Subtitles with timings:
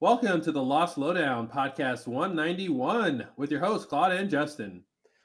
[0.00, 4.82] Welcome to the Lost Lowdown podcast 191 with your hosts, Claude and Justin.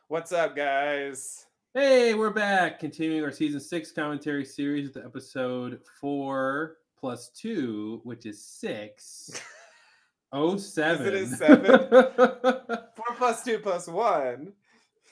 [0.10, 1.46] What's up, guys?
[1.74, 8.26] Hey, we're back, continuing our season six commentary series with episode four plus two, which
[8.26, 9.42] is six.
[10.34, 11.14] Oh, seven.
[11.14, 11.80] Is it seven?
[12.96, 14.52] Four plus two plus one.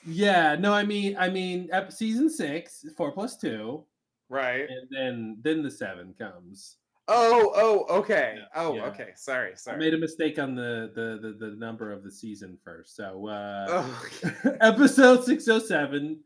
[0.06, 3.84] yeah, no, I mean, I mean, season six, four plus two,
[4.28, 4.68] Right.
[4.68, 6.76] and then then the seven comes.
[7.06, 8.34] Oh, oh, okay.
[8.38, 8.84] Yeah, Oh, yeah.
[8.86, 9.08] okay.
[9.14, 9.76] Sorry, sorry.
[9.76, 12.96] I made a mistake on the the the, the number of the season first.
[12.96, 16.20] So uh Oh, episode 607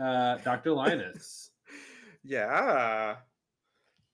[0.00, 0.72] uh Dr.
[0.72, 1.50] Linus.
[2.24, 3.16] yeah.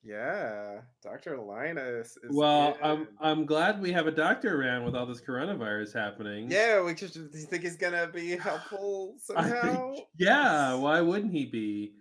[0.03, 0.81] Yeah.
[1.03, 1.39] Dr.
[1.39, 3.09] Linus is well, I'm.
[3.21, 6.51] I'm glad we have a doctor around with all this coronavirus happening.
[6.51, 9.93] Yeah, we just do you think he's gonna be helpful somehow?
[9.95, 11.93] think, yeah, why wouldn't he be?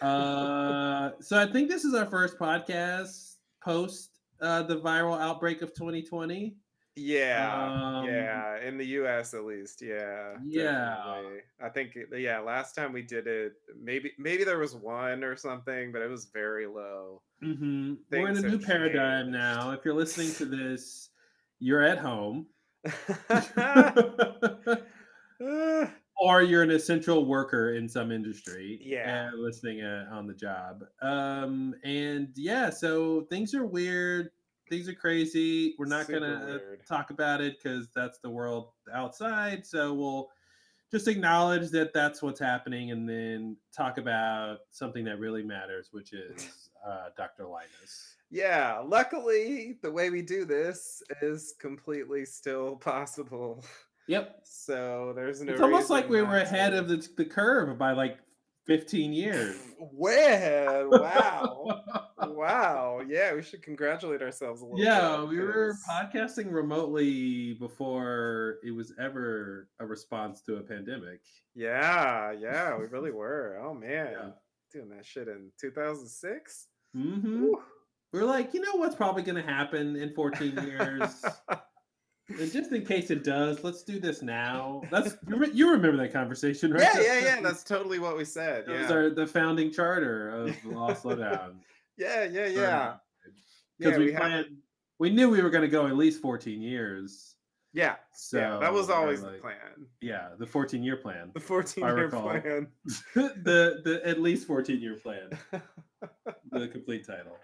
[0.00, 3.29] Uh so I think this is our first podcast
[3.62, 6.56] post uh the viral outbreak of 2020.
[6.96, 7.66] Yeah,
[8.02, 9.32] Um, yeah, in the U.S.
[9.32, 10.96] at least, yeah, Yeah.
[10.96, 11.40] definitely.
[11.62, 15.92] I think, yeah, last time we did it, maybe maybe there was one or something,
[15.92, 17.22] but it was very low.
[17.40, 19.32] hmm We're in a new have paradigm changed.
[19.32, 19.70] now.
[19.70, 21.10] If you're listening to this,
[21.58, 22.46] you're at home.
[25.42, 29.28] Ah, or you're an essential worker in some industry Yeah.
[29.30, 34.30] and listening uh, on the job um and yeah so things are weird
[34.68, 36.86] things are crazy we're not Super gonna weird.
[36.86, 40.28] talk about it because that's the world outside so we'll
[40.92, 46.12] just acknowledge that that's what's happening and then talk about something that really matters which
[46.12, 53.64] is uh, dr linus yeah, luckily, the way we do this is completely still possible.
[54.08, 55.52] yep So there's no.
[55.52, 56.78] it's almost like we were ahead to.
[56.78, 58.18] of the, the curve by like
[58.66, 59.56] 15 years
[59.92, 60.86] Way ahead.
[60.88, 61.82] Wow.
[62.28, 63.00] wow.
[63.08, 65.28] Yeah, we should congratulate ourselves a little Yeah, bit.
[65.30, 71.20] we were podcasting remotely before it was ever a response to a pandemic.
[71.54, 73.58] Yeah, yeah, we really were.
[73.64, 74.34] Oh man.
[74.72, 76.66] Doing that shit in 2006?
[76.94, 77.46] hmm
[78.12, 81.24] We're like, you know what's probably going to happen in 14 years?
[82.38, 84.82] And just in case it does, let's do this now.
[84.90, 86.82] That's you re- you remember that conversation, right?
[86.82, 87.40] yeah, yeah, yeah.
[87.40, 88.66] That's totally what we said.
[88.66, 88.96] that was Yeah.
[88.96, 91.60] our the founding charter of the Lost Lowdown.
[91.98, 92.94] Yeah, yeah, yeah.
[93.78, 94.46] Because Yeah, we, we have- planned,
[94.98, 97.36] we knew we were going to go at least 14 years.
[97.72, 97.96] Yeah.
[98.12, 98.58] So yeah.
[98.58, 99.86] That was always like- the plan.
[100.00, 101.30] Yeah, the 14 year plan.
[101.34, 102.66] The 14 year plan.
[103.14, 105.30] the the at least 14 year plan.
[106.52, 107.36] the complete title.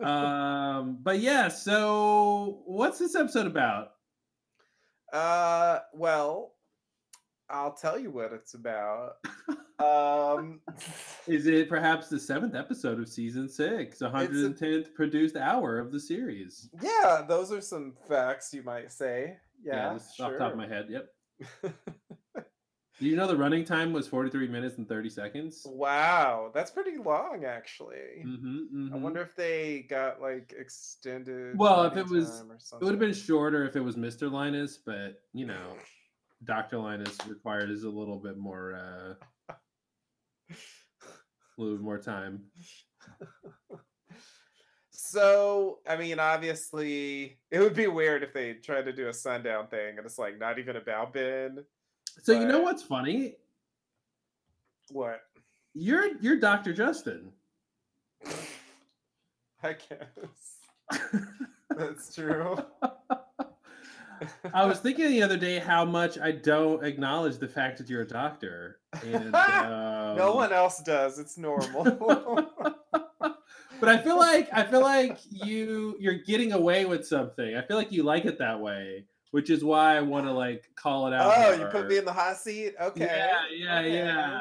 [0.00, 3.90] Um, but yeah, so what's this episode about?
[5.12, 6.54] Uh well,
[7.50, 9.16] I'll tell you what it's about.
[9.78, 10.60] Um
[11.26, 16.68] Is it perhaps the seventh episode of season six, 110th produced hour of the series?
[16.80, 19.36] yeah, those are some facts you might say.
[19.64, 20.86] Yeah, just off the top of my head.
[20.88, 21.08] Yep.
[23.02, 25.66] Do you know the running time was 43 minutes and 30 seconds?
[25.68, 28.22] Wow, that's pretty long actually.
[28.24, 31.58] Mm-hmm, I wonder if they got like extended.
[31.58, 34.30] Well, if it was- It would have been shorter if it was Mr.
[34.30, 35.76] Linus, but you know,
[36.44, 36.78] Dr.
[36.78, 39.14] Linus required is a little bit more uh
[40.52, 40.54] a
[41.56, 42.44] little bit more time.
[44.92, 49.66] So, I mean, obviously, it would be weird if they tried to do a sundown
[49.66, 51.64] thing and it's like not even about Ben.
[52.20, 53.36] So you know what's funny?
[54.90, 55.22] What?
[55.74, 56.72] You're you're Dr.
[56.72, 57.32] Justin.
[59.64, 61.00] I guess
[61.76, 62.56] that's true.
[64.52, 68.02] I was thinking the other day how much I don't acknowledge the fact that you're
[68.02, 68.78] a doctor.
[69.04, 71.18] And um, no one else does.
[71.18, 71.84] It's normal.
[73.80, 77.56] but I feel like I feel like you you're getting away with something.
[77.56, 80.64] I feel like you like it that way, which is why I want to like
[80.76, 81.32] call it out.
[81.36, 82.74] oh, you put me in the hot seat?
[82.80, 83.04] Okay.
[83.04, 83.94] Yeah, yeah, okay.
[83.94, 84.40] yeah.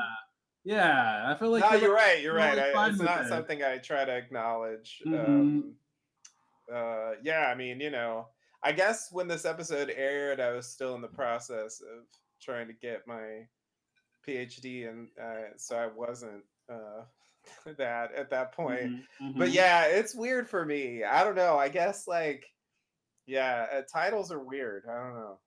[0.64, 2.22] Yeah, I feel like no, you're, like, right.
[2.22, 2.56] You're right.
[2.56, 3.30] totally I, it's not it.
[3.30, 5.02] something I try to acknowledge.
[5.08, 5.26] Mhm.
[5.26, 5.74] Um,
[6.72, 8.28] uh, yeah, I mean, you know,
[8.64, 12.06] I guess when this episode aired, I was still in the process of
[12.40, 13.48] trying to get my
[14.28, 17.06] PhD, and uh, so I wasn't uh,
[17.78, 18.92] that at that point.
[19.20, 19.54] Mhm, But mhm.
[19.54, 21.04] yeah, it's weird for me.
[21.04, 21.58] I don't know.
[21.58, 22.46] I guess like,
[23.26, 24.86] yeah, uh, titles are weird.
[24.90, 25.40] I don't know.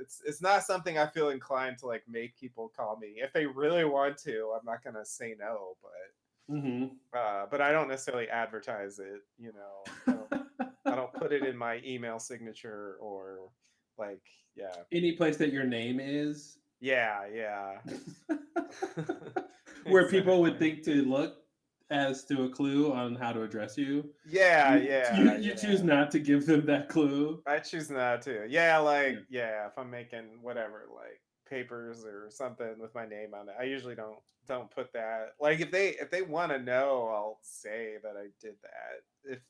[0.00, 3.14] It's it's not something I feel inclined to like make people call me.
[3.18, 5.76] If they really want to, I'm not gonna say no.
[5.82, 6.96] But Mhm.
[7.16, 9.20] uh, but I don't necessarily advertise it.
[9.38, 13.50] You know, I don't, I don't put it in my email signature or
[13.98, 14.22] like,
[14.56, 17.80] yeah, Any place that your name is, yeah, yeah.
[19.84, 21.44] where people would think to look.
[21.90, 24.12] As to a clue on how to address you.
[24.26, 25.16] Yeah, you, yeah.
[25.18, 25.54] You, you yeah.
[25.54, 27.42] choose not to give them that clue.
[27.46, 28.46] I choose not to.
[28.48, 33.48] Yeah, like yeah, if I'm making whatever, like papers or something with my name on
[33.48, 35.32] it, I usually don't don't put that.
[35.40, 39.32] Like if they if they want to know, I'll say that I did that.
[39.32, 39.40] If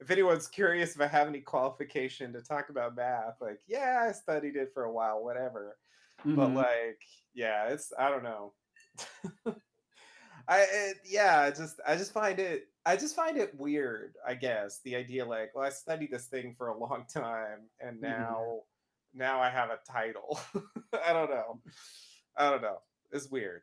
[0.00, 4.12] if anyone's curious if I have any qualification to talk about math, like yeah, I
[4.12, 5.76] studied it for a while, whatever.
[6.24, 6.54] But Mhm.
[6.56, 7.02] like
[7.34, 8.54] yeah, it's I don't know.
[10.48, 14.14] I it, yeah, I just I just find it I just find it weird.
[14.26, 17.98] I guess the idea like, well, I studied this thing for a long time, and
[17.98, 18.02] Mhm.
[18.02, 18.60] now
[19.12, 20.40] now I have a title.
[21.04, 21.60] I don't know.
[22.36, 22.78] I don't know.
[23.12, 23.62] It's weird.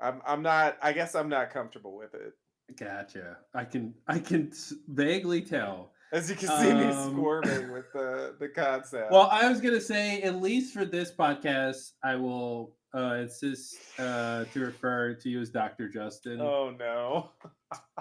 [0.00, 0.78] I'm I'm not.
[0.82, 2.32] I guess I'm not comfortable with it.
[2.78, 3.38] Gotcha.
[3.54, 4.52] I can I can
[4.88, 5.92] vaguely tell.
[6.12, 9.12] As you can see me Um, squirming with the the concept.
[9.12, 13.76] Well, I was gonna say, at least for this podcast, I will uh, it's just
[13.98, 15.88] uh, to refer to you as Dr.
[15.88, 16.40] Justin.
[16.40, 17.30] oh no.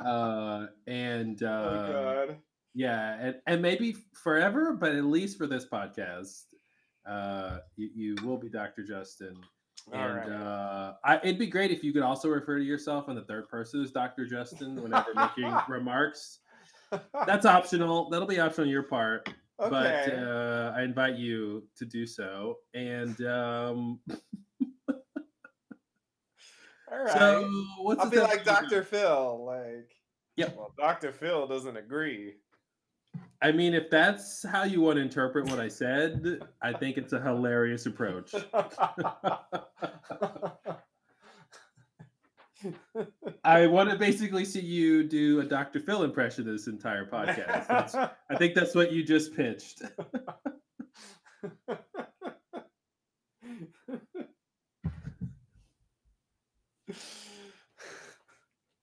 [0.05, 2.37] Uh, and Oh uh, god.
[2.73, 6.43] yeah, and, and maybe forever, but at least for this podcast,
[7.07, 8.83] uh, you, you will be Dr.
[8.83, 9.35] Justin.
[9.93, 10.29] All And right.
[10.29, 13.47] uh, I, it'd be great if you could also refer to yourself in the third
[13.47, 14.25] person as Dr.
[14.25, 16.39] Justin whenever making remarks.
[17.25, 18.09] That's optional.
[18.09, 19.29] That'll be optional on your part.
[19.57, 22.57] But uh, I invite you to do so.
[22.73, 23.99] And um,
[26.91, 27.11] All right.
[27.13, 27.49] so,
[27.79, 28.43] what's I'll be like?
[28.43, 28.83] Dr.
[28.83, 29.45] Phil.
[29.45, 29.91] Like,
[30.37, 30.55] Yep.
[30.57, 31.11] Well, Dr.
[31.11, 32.35] Phil doesn't agree.
[33.41, 37.11] I mean, if that's how you want to interpret what I said, I think it's
[37.13, 38.33] a hilarious approach.
[43.43, 45.79] I want to basically see you do a Dr.
[45.79, 47.67] Phil impression this entire podcast.
[47.67, 49.81] That's, I think that's what you just pitched.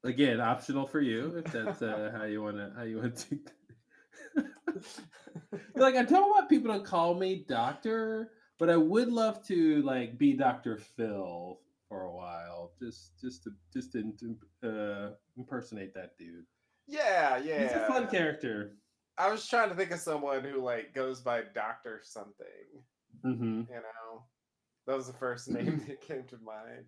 [0.05, 3.39] Again, optional for you if that's uh, how you want to how you want to.
[5.75, 10.17] like I don't want people to call me doctor, but I would love to like
[10.17, 10.77] be Dr.
[10.77, 11.59] Phil
[11.89, 16.45] for a while, just just to just to uh, impersonate that dude.
[16.87, 17.63] yeah, yeah.
[17.63, 18.77] He's a fun character.
[19.17, 22.47] I was trying to think of someone who like goes by Doctor something.
[23.23, 24.23] hmm You know,
[24.87, 26.85] that was the first name that came to mind.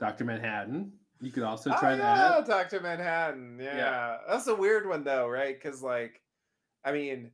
[0.00, 0.24] Dr.
[0.24, 0.92] Manhattan.
[1.20, 2.46] You could also try Oh yeah, that.
[2.46, 3.58] Doctor Manhattan.
[3.62, 3.76] Yeah.
[3.76, 4.16] yeah.
[4.28, 5.54] that's a weird one though, right?
[5.60, 6.20] Because like,
[6.84, 7.30] I mean,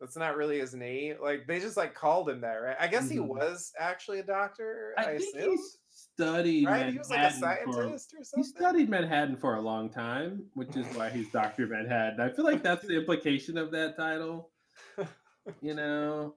[0.00, 1.16] that's not really his name.
[1.22, 2.76] Like they just like called him that, right?
[2.80, 3.26] I guess he Mhm.
[3.28, 4.94] was actually a doctor.
[4.96, 5.58] I, I think assume, he
[5.90, 6.92] studied right?
[6.92, 8.42] He was like a Manhattan for- scientist or something.
[8.42, 11.66] He studied Manhattan for a long time, which is why he's Dr.
[11.66, 12.20] Manhattan.
[12.20, 14.50] I feel like that's the implication of that title,
[15.60, 16.34] you know?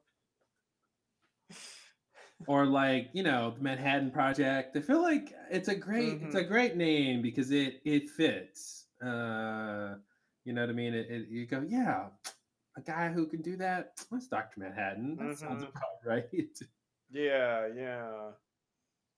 [2.47, 4.75] Or like, you know, the Manhattan Project.
[4.77, 8.86] I feel like it's a great it's a great name because it it fits.
[9.03, 9.95] Uh
[10.45, 10.94] you know what I mean?
[10.94, 12.07] It, it you go, yeah,
[12.77, 13.91] a guy who can do that.
[14.09, 14.59] That's Dr.
[14.62, 15.18] Manhattan.
[15.18, 15.69] That sounds Mhm.
[15.69, 16.59] about right.
[17.12, 18.31] Yeah, yeah.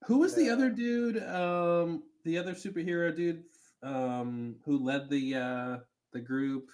[0.06, 1.22] Who was the other dude?
[1.22, 3.44] Um, the other superhero dude,
[3.82, 5.76] um, who led the uh
[6.12, 6.70] the group.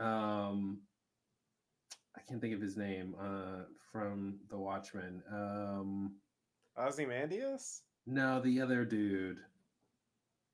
[0.00, 0.80] Um,
[2.22, 3.14] I can't think of his name.
[3.20, 5.22] Uh, from the Watchmen.
[5.30, 6.14] Um,
[6.78, 7.82] Ozymandias?
[8.06, 9.38] no, the other dude,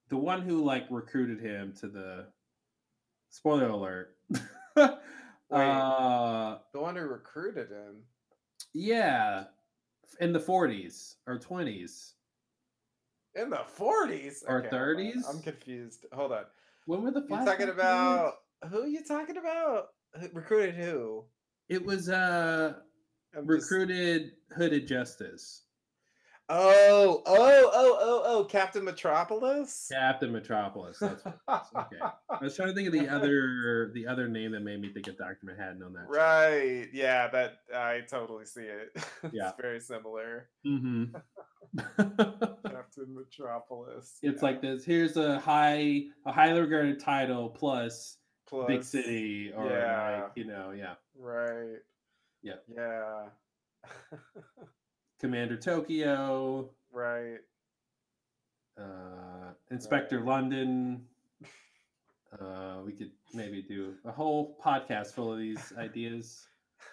[0.08, 2.26] the one who like recruited him to the.
[3.30, 4.16] Spoiler alert.
[4.76, 4.96] uh,
[5.52, 8.02] The one who recruited him.
[8.72, 9.44] yeah,
[10.20, 12.14] in the forties or twenties.
[13.34, 14.42] In the 40s?
[14.48, 15.22] Or Okay, 30s?
[15.28, 16.06] I'm confused.
[16.12, 16.44] Hold on.
[16.86, 18.32] When were the You talking about
[18.68, 19.88] who you talking about?
[20.32, 21.24] Recruited who?
[21.68, 22.74] It was uh
[23.36, 25.64] I'm just- recruited hooded justice
[26.50, 29.86] Oh, oh, oh, oh, oh, Captain Metropolis?
[29.92, 31.38] captain metropolis that's what
[31.76, 31.96] okay
[32.30, 35.08] i was trying to think of the other the other name that made me think
[35.08, 36.18] of dr manhattan on that show.
[36.18, 36.88] Right.
[36.94, 38.92] Yeah, that I totally see it.
[39.24, 39.52] it's Yeah.
[39.60, 40.48] very similar.
[40.66, 41.12] Mhm.
[41.98, 44.18] Captain Metropolis.
[44.22, 44.46] it's yeah.
[44.48, 48.16] like this here's a high a highly regarded title plus,
[48.66, 50.22] big city or yeah.
[50.22, 51.78] like you know yeah Right.
[52.42, 52.64] Yep.
[52.74, 53.22] Yeah.
[55.20, 57.38] commander tokyo right.
[58.78, 60.26] uh inspector Right.
[60.26, 61.04] london
[62.40, 66.46] uh we could maybe do a whole podcast full of these ideas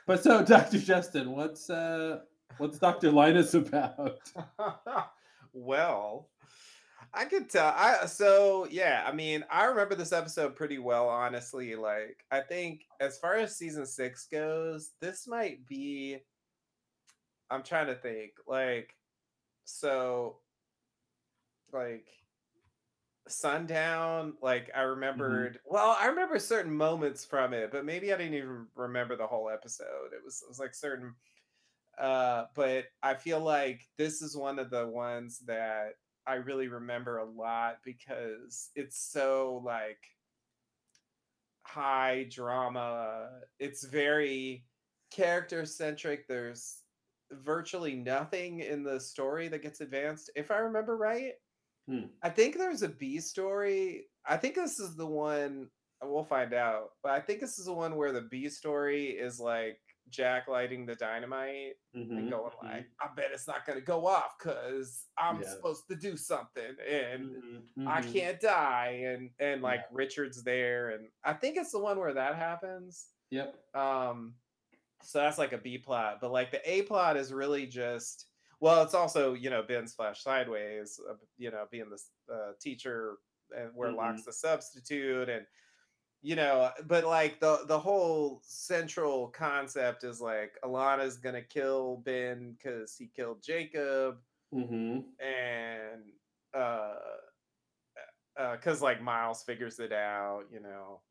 [0.08, 2.20] but so dr justin what's uh
[2.58, 4.20] what's dr linus about
[5.56, 6.30] well,
[7.16, 7.68] I could tell.
[7.76, 9.04] I so yeah.
[9.08, 11.08] I mean, I remember this episode pretty well.
[11.10, 16.20] Honestly, like I think as far as season six goes, this might be.
[17.50, 18.34] I'm trying to think.
[18.48, 18.96] Like,
[19.66, 20.42] so
[21.72, 22.08] like
[23.28, 24.92] Sundown, like I Mhm.
[24.92, 29.26] remembered well, I remember certain moments from it, but maybe I didn't even remember the
[29.26, 30.14] whole episode.
[30.14, 31.16] It was it was like certain
[32.00, 35.96] uh but I feel like this is one of the ones that
[36.28, 40.00] I really remember a lot because it's so like
[41.64, 43.30] high drama.
[43.60, 44.66] It's very
[45.12, 46.28] character centric.
[46.28, 46.82] There's
[47.32, 51.34] virtually nothing in the story that gets advanced, if I remember right.
[51.88, 52.06] Hmm.
[52.24, 54.08] I think there's a B story.
[54.26, 55.70] I think this is the one
[56.04, 59.40] we'll find out, but I think this is the one where the B story is
[59.40, 61.76] like Jack lighting the dynamite
[62.16, 62.70] and Mhm, going mhm.
[62.72, 65.44] like, "I bet it's not gonna go off because I'm Yeah.
[65.44, 68.02] supposed to do something and Mhm, I mhm.
[68.02, 69.72] can't die." And and Yeah.
[69.72, 73.12] like Richard's there, and I think it's the one where that happens.
[73.30, 73.66] Yep.
[73.74, 74.40] Um,
[75.04, 78.28] so that's like a B plot, but like the A plot is really just
[78.62, 83.18] well, it's also you know Ben's flash sideways, uh, you know, being the uh, teacher
[83.56, 84.26] and where Locke's Mhm.
[84.26, 85.46] the substitute, and
[86.26, 92.54] you know, but like the the whole central concept is like Ilana's gonna kill Ben
[92.54, 94.20] because he killed Jacob,
[94.52, 95.16] Mhm.
[95.20, 96.04] and
[96.54, 96.96] uh,
[98.38, 101.02] uh, because like Miles figures it out, you know,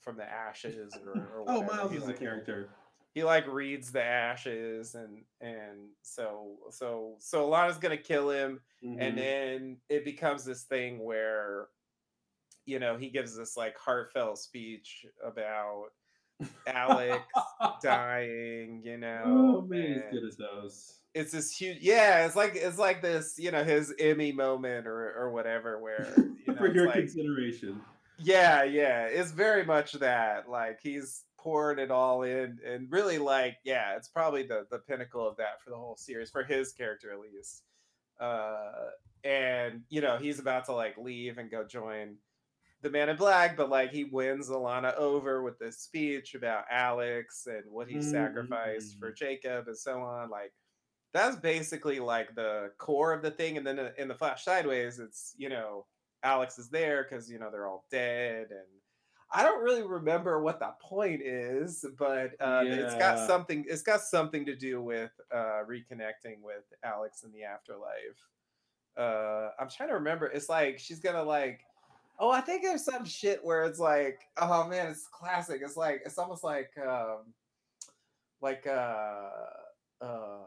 [0.00, 1.62] from the ashes or, or Oh.
[1.62, 2.70] Miles He is a like character.
[3.14, 8.60] he like reads the ashes and and so so so Ilana's gonna kill him
[8.98, 9.18] and Mhm.
[9.18, 11.68] then it becomes this thing where
[12.70, 15.86] you know he gives this like heartfelt speech about
[16.66, 17.22] Alex
[17.82, 20.94] dying you Oh, know man, he's good at those.
[21.14, 25.12] it's this huge yeah it's like it's like this you know his Emmy moment or
[25.18, 27.80] or whatever where you know For your like consideration.
[28.18, 30.48] yeah, yeah, it's very much that.
[30.48, 35.26] Like he's poured it all in, and really, like, yeah, it's probably the the pinnacle
[35.26, 37.62] of that for the whole series, for his character at least.
[38.20, 38.90] Uh,
[39.24, 42.16] and you know, he's about to like leave and go join
[42.82, 47.46] the Man in Black, but like he wins Ilana over with this speech about Alex
[47.46, 49.16] and what he sacrificed for Mhm.
[49.16, 50.30] Jacob and so on.
[50.30, 50.52] Like
[51.12, 53.56] that's basically like the core of the thing.
[53.58, 55.86] And then in the Flash Sideways, it's you know
[56.22, 58.66] Alex is there because you know they're all dead, and
[59.32, 63.64] I don't really remember what the point is, but uh, it's got something.
[63.68, 68.18] It's got something to do with uh, reconnecting with Alex in the afterlife.
[68.96, 70.26] Uh, I'm trying to remember.
[70.26, 71.60] It's like she's gonna like.
[72.22, 75.62] Oh, I think there's some shit where it's like, oh man, it's classic.
[75.64, 77.32] It's like it's almost like um
[78.42, 79.30] like uh
[80.02, 80.38] uh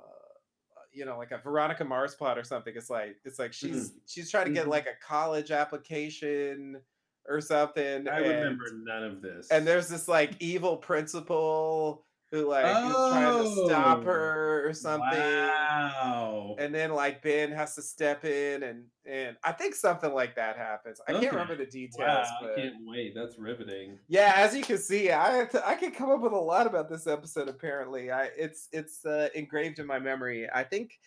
[0.92, 2.74] you know like a Veronica Mars plot or something.
[2.75, 3.56] It's like it's like Mhm.
[3.56, 4.70] she's she's trying to get Mhm.
[4.70, 6.80] like a college application
[7.27, 9.50] or something I and remember none of this.
[9.50, 14.74] and there's this like evil principal who like is trying to stop Oh, her or
[14.75, 16.58] something wow.
[16.58, 20.56] and then like Ben has to step in and and I think something like that
[20.58, 21.02] happens.
[21.08, 23.13] I can't remember the Wow, details, I can't wait.
[23.16, 24.00] That's riveting.
[24.08, 27.08] yeah, as you can see, I I can come up with a lot about this
[27.08, 27.48] episode.
[27.50, 30.50] Apparently, I it's it's uh, engraved in my memory.
[30.54, 31.00] I think,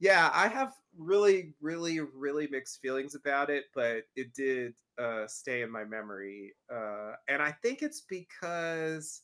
[0.00, 5.62] yeah, I have really, really, really mixed feelings about it, but it did uh, stay
[5.62, 9.22] in my memory, uh, and I think it's because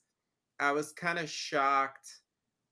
[0.62, 2.22] I was kind of shocked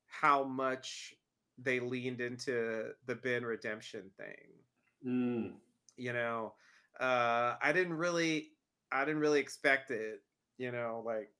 [0.06, 1.14] how much
[1.58, 4.64] they leaned into the Ben redemption thing
[5.04, 5.60] Mm.
[5.96, 6.54] you know
[6.98, 8.52] uh i didn't really
[8.90, 10.20] i didn't really expect it
[10.58, 11.32] you know like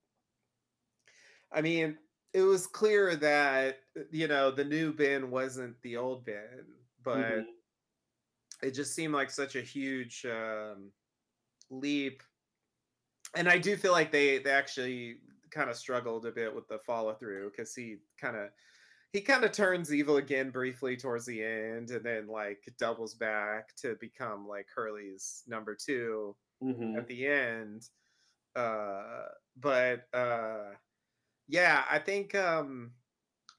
[1.53, 1.99] i mean
[2.33, 3.81] it was clear that
[4.11, 6.67] you know the new ben wasn't the old ben
[7.03, 7.61] but Mhm.
[8.63, 10.93] it just seemed like such a huge um
[11.71, 12.23] leap
[13.35, 16.79] and i do feel like they they actually kind of struggled a bit with the
[16.79, 18.51] follow through because he kind of
[19.13, 23.75] he kind of turns evil again briefly towards the end and then like doubles back
[23.77, 26.37] to become like hurley's number two
[26.97, 27.09] at Mhm.
[27.09, 27.89] the end.
[28.57, 29.27] Uh,
[29.57, 30.73] but uh,
[31.49, 32.95] yeah, I think um,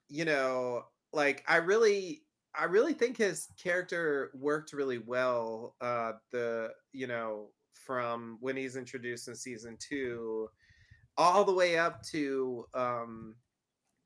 [0.10, 5.76] you know, like I really, I really think his character worked really well.
[5.82, 10.50] Uh, the you know from when he's introduced in season two
[11.18, 13.36] all the way up to um,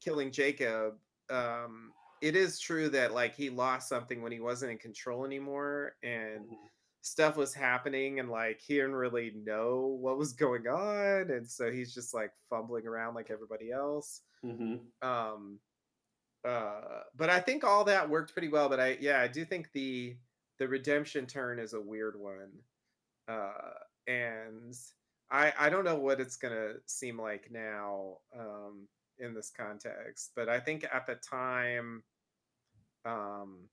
[0.02, 1.00] killing Jacob.
[1.30, 5.98] Um, it is true that like he lost something when he wasn't in control anymore,
[6.04, 6.70] and Mhm.
[7.02, 11.72] stuff was happening and like he didn't really know what was going on and so
[11.72, 14.92] he's just like fumbling around like everybody else Mhm.
[15.04, 15.60] um
[16.44, 19.72] uh but i think all that worked pretty well but i yeah i do think
[19.74, 20.18] the
[20.60, 22.64] the redemption turn is a weird one
[23.28, 23.74] uh
[24.08, 24.76] and
[25.32, 28.88] i i don't know what it's gonna seem like now um
[29.20, 32.04] in this context but i think at the time
[33.06, 33.68] um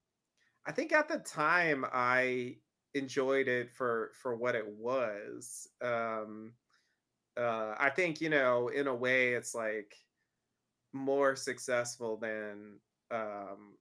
[0.66, 2.54] i think at the time i
[2.94, 5.68] enjoyed it for for what it was.
[5.80, 6.52] Um,
[7.36, 9.94] uh, I think you know, in a way, it's like
[10.92, 12.78] more successful than
[13.10, 13.76] um,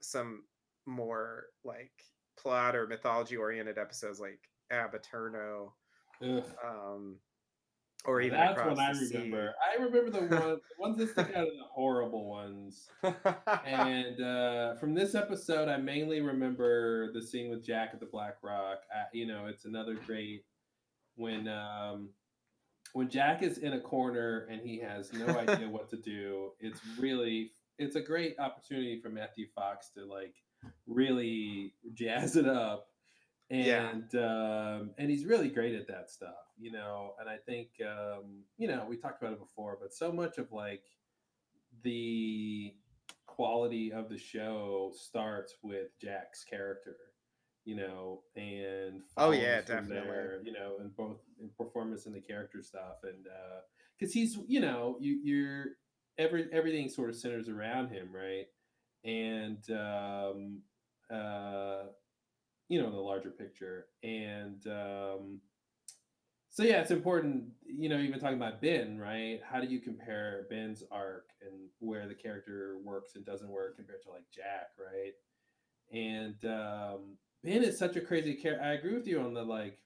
[0.00, 0.44] some
[0.86, 1.92] more like
[2.38, 4.40] plot or mythology oriented episodes like
[4.70, 5.72] Ab Aeterno,
[6.22, 6.44] Ugh.
[6.64, 7.16] um,
[8.06, 9.14] or even That's Across what I the Sea.
[9.16, 9.54] remember.
[9.62, 12.88] I remember the one, the ones that stick out are the horrible ones.
[13.64, 18.36] And uh, from this episode, I mainly remember the scene with Jack at the Black
[18.42, 18.80] Rock.
[18.94, 20.44] Uh, you know, it's another great
[21.16, 22.10] when um,
[22.92, 26.50] when Jack is in a corner and he has no idea what to do.
[26.60, 30.34] It's really it's a great opportunity for Matthew Fox to like
[30.86, 32.88] really jazz it up
[33.50, 37.12] yeah, and um, and he's really great at that stuff, you know.
[37.20, 40.50] And I think um, you know we talked about it before, but so much of
[40.52, 40.82] like
[41.82, 42.74] the
[43.26, 46.96] quality of the show starts with Jack's character,
[47.64, 49.94] you know, and oh yeah, definitely.
[49.94, 53.26] there, you know, in both in performance and the character stuff, and
[53.98, 55.64] because he's, you know, you you're
[56.18, 58.46] every everything sort of centers around him, right?
[59.04, 60.62] And um,
[61.10, 61.88] uh,
[62.68, 65.40] you know, in the larger picture, and um,
[66.54, 69.40] so yeah, it's important, you know, even talking about Ben, right?
[69.44, 74.02] How do you compare Ben's arc and where the character works and doesn't work compared
[74.02, 75.14] to like Jack, right?
[75.92, 78.64] And um, Ben is such a crazy character.
[78.64, 79.78] I agree with you on the like,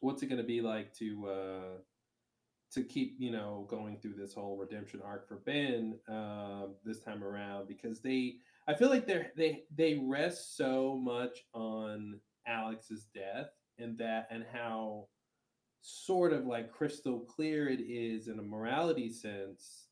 [0.00, 1.78] what's it going to be like to uh,
[2.72, 7.24] to keep you know going through this whole redemption arc for Ben um, this time
[7.24, 8.36] around because they
[8.68, 14.44] I feel like they they they rest so much on Alex's death and that and
[14.52, 15.06] how
[15.82, 19.86] sort of like crystal clear it is in a morality sense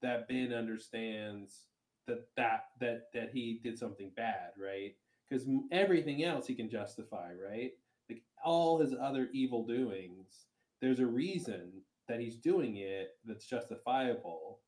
[0.00, 1.66] that Ben understands
[2.06, 4.94] that that that that he did something bad, right?
[5.28, 7.72] Because everything else he can justify, right?
[8.08, 10.46] Like all his other evil doings,
[10.80, 11.72] there's a reason
[12.08, 14.60] that he's doing it that's justifiable,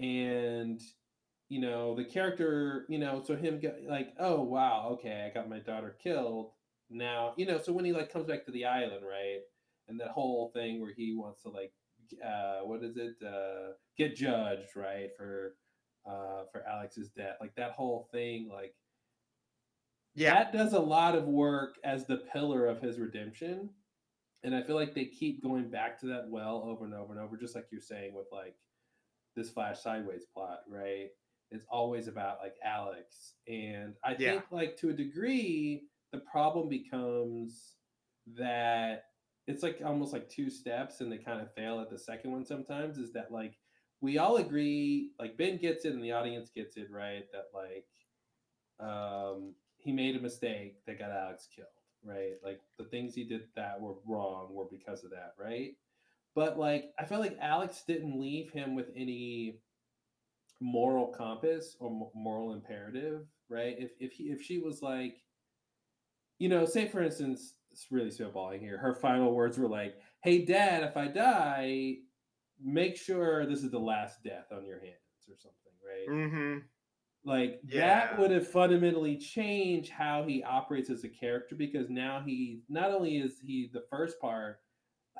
[0.00, 0.80] and
[1.48, 5.48] you know the character, you know, so him get like, oh wow, okay, I got
[5.48, 6.52] my daughter killed.
[6.90, 9.40] Now, you know, so when he like comes back to the island, right?
[9.88, 11.72] and that whole thing where he wants to like
[12.24, 15.56] uh what is it uh get judged right for
[16.06, 18.74] uh for alex's death like that whole thing like
[20.14, 23.70] Yeah, that does a lot of work as the pillar of his redemption
[24.44, 27.20] and i feel like they keep going back to that well over and over and
[27.22, 28.56] over just like you're saying with like
[29.36, 31.10] this flash sideways plot right
[31.54, 36.68] it's always about like alex and i yeah, think like to a degree the problem
[36.68, 37.74] becomes
[38.36, 39.04] that
[39.46, 42.44] it's like almost like two steps and they kind of fail at the second one
[42.44, 43.54] sometimes is that like
[44.00, 47.86] we all agree like ben gets it and the audience gets it right that like
[48.80, 51.68] um he made a mistake that got alex killed
[52.04, 52.34] right?
[52.44, 55.72] Like the things he did that were wrong were because of that right?
[56.34, 59.60] But like i felt like alex didn't leave him with any
[60.60, 65.18] moral compass or moral imperative right if if he if she was like
[66.38, 68.78] you know, say for instance, it's really spitballing here.
[68.78, 71.96] Her final words were like, "Hey, Dad, if I die,
[72.62, 76.08] make sure this is the last death on your hands or something." Right?
[76.08, 76.58] mm-hmm,
[77.24, 82.60] Like that would have fundamentally changed how he operates as a character because now he
[82.68, 84.60] not only is he the first part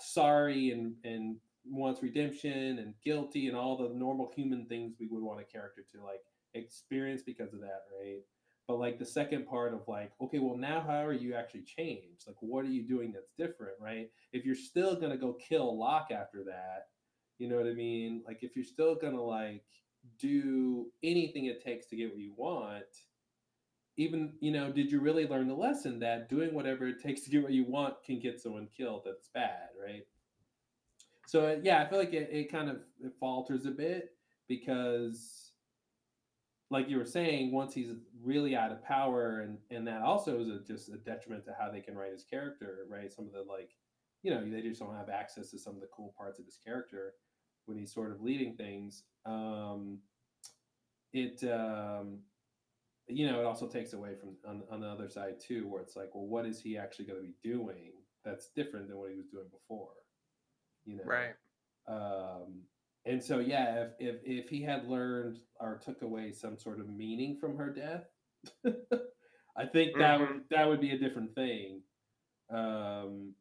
[0.01, 5.23] sorry and and wants redemption and guilty and all the normal human things we would
[5.23, 6.21] want a character to like
[6.55, 8.21] experience because of that, right?
[8.67, 12.27] But like the second part of like, okay, well now how are you actually changed?
[12.27, 14.11] Like what are you doing that's different, right?
[14.33, 16.89] If you're still gonna go kill Locke after that,
[17.39, 18.23] you know what I mean?
[18.27, 19.65] Like if you're still gonna like
[20.19, 22.85] do anything it takes to get what you want,
[23.97, 27.31] even you know, did you really learn the lesson that doing whatever it takes to
[27.31, 30.05] get what you want can get someone killed that's bad, right?
[31.27, 34.11] So uh, yeah, I feel like it, it kind of it falters a bit
[34.49, 35.53] because,
[36.71, 40.49] like you were saying, once he's really out of power, and and that also is
[40.49, 43.13] a, just a detriment to how they can write his character, right?
[43.13, 43.71] Some of the like,
[44.23, 46.59] you know, they just don't have access to some of the cool parts of his
[46.65, 47.15] character
[47.67, 49.05] when he's sort of leading things.
[49.27, 49.99] Um,
[51.13, 52.21] it um,
[53.09, 55.97] you know it also takes away from on, on the other side too, where it's
[55.97, 57.93] like, well, what is he actually going to be doing
[58.25, 59.93] that's different than what he was doing before?
[60.85, 61.35] You know, right.
[61.89, 62.63] um,
[63.07, 66.89] and so yeah, if, if if he had learned or took away some sort of
[66.89, 68.05] meaning from her death,
[69.57, 70.39] I think that would Mm-hmm.
[70.51, 71.83] that would be a different thing.
[72.51, 73.35] Um,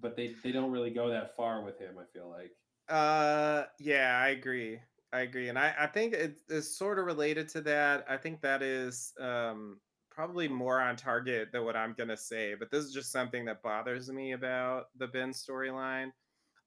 [0.00, 1.96] but they they don't really go that far with him.
[1.98, 2.52] I feel like.
[2.88, 4.80] Uh, yeah, I agree.
[5.12, 8.04] I agree, and I I think it is sort of related to that.
[8.08, 9.80] I think that is um
[10.10, 13.62] probably more on target than what I'm gonna say, but this is just something that
[13.62, 16.12] bothers me about the Ben storyline.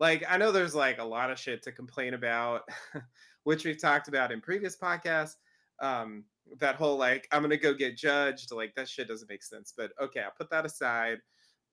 [0.03, 2.67] Like, I know there's like a lot of shit to complain about,
[3.45, 5.35] which we've talked about in previous podcasts.
[5.79, 6.25] Um,
[6.59, 9.73] that whole like, I'm gonna go get judged, like that shit doesn't make sense.
[9.77, 11.19] But okay, I'll put that aside.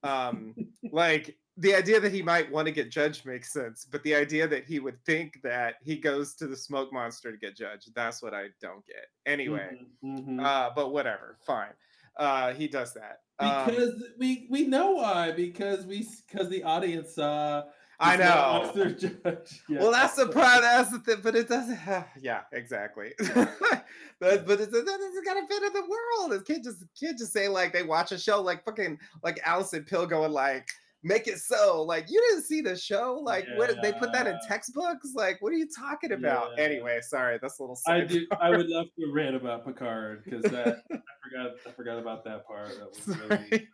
[0.03, 0.55] Um,
[0.93, 4.47] like the idea that he might want to get judged makes sense, but the idea
[4.47, 8.23] that he would think that he goes to the smoke monster to get judged, that's
[8.23, 9.07] what I don't get.
[9.25, 10.45] Anyway, Mhm, mhm.
[10.45, 11.73] uh, but whatever, fine.
[12.15, 13.23] Uh, he does that.
[13.39, 17.63] Um, because we we know why because we because the audience saw.
[18.01, 18.71] I know.
[19.69, 19.79] Yeah.
[19.79, 20.63] Well, that's the problem.
[20.63, 21.79] That's the thing, but it doesn't.
[22.21, 23.13] yeah, exactly.
[23.19, 23.85] but
[24.19, 26.33] but it's, got to fit in the world.
[26.33, 29.83] It can't just can't just say like they watch a show like fucking like Allison
[29.83, 30.67] Pill going like
[31.03, 34.37] make it so like you didn't see the show like what they put that in
[34.47, 36.63] textbooks like what are you talking about Yeah.
[36.63, 38.27] anyway sorry that's a little I do.
[38.39, 41.51] I would love to rant about Picard because that I forgot.
[41.67, 42.69] I forgot about that part.
[42.69, 43.67] That was really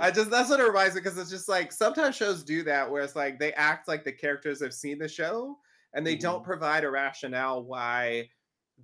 [0.00, 2.90] I just that's what it reminds me because it's just like sometimes shows do that
[2.90, 5.56] where it's like they act like the characters have seen the show
[5.94, 6.46] and they don't Mhm.
[6.46, 8.28] provide a rationale why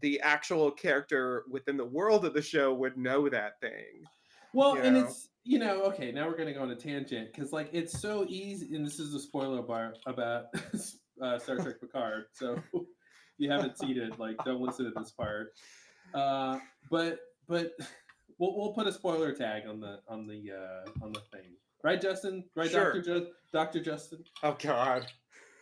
[0.00, 4.04] the actual character within the world of the show would know that thing.
[4.52, 6.12] Well, you and it's you know okay.
[6.12, 9.14] Now we're gonna go on a tangent because like it's so easy, and this is
[9.14, 10.44] a spoiler bar about
[11.22, 12.24] uh, Star Trek Picard.
[12.34, 12.82] So if
[13.38, 15.48] you haven't seen it, like don't listen to this part.
[16.12, 16.58] Uh,
[16.90, 17.72] but but
[18.38, 22.00] we'll we'll put a spoiler tag on the on the uh, on the thing, right,
[22.00, 22.44] Justin?
[22.54, 22.92] Right, Sure.
[22.92, 24.24] Doctor Ju- Doctor Justin.
[24.42, 25.06] Oh God,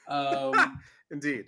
[0.09, 0.81] Um,
[1.13, 1.45] indeed,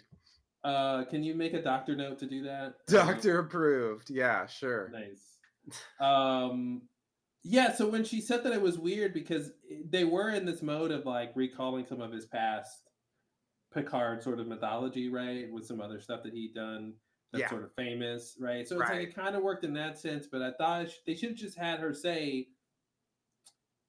[0.63, 2.75] uh, can you make a doctor note to do that?
[2.87, 4.11] doctor approved.
[4.11, 4.91] Yeah, sure.
[4.93, 5.25] Nice.
[6.01, 6.83] Um,
[7.51, 7.73] yeah.
[7.73, 9.53] So when she said that it was weird because
[9.89, 12.91] they were in this mode of like recalling some of his past
[13.73, 16.95] Picard sort of mythology, right, with some other stuff that he'd done
[17.33, 17.49] that's Yeah.
[17.51, 18.69] sort of famous, right?
[18.69, 19.01] So it's Right.
[19.01, 21.57] like it kind of worked in that sense, but I thought they should have just
[21.57, 22.49] had her say,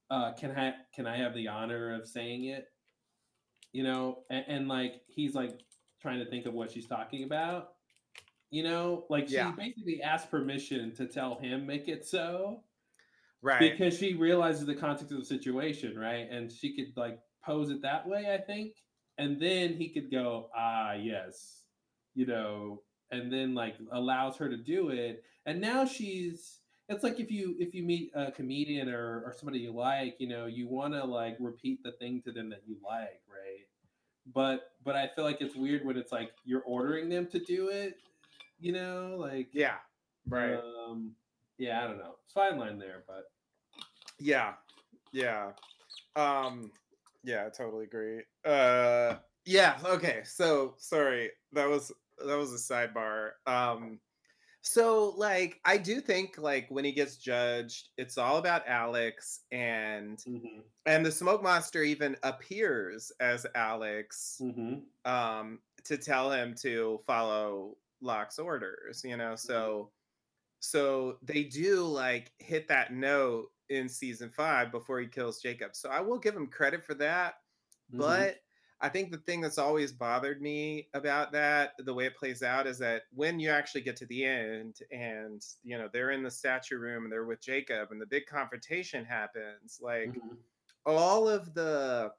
[0.09, 2.67] uh, "Can I can I have the honor of saying it?"
[3.73, 5.59] You know, and, and like he's like
[6.01, 7.75] trying to think of what she's talking about.
[8.51, 9.51] You know, like Yeah.
[9.51, 12.63] she basically asked permission to tell him make it so
[13.41, 13.59] Right.
[13.71, 16.27] because she realizes the context of the situation, right?
[16.29, 18.73] And she could like pose it that way, I think,
[19.17, 21.63] and then he could go, ah, yes,
[22.15, 25.23] you know, and then like allows her to do it.
[25.45, 29.59] And now she's it's like if you if you meet a comedian or or somebody
[29.59, 32.77] you like, you know, you want to like repeat the thing to them that you
[32.83, 33.67] like, right?
[34.33, 37.69] But but I feel like it's weird when it's like you're ordering them to do
[37.69, 37.97] it,
[38.59, 39.75] you know, like yeah.
[40.27, 40.55] Right.
[40.55, 41.13] um,
[41.59, 42.15] yeah, I don't know.
[42.23, 43.25] It's fine line there, but
[44.17, 44.53] Yeah.
[45.11, 45.51] Yeah.
[46.15, 46.71] Um
[47.23, 48.21] yeah, I totally agree.
[48.45, 50.21] Uh yeah, okay.
[50.23, 51.31] So sorry.
[51.51, 51.91] That was
[52.25, 53.31] that was a sidebar.
[53.45, 53.99] Um
[54.61, 60.17] so like I do think like when he gets judged, it's all about Alex and
[60.19, 64.79] mm-hmm, and the smoke monster even appears as Alex mm-hmm,
[65.11, 69.35] um to tell him to follow Locke's orders, you know.
[69.35, 69.91] So
[70.59, 75.75] so they do like hit that note in season 5 before he kills Jacob.
[75.75, 77.35] So I will give him credit for that,
[77.91, 77.99] mm-hmm.
[77.99, 78.37] but
[78.81, 82.65] I think the thing that's always bothered me about that, the way it plays out,
[82.65, 86.31] is that when you actually get to the end and you know they're in the
[86.31, 90.37] statue room and they're with Jacob and the big confrontation happens, like Mhm.
[90.85, 92.13] all of the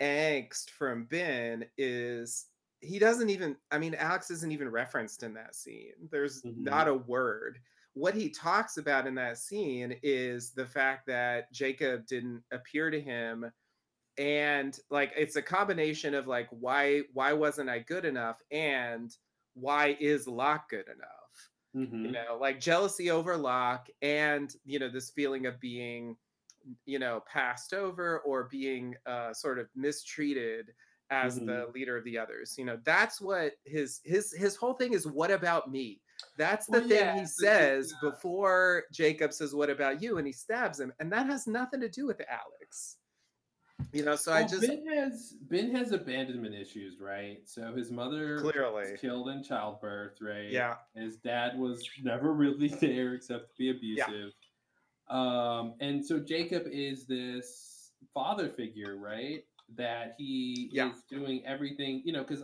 [0.00, 2.46] angst from Ben is
[2.80, 6.08] he doesn't even I mean Alex isn't even referenced in that scene.
[6.10, 6.64] There's Mhm.
[6.64, 7.60] not a word.
[7.94, 13.00] What he talks about in that scene is the fact that Jacob didn't appear to
[13.00, 13.52] him
[14.18, 19.16] and like it's a combination of like why why wasn't I good enough and
[19.54, 21.50] why is Locke good enough?
[21.74, 22.06] Mhm.
[22.06, 26.16] you know like jealousy over Locke and you know this feeling of being
[26.86, 30.72] you know passed over or being uh, sort of mistreated
[31.10, 31.46] as Mhm.
[31.46, 35.06] the leader of the others you know that's what his his his whole thing is
[35.06, 36.00] what about me
[36.36, 40.32] that's the Well, thing yeah, he says before jacob says what about you and he
[40.32, 42.98] stabs him and that has nothing to do with alex
[43.92, 47.38] you know so i just Ben has Ben has abandonment issues, right?
[47.48, 50.50] So his mother clearly was killed in childbirth, right?
[50.50, 54.32] yeah His dad was never really there except to be abusive.
[55.08, 59.44] Um, and so Jacob is this father figure, right?
[59.76, 60.92] That he Yeah.
[60.92, 62.42] is doing everything, you know, because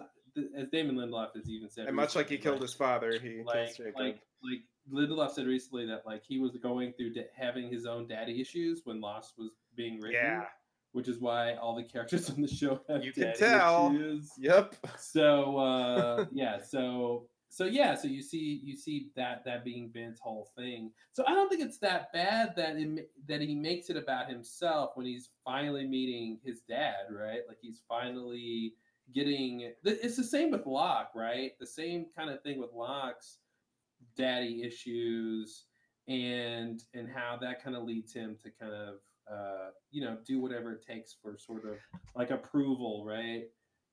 [0.57, 3.77] as Damon Lindelof has even said, and much like he killed his father he like
[3.99, 4.61] like like
[4.93, 8.83] Lindelof said recently that like he was going through da- having his own daddy issues
[8.85, 10.21] when Lost was being written.
[10.23, 10.45] yeah
[10.93, 13.93] which is why all the characters on the show have You can daddy tell.
[13.95, 14.31] issues.
[14.39, 19.89] yep So uh, yeah, so so yeah, so you see you see that that being
[19.89, 20.91] Ben's whole thing.
[21.13, 24.91] So I don't think it's that bad that it, that he makes it about himself
[24.95, 27.41] when he's finally meeting his dad, right?
[27.49, 28.75] Like he's finally
[29.15, 29.73] getting.
[29.85, 31.53] It's the same with Locke, right?
[31.59, 33.39] The same kind of thing with Locke's
[34.17, 35.65] daddy issues
[36.09, 38.95] and and how that kind of leads him to kind of
[39.31, 41.77] uh, you know do whatever it takes for sort of
[42.15, 43.45] like approval, right?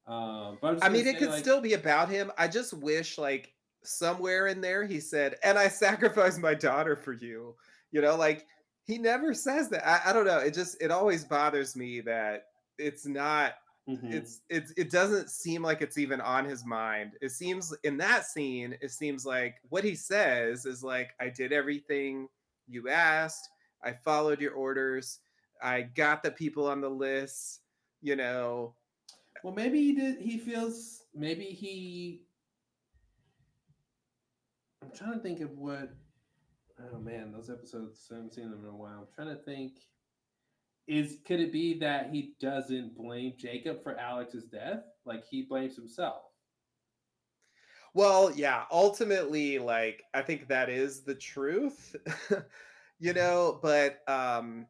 [0.05, 2.31] Um, but I mean, it could like, still be about him.
[2.37, 7.13] I just wish, like, somewhere in there, he said, "And I sacrificed my daughter for
[7.13, 7.55] you."
[7.91, 8.45] You know, like
[8.85, 9.87] he never says that.
[9.87, 10.39] I, I don't know.
[10.39, 13.53] It just it always bothers me that it's not.
[13.89, 14.13] Mm-hmm.
[14.13, 17.13] It's it's it doesn't seem like it's even on his mind.
[17.21, 21.53] It seems in that scene, it seems like what he says is like, "I did
[21.53, 22.27] everything
[22.67, 23.49] you asked.
[23.83, 25.19] I followed your orders.
[25.61, 27.61] I got the people on the list."
[28.01, 28.75] You know,
[29.43, 30.21] well, maybe he did.
[30.21, 32.23] He feels maybe he.
[34.81, 35.89] I'm trying to think of what.
[36.91, 38.99] Oh man, those episodes I haven't seen them in a while.
[38.99, 39.73] I'm trying to think.
[40.87, 44.83] Is could it be that he doesn't blame Jacob for Alex's death?
[45.05, 46.23] Like he blames himself.
[47.93, 51.95] Well, yeah, ultimately, like I think that is the truth.
[52.99, 54.67] you know, but um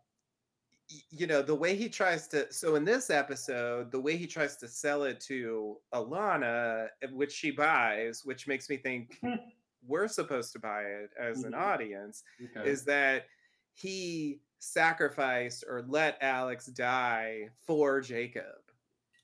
[1.10, 4.58] you know the way he tries to so in this episode the way he tries
[4.58, 9.20] to sell it to ilana eh, which she buys which makes me think
[9.88, 11.48] we're supposed to buy it as mm-hmm.
[11.48, 12.70] an audience okay.
[12.70, 13.26] is that
[13.74, 18.44] he sacrificed or let alex die for jacob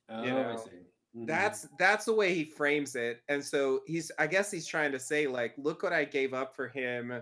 [0.09, 1.25] oh, you know mm-hmm.
[1.25, 4.99] that's that's the way he frames it and so he's i guess he's trying to
[4.99, 7.21] say like look what i gave up for him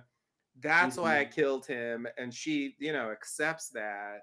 [0.62, 1.04] that's mm-hmm.
[1.04, 1.34] why I mm-hmm.
[1.34, 2.08] killed him.
[2.17, 4.22] And she, you know, accepts that.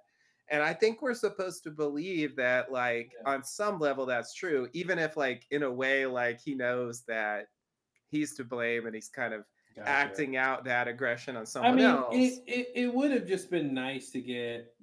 [0.49, 3.33] And I think we're supposed to believe that, like, yeah.
[3.33, 7.47] on some level, that's true, even if, like, in a way, like, he knows that
[8.11, 9.45] he's to blame and he's kind of
[9.75, 9.89] gotcha.
[9.89, 12.15] acting out that aggression on someone I mean, else.
[12.15, 14.75] It, it, it would have just been nice to get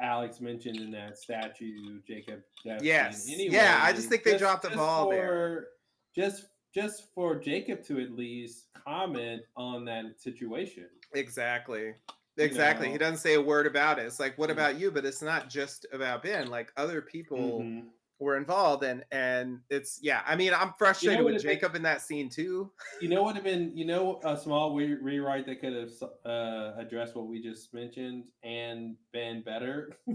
[0.00, 2.40] Alex mentioned in that statue, Jacob.
[2.64, 3.28] Yes.
[3.28, 5.66] Anyway, yeah, I just think they just, dropped the ball for, there.
[6.14, 10.86] Just just for Jacob to at least comment on that situation.
[11.14, 11.94] Exactly.
[12.36, 12.86] Exactly.
[12.86, 12.92] You know?
[12.92, 14.06] He doesn't say a word about it.
[14.06, 14.90] It's like, what about you?
[14.90, 16.48] But it's not just about Ben.
[16.48, 17.88] Like other people mm-hmm.
[18.20, 20.20] were involved, and and it's yeah.
[20.26, 22.70] I mean, I'm frustrated you know with Jacob been, in that scene too.
[23.00, 23.76] You know what have been?
[23.76, 28.24] You know, a small re- rewrite that could have uh, addressed what we just mentioned
[28.44, 29.96] and been better.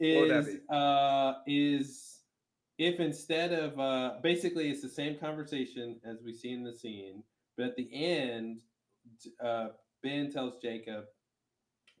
[0.00, 2.18] is uh is
[2.78, 7.22] if instead of uh basically it's the same conversation as we see in the scene,
[7.56, 8.60] but at the end,
[9.42, 9.68] uh
[10.04, 11.06] Ben tells Jacob,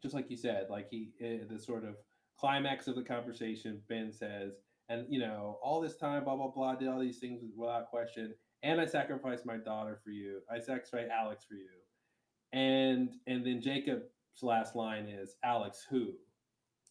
[0.02, 1.96] just like you said, like he uh, the sort of
[2.38, 3.80] climax of the conversation.
[3.88, 4.52] Ben says,
[4.88, 8.34] and you know, all this time, blah blah blah, did all these things without question,
[8.62, 10.40] and I sacrificed my daughter for you.
[10.54, 11.70] I sacrificed Alex for you,
[12.52, 14.04] and and then Jacob's
[14.42, 16.12] last line is, "Alex who?"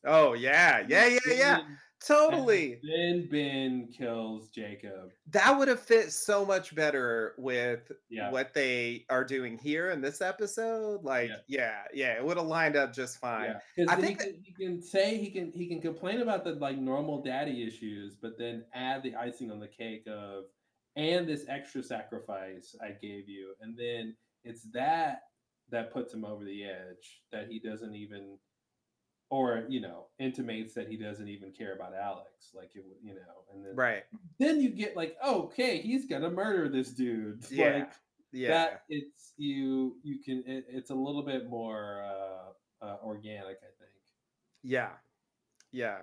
[0.06, 1.60] Oh yeah, yeah, yeah, yeah.
[2.06, 2.82] Totally.
[2.84, 5.12] then Ben kills Jacob.
[5.32, 8.30] That would have fit so much better with yeah.
[8.30, 11.04] what they are doing here in this episode.
[11.04, 13.56] Like, yeah, yeah, yeah it would have lined up just fine.
[13.78, 13.86] Yeah.
[13.88, 16.78] I think he can, he can say he can he can complain about the like
[16.78, 20.44] normal daddy issues, but then add the icing on the cake of
[20.98, 25.22] and this extra sacrifice I gave you, and then it's that
[25.70, 28.38] that puts him over the edge that he doesn't even
[29.30, 33.16] or you know intimates that he doesn't even care about alex like it would you
[33.16, 34.04] know and then right.
[34.40, 37.44] then you get like okay he's gonna murder this dude.
[37.52, 37.74] Yeah.
[37.74, 37.92] Like,
[38.32, 38.50] yeah.
[38.50, 43.72] that it's you you can it, it's a little bit more uh, uh organic i
[43.80, 43.92] think.
[44.64, 44.90] Yeah.
[45.72, 45.98] Yeah.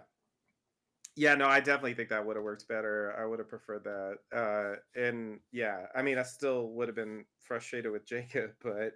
[1.16, 3.14] Yeah no i definitely think that would have worked better.
[3.18, 7.24] I would have preferred that uh and yeah i mean i still would have been
[7.42, 8.94] frustrated with jacob but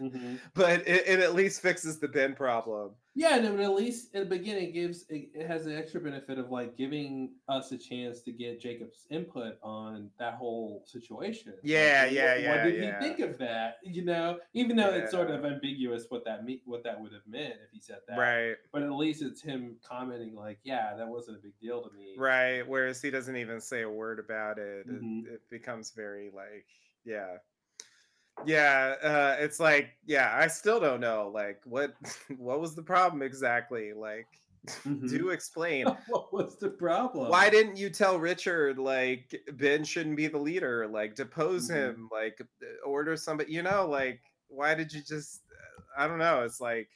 [0.00, 0.36] mm-hmm.
[0.54, 4.26] but it, it, at least fixes the ben problem yeah but at least in the
[4.26, 8.20] beginning it gives it, it has an extra benefit of like giving us a chance
[8.22, 12.82] to get jacob's input on that whole situation yeah like, yeah what, yeah what did
[12.82, 13.00] yeah.
[13.00, 15.02] he think of that you know even though yeah.
[15.02, 17.98] it's sort of ambiguous what that me- what that would have meant if he said
[18.08, 21.82] that right but at least it's him commenting like yeah that wasn't a big deal
[21.82, 25.26] to me right whereas he doesn't even say a word about it mm-hmm.
[25.26, 26.66] it, it becomes very like
[27.04, 27.36] yeah
[28.46, 31.94] yeah uh it's like yeah i still don't know like what
[32.38, 34.26] what was the problem exactly like
[34.66, 35.06] mm-hmm.
[35.06, 40.28] do explain what was the problem why didn't you tell richard like ben shouldn't be
[40.28, 42.00] the leader like depose mm-hmm.
[42.00, 45.42] him like uh, order somebody you know like why did you just
[45.96, 46.88] i don't know it's like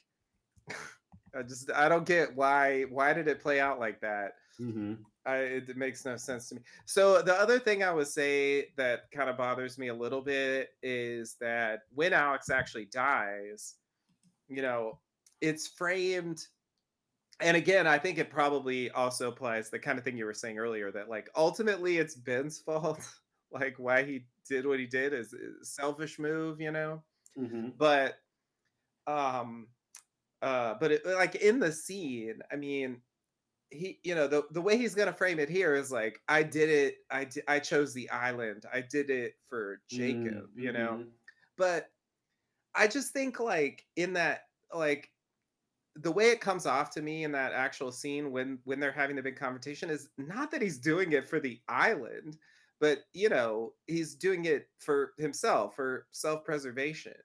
[1.37, 4.93] i just i don't get why why did it play out like that mm-hmm.
[5.27, 6.61] I it makes no sense to me.
[6.85, 10.69] So the other thing I would say that kind of bothers me a little bit
[10.81, 13.75] is that when Alex actually dies,
[14.47, 14.99] you know,
[15.41, 16.47] it's framed
[17.39, 20.57] and again, I think it probably also applies the kind of thing you were saying
[20.57, 23.07] earlier that like ultimately it's Ben's fault.
[23.51, 27.03] like why he did what he did is, is selfish move, you know.
[27.35, 28.15] hmm But
[29.07, 29.67] um
[30.41, 33.01] uh but it, like in the scene, I mean,
[33.69, 36.69] he you know the the way he's gonna frame it here is like I did
[36.69, 41.01] it I di- I chose the island I did it for Jacob you know?
[41.01, 41.09] Mm-hmm.
[41.57, 41.91] but
[42.75, 45.11] I just think like in that like
[45.95, 49.15] the way it comes off to me in that actual scene when when they're having
[49.15, 52.37] the big confrontation is not that he's doing it for the island
[52.79, 57.15] but you know he's doing it for himself for self-preservation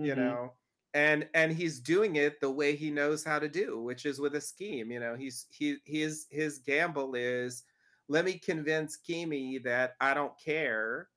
[0.00, 0.54] you hmm know
[0.94, 4.34] and and he's doing it the way he knows how to do which is with
[4.34, 7.64] a scheme you know he's he his his gamble is
[8.08, 11.08] let me convince Keamy that I don't care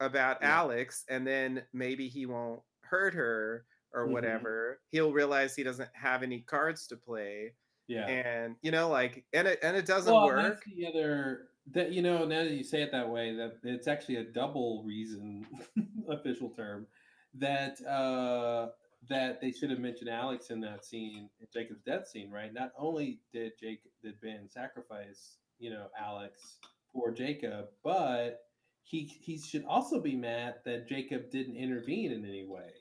[0.00, 0.60] about Yeah.
[0.60, 4.80] Alex, and then maybe he won't hurt her or hmm whatever.
[4.90, 7.54] He'll realize he doesn't have any cards to play,
[7.88, 8.06] Yeah.
[8.06, 10.62] and you know, like, and it and it doesn't Well, work.
[10.76, 14.16] the other that you know, now that you say it that way, that it's actually
[14.16, 15.46] a double reason,
[16.08, 16.86] official term,
[17.34, 18.68] that uh
[19.08, 22.52] that they should have mentioned Alex in that scene, in Jacob's death scene, right?
[22.52, 26.58] Not only did Jake did Ben sacrifice, you know, Alex
[26.92, 28.40] for Jacob, but
[28.82, 32.72] he he should also be mad that Jacob didn't intervene in any way,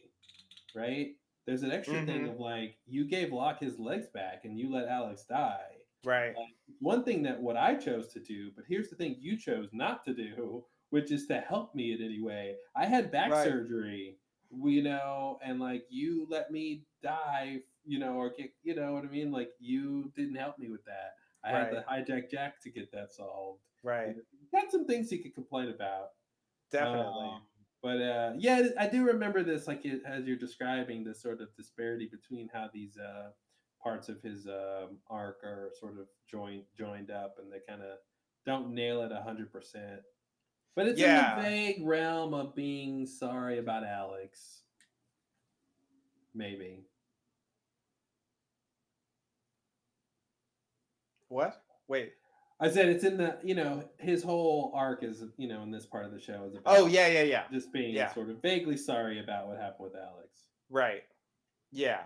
[0.75, 1.15] right?
[1.45, 4.71] There's an extra thing hmm of like you gave Locke his legs back and you
[4.73, 8.89] let Alex die Right, like one thing that what I chose to do, but here's
[8.89, 12.55] the thing you chose not to do, which is to help me in any way.
[12.75, 14.17] I had back right, surgery,
[14.51, 19.03] you know, and like you let me die, you know, or get, you know what
[19.03, 19.31] I mean?
[19.31, 21.13] Like you didn't help me with that.
[21.43, 23.61] I had to hijack Jack to get that solved.
[23.83, 24.15] Right.
[24.51, 26.09] got some things he could complain about.
[26.71, 27.27] Definitely.
[27.27, 27.41] Um,
[27.83, 31.55] but uh, yeah, I do remember this, like it, as you're describing this sort of
[31.55, 33.29] disparity between how these uh,
[33.81, 37.99] parts of his um, arc are sort of joined joined up, and they kind of
[38.43, 40.01] don't nail it a hundred percent.
[40.75, 44.61] But it's in the vague realm of being sorry about Alex,
[46.33, 46.85] maybe.
[51.29, 51.61] What?
[51.87, 52.13] Wait.
[52.59, 55.85] I said it's in the you know his whole arc is you know in this
[55.85, 58.13] part of the show is about Oh yeah, yeah, yeah, just being yeah.
[58.13, 60.45] sort of vaguely sorry about what happened with Alex.
[60.69, 61.03] Right.
[61.71, 62.01] Yeah.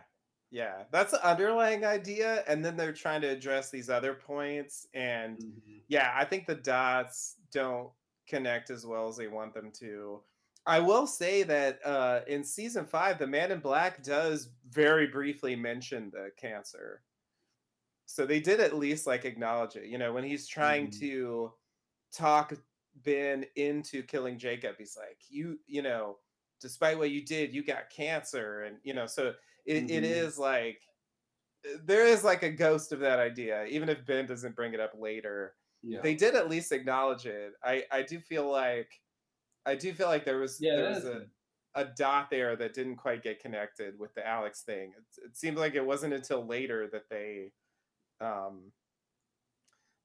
[0.52, 0.84] Yeah.
[0.92, 2.44] That's the underlying idea.
[2.48, 4.88] And then they're trying to address these other points.
[4.94, 7.90] And hmm yeah, I think the dots don't
[8.30, 10.24] connect as well as they want them to.
[10.66, 15.56] I will say that uh, in season five, the man in black does very briefly
[15.56, 17.04] mention the cancer.
[18.06, 19.86] So they did at least like acknowledge it.
[19.86, 21.54] You know, when he's trying hmm to
[22.12, 22.54] talk
[22.96, 24.78] Ben into killing Jacob.
[24.80, 26.20] He's like, you, you know,
[26.62, 30.38] despite what you did, you got cancer, and you know, so it, it hmm is
[30.40, 30.84] like
[31.68, 34.82] uh, there is like a ghost of that idea, even if Ben doesn't bring it
[34.82, 35.58] up later.
[35.84, 36.02] Yeah.
[36.02, 37.54] They did at least acknowledge it.
[37.64, 39.02] I I do feel like
[39.66, 41.28] I do feel like there was Yeah, there was a
[41.76, 44.94] a dot there that didn't quite get connected with the Alex thing.
[44.98, 47.54] It, it seemed like it wasn't until later that they
[48.22, 48.74] um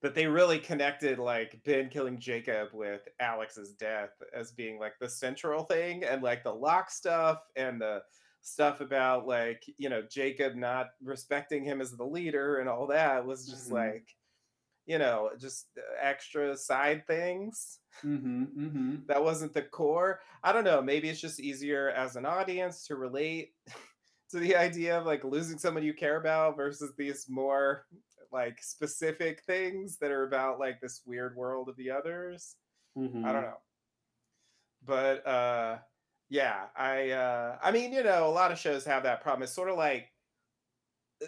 [0.02, 5.08] that they really connected like Ben killing Jacob with Alex's death as being like the
[5.08, 8.02] central thing and like the Locke stuff and the
[8.42, 13.24] stuff about like you know Jacob not respecting him as the leader and all that
[13.24, 13.72] was just Mhm.
[13.72, 14.16] like
[14.86, 19.06] you know just uh, extra side things Mhm, mhm.
[19.06, 22.96] that wasn't the core i don't know maybe it's just easier as an audience to
[22.96, 23.54] relate
[24.30, 27.86] to the idea of like losing someone you care about versus these more
[28.32, 32.56] like specific things that are about like this weird world of the others.
[33.22, 33.44] I don't Mhm.
[33.44, 33.58] know.
[34.82, 35.80] But uh
[36.28, 39.42] yeah, I uh I mean, you know, a lot of shows have that problem.
[39.42, 40.12] It's sort of like
[41.22, 41.26] uh,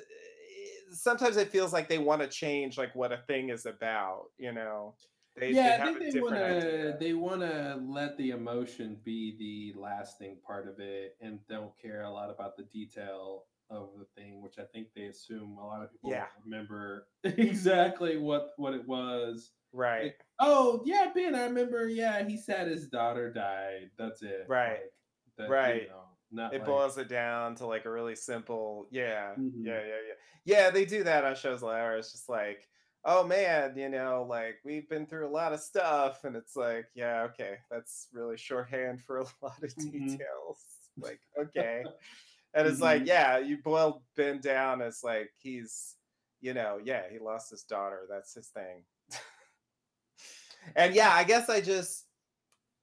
[0.91, 4.53] sometimes it feels like they want to change like what a thing is about, you
[4.53, 4.97] know.
[5.37, 9.37] They they Yeah, I think a they wanna they wanna let the emotion be
[9.73, 14.07] the lasting part of it and don't care a lot about the detail of the
[14.07, 18.75] thing, which I think they assume a lot of people Yeah, remember exactly what what
[18.75, 19.53] it was.
[19.73, 20.11] right.
[20.11, 23.93] Like, "Oh, yeah, Ben, I remember, yeah, he said his daughter died.
[23.97, 24.81] That's it." Right.
[24.81, 24.93] Like,
[25.39, 25.89] that you Right.
[25.89, 29.85] know, not It like boils it down to like a really simple, yeah, yeah, Mhm.
[29.85, 30.15] yeah, yeah.
[30.45, 32.13] Yeah, they do that on shows like ours.
[32.13, 32.69] Just like,
[33.05, 36.87] oh man, you know, like we've been through a lot of stuff, and it's like,
[36.95, 40.19] yeah, okay, that's really shorthand for a lot of Mhm.
[40.19, 40.65] details.
[41.01, 41.89] Like, okay.
[42.55, 43.07] And it's like, Mhm.
[43.07, 45.97] yeah, you boil Ben down as like he's,
[46.41, 48.07] you know, yeah, he lost his daughter.
[48.11, 48.87] That's his thing.
[50.75, 52.06] and yeah, I guess I just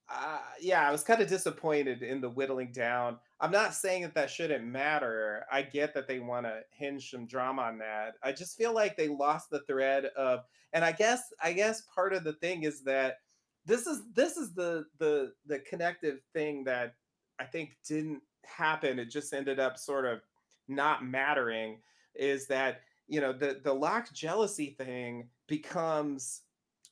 [0.09, 3.17] uh, yeah, I was kind of disappointed in the whittling down.
[3.39, 5.45] I'm not saying that that shouldn't matter.
[5.51, 8.15] I get that they want to hinge some drama on that.
[8.21, 10.41] I just feel like they lost the thread of,
[10.73, 13.17] and I guess I guess part of the thing is that
[13.65, 16.95] this is this is the the the connective thing that
[17.39, 18.99] I think didn't happen.
[18.99, 20.19] It just ended up sort of
[20.67, 21.79] not mattering.
[22.15, 26.41] Is that you know the the Locke jealousy thing becomes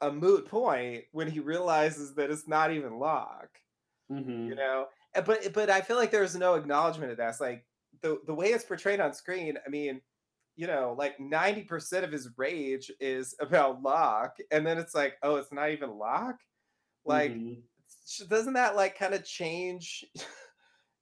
[0.01, 3.57] a moot point when he realizes that it's not even Locke.
[4.11, 4.47] Mm-hmm.
[4.47, 4.87] You know,
[5.25, 7.29] but but I feel like there's no acknowledgement of that.
[7.29, 7.65] It's like
[8.01, 9.57] the the way it's portrayed on screen.
[9.65, 10.01] I mean,
[10.57, 15.15] you know, like ninety percent of his rage is about Locke, and then it's like,
[15.23, 16.39] oh, it's not even Locke.
[17.05, 17.61] Like, Mhm.
[18.27, 20.05] doesn't that like kind of change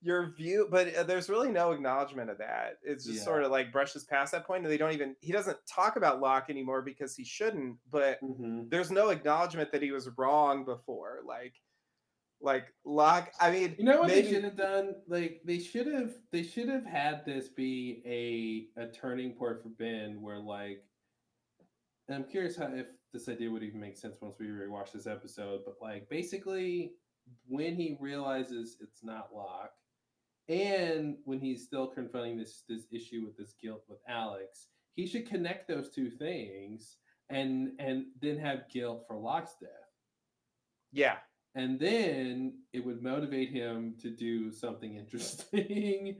[0.01, 0.67] your view?
[0.71, 2.79] But uh, there's really no acknowledgement of that.
[2.83, 3.23] It's just Yeah.
[3.25, 5.15] sort of like brushes past that point, and they don't even.
[5.21, 7.77] He doesn't talk about Locke anymore because he shouldn't.
[7.89, 8.69] But Mhm.
[8.69, 11.19] there's no acknowledgement that he was wrong before.
[11.25, 11.55] Like,
[12.41, 13.31] like Locke.
[13.39, 14.95] I mean, You know what maybe, they should have done?
[15.07, 18.01] Like they should have they should have had this be
[18.77, 20.85] a a turning point for Ben where like
[22.07, 25.07] and I'm curious how if this idea would even make sense once we rewatch this
[25.07, 26.95] episode, but like basically
[27.47, 29.73] when he realizes it's not Locke
[30.49, 35.27] and when he's still confronting this this issue with this guilt with Alex, he should
[35.29, 36.97] connect those two things
[37.29, 39.69] and and then have guilt for Locke's death
[40.91, 41.17] yeah,
[41.53, 46.17] and then it would motivate him to do something interesting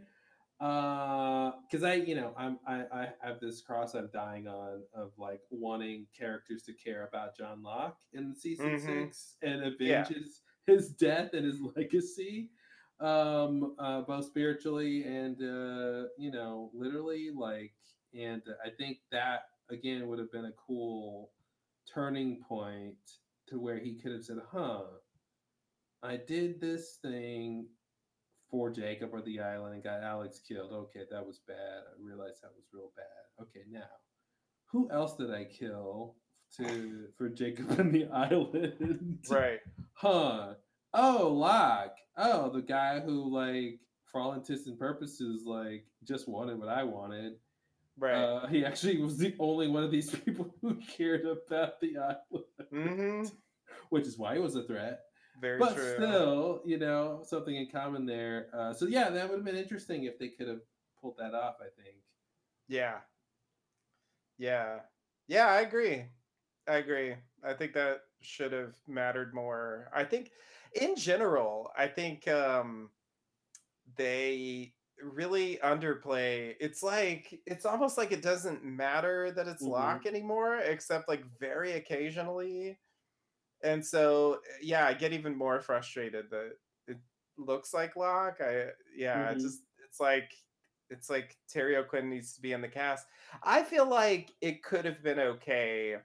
[0.62, 5.12] uh because i you know i'm I, I have this cross i'm dying on of
[5.18, 8.86] like wanting characters to care about john locke in season Mhm.
[9.06, 10.04] six and avenge Yeah.
[10.04, 12.50] his, his death and his legacy
[13.02, 17.74] um uh both spiritually and uh you know literally like
[18.14, 21.32] and i think that again would have been a cool
[21.94, 22.96] turning point
[23.48, 24.82] to where he could have said huh
[26.02, 27.68] I did this thing
[28.50, 30.72] for Jacob or the island and got Alex killed.
[30.72, 31.58] Okay, that was bad.
[31.58, 33.44] I realized that was real bad.
[33.44, 33.84] Okay, now
[34.66, 36.16] who else did I kill
[36.58, 39.20] to for Jacob and the island?
[39.30, 39.60] right.
[39.94, 40.54] Huh.
[40.94, 41.98] Oh, Locke.
[42.18, 43.80] Oh, the guy who like
[44.12, 47.34] for all intents and purposes like just wanted what I wanted.
[47.98, 48.16] Right.
[48.16, 52.46] Uh, he actually was the only one of these people who cared about the island,
[52.72, 53.24] hmm
[53.90, 55.02] which is why he was a threat
[55.40, 55.96] Very but true.
[55.96, 58.50] still, you know, something in common there.
[58.54, 60.62] Uh, so yeah, that would have been interesting if they could have
[61.02, 61.58] pulled that off.
[61.62, 61.98] I think.
[62.68, 63.02] Yeah.
[64.38, 64.82] Yeah.
[65.28, 66.06] Yeah, I agree.
[66.68, 67.16] I agree.
[67.44, 69.90] I think that should have mattered more.
[69.94, 70.32] I think
[70.74, 72.92] in general, I think um
[73.96, 76.56] they really underplay.
[76.60, 79.66] It's like it's almost like it doesn't matter that it's Mhm.
[79.66, 82.80] Locke anymore, except like very occasionally.
[83.64, 86.58] And so yeah, I get even more frustrated that
[86.88, 87.00] it
[87.38, 88.42] looks like Locke.
[88.42, 89.42] I yeah, it Mhm.
[89.42, 90.34] just it's like
[90.90, 93.08] it's like Terry O'Quinn needs to be in the cast.
[93.44, 95.98] I feel like it could have been okay.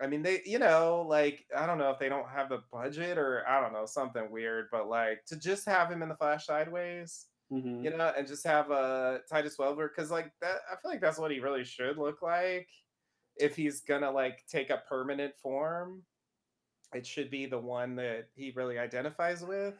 [0.00, 3.18] I mean, they, you know, like I don't know if they don't have the budget
[3.18, 6.46] or I don't know something weird, but like to just have him in the Flash
[6.46, 7.82] sideways, Mhm.
[7.82, 11.18] you know, and just have uh Titus Welliver because like that, I feel like that's
[11.18, 12.68] what he really should look like
[13.36, 16.04] if he's gonna like take a permanent form.
[16.94, 19.78] It should be the one that he really identifies with,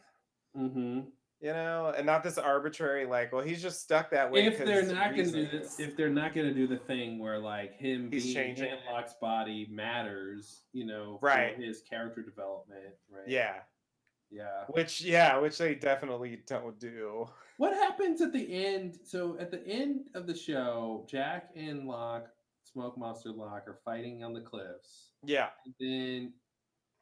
[0.55, 1.13] Mhm.
[1.43, 4.47] You know, and not this arbitrary like, well, he's just stuck that way.
[4.47, 7.19] If they're not going to do this, if they're not going to do the thing
[7.19, 9.13] where like him He's being changing in it.
[9.21, 11.57] Body matters, you know, Right.
[11.57, 13.27] for his character development, right?
[13.27, 13.55] yeah,
[14.31, 14.65] Yeah.
[14.69, 17.27] which yeah, which they definitely don't do.
[17.57, 18.97] What happens at the end?
[19.05, 22.29] So at the end of the show, Jack and Locke,
[22.63, 25.11] Smoke Monster Locke, are fighting on the cliffs.
[25.25, 26.33] Yeah, And then,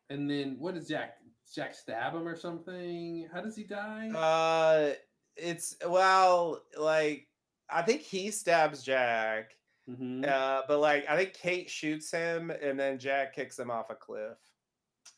[0.09, 1.19] and then what does Jack?
[1.55, 3.29] Jack stab him or something?
[3.33, 4.11] How does he die?
[4.11, 4.95] uh,
[5.37, 7.27] it's well, like
[7.69, 9.57] I think he stabs Jack,
[9.89, 10.27] Mhm.
[10.27, 13.95] uh, but like I think Kate shoots him, and then Jack kicks him off a
[13.95, 14.39] cliff.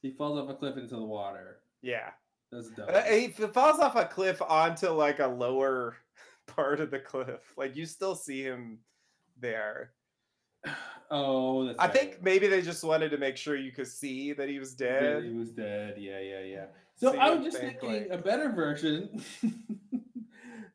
[0.01, 1.61] He falls off a cliff into the water.
[1.83, 2.11] Yeah,
[2.51, 2.89] That's dumb.
[2.91, 5.97] Uh, he falls off a cliff onto like a lower
[6.47, 7.53] part of the cliff.
[7.57, 8.79] Like you still see him
[9.39, 9.93] there.
[11.13, 11.95] oh, that's I right.
[11.97, 15.01] think maybe they just wanted to make sure you could see that he was that
[15.01, 15.25] dead.
[15.25, 15.95] he was dead.
[15.99, 16.65] Yeah, yeah, yeah.
[16.97, 19.23] So So I was just think, thinking like- a better version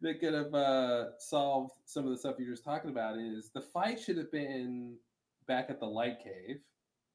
[0.02, 3.62] that could have uh, solved some of the stuff you're just talking about is the
[3.62, 4.96] fight should have been
[5.48, 6.60] back at the light cave,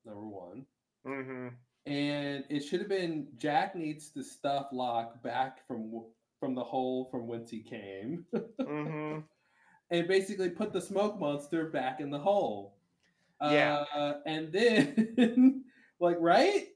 [0.05, 0.67] number one.
[1.07, 1.49] hmm
[1.85, 6.05] and it should have been Jack needs to stuff Locke back from
[6.39, 8.25] from the hole from whence he came,
[8.61, 9.19] hmm
[9.91, 12.77] and basically put the smoke monster back in the hole.
[13.51, 13.85] Yeah.
[13.95, 15.65] uh, and then
[16.01, 16.67] like right,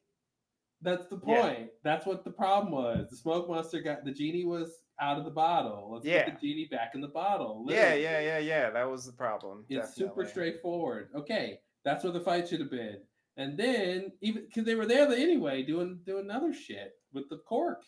[0.82, 1.42] That's the Yeah.
[1.42, 1.70] point.
[1.84, 3.08] That's what the problem was.
[3.10, 5.90] The smoke monster got the genie was out of the bottle.
[5.92, 6.24] Let's Yeah.
[6.24, 7.64] put the genie back in the bottle.
[7.68, 8.02] Yeah, literally.
[8.02, 8.70] yeah, yeah, yeah.
[8.70, 9.64] That was the problem.
[9.68, 11.08] It's super straightforward.
[11.14, 12.98] Okay, that's what the fight should have been.
[13.38, 17.82] And then even because they were there anyway, doing doing another shit with the cork.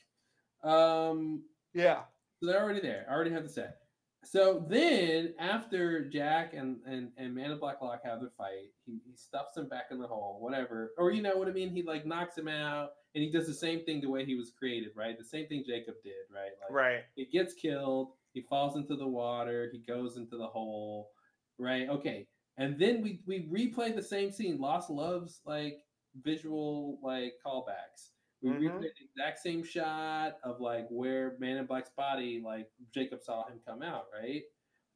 [0.63, 2.03] Um, Yeah.
[2.41, 3.07] so they're already there.
[3.09, 3.77] I already have the set.
[4.25, 9.01] So then, after Jack and and and Man of Black Locke have their fight, he,
[9.07, 10.93] he stuffs him back in the hole, whatever.
[10.99, 11.71] Or you know what I mean?
[11.71, 14.51] He like knocks him out, and he does the same thing the way he was
[14.51, 15.17] created, right?
[15.17, 16.51] The same thing Jacob did, right?
[16.61, 17.01] Like Right.
[17.15, 21.11] he gets killed, he falls into the water, he goes into the hole,
[21.59, 21.89] right?
[21.89, 24.59] Okay, and then we we replay the same scene.
[24.59, 25.79] Lost loves like
[26.23, 28.11] visual like callbacks.
[28.41, 28.61] We Mhm.
[28.71, 33.47] replay the exact same shot of like where Man in Black's body, like Jacob saw
[33.49, 34.45] him come out, right?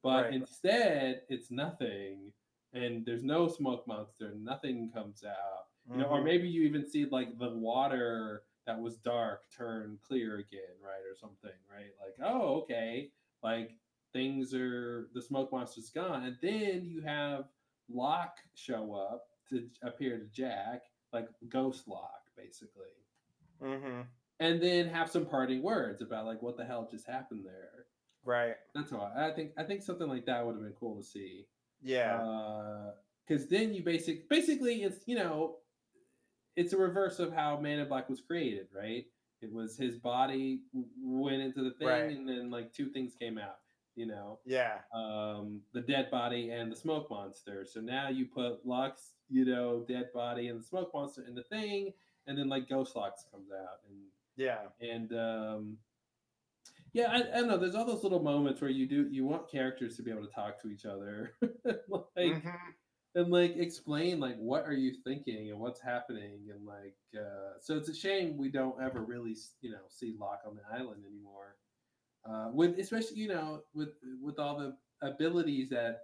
[0.02, 0.34] But Right.
[0.34, 2.32] instead, it's nothing,
[2.72, 4.34] and there's no smoke monster.
[4.34, 6.06] Nothing comes out, you know.
[6.06, 6.24] Or Mhm.
[6.24, 11.14] maybe you even see like the water that was dark turn clear again, right, or
[11.16, 11.92] something, right?
[12.00, 13.12] Like, oh, okay,
[13.42, 13.78] like
[14.12, 17.50] things are the smoke monster's gone, and then you have
[17.88, 23.01] Locke show up to appear to Jack, like Ghost Locke, basically
[23.62, 24.06] Mhm.
[24.40, 27.86] and then have some parting words about like what the hell just happened there.
[28.24, 28.54] Right.
[28.74, 29.12] That's all.
[29.16, 31.46] I think I think something like that would have been cool to see.
[31.80, 32.90] Yeah.
[33.26, 35.58] Because then you basic basically it's you know
[36.56, 39.06] it's a reverse of how Man in Black was created, right?
[39.40, 40.60] It was his body
[41.02, 42.16] went into the thing, Right.
[42.16, 43.56] and then like two things came out.
[43.94, 44.78] You know, yeah.
[44.94, 47.66] um, the dead body and the smoke monster.
[47.66, 51.42] So now you put Locke's, you know, dead body and the smoke monster in the
[51.42, 51.92] thing,
[52.26, 53.98] and then like Ghost Lux comes out, and
[54.36, 54.68] Yeah.
[54.80, 55.78] and um
[56.92, 59.50] yeah I, I don't know there's all those little moments where you do you want
[59.50, 61.32] characters to be able to talk to each other
[62.16, 62.54] like Mhm.
[63.14, 67.76] and like explain like what are you thinking and what's happening and like uh so
[67.76, 71.56] it's a shame we don't ever really you know see Locke on the island anymore
[72.28, 73.90] uh with especially you know with
[74.22, 76.00] with all the abilities that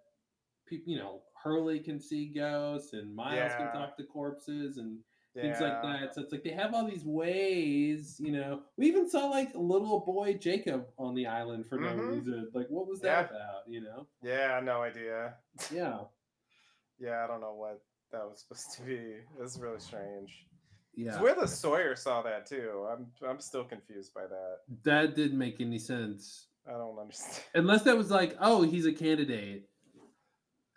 [0.66, 4.98] people you know hurley can see ghosts and miles can talk to corpses and
[5.43, 6.14] things like that.
[6.14, 8.62] So it's like they have all these ways, you know.
[8.76, 12.11] We even saw like little boy Jacob on the island for no Mhm.
[12.11, 12.51] reason.
[12.55, 13.36] Like, what was that Yeah.
[13.36, 13.68] about?
[13.68, 14.07] You know?
[14.22, 14.61] Yeah.
[14.62, 15.34] No idea.
[15.72, 16.01] Yeah,
[16.99, 17.24] Yeah.
[17.24, 17.80] I don't know what
[18.12, 19.16] that was supposed to be.
[19.41, 20.47] It's really strange.
[20.95, 21.22] It's yeah.
[21.22, 22.86] weird that Sawyer saw that too.
[22.91, 24.59] I'm I'm still confused by that.
[24.84, 26.49] That didn't make any sense.
[26.66, 27.45] I don't understand.
[27.55, 29.68] Unless that was like, oh, he's a candidate,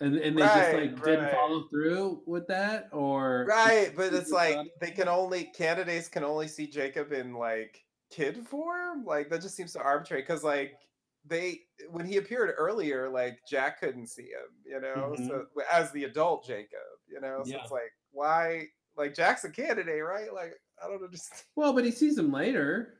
[0.02, 4.32] and and they just Right, like didn't follow through with that, or Right, but it's
[4.32, 4.70] like fun.
[4.82, 9.06] they can only candidates can only see Jacob in like kid form.
[9.06, 10.74] Like that just seems so arbitrary because like
[11.26, 16.06] they when he appeared earlier, like Jack couldn't see him, you know, so as the
[16.06, 17.52] adult Jacob, you know, so Mm-hmm.
[17.52, 17.62] Yeah.
[17.62, 18.66] it's like why
[18.98, 20.34] like Jack's a candidate, right?
[20.34, 21.44] Like I don't understand.
[21.56, 22.96] well, but he sees him later.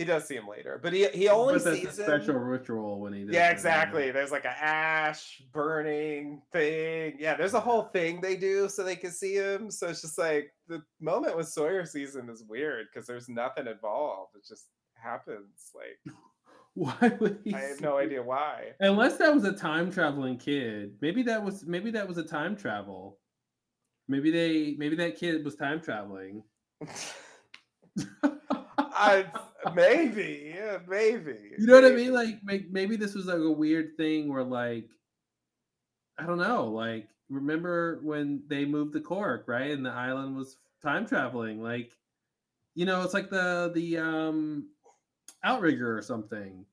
[0.00, 2.08] He does see him later, but he he only but sees a him.
[2.08, 4.10] special ritual when he does Yeah, that, exactly.
[4.10, 7.16] There's like a ash burning thing.
[7.18, 9.70] Yeah, there's a whole thing they do so they can see him.
[9.70, 14.36] So it's just like the moment with Sawyer season is weird because there's nothing involved.
[14.36, 15.70] It just happens.
[15.74, 16.14] Like
[16.72, 17.52] Why would he?
[17.52, 18.68] I have no idea why.
[18.80, 20.94] Unless that was a time traveling kid.
[21.02, 23.18] Maybe that was maybe that was a time travel.
[24.08, 26.42] Maybe they maybe that kid was time traveling.
[28.78, 29.26] I
[29.74, 31.52] maybe, yeah, maybe.
[31.58, 32.12] You know what I mean?
[32.12, 34.88] Like may- maybe this was like a weird thing where like
[36.18, 39.70] I don't know, like remember when they moved the cork, right?
[39.70, 41.62] And the island was time traveling.
[41.62, 41.92] Like
[42.74, 44.70] you know, it's like the the um
[45.44, 46.64] outrigger or something.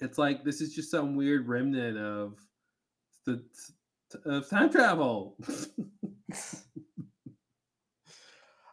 [0.00, 2.38] It's like this is just some weird remnant of
[3.26, 3.42] the
[4.24, 5.36] of time travel.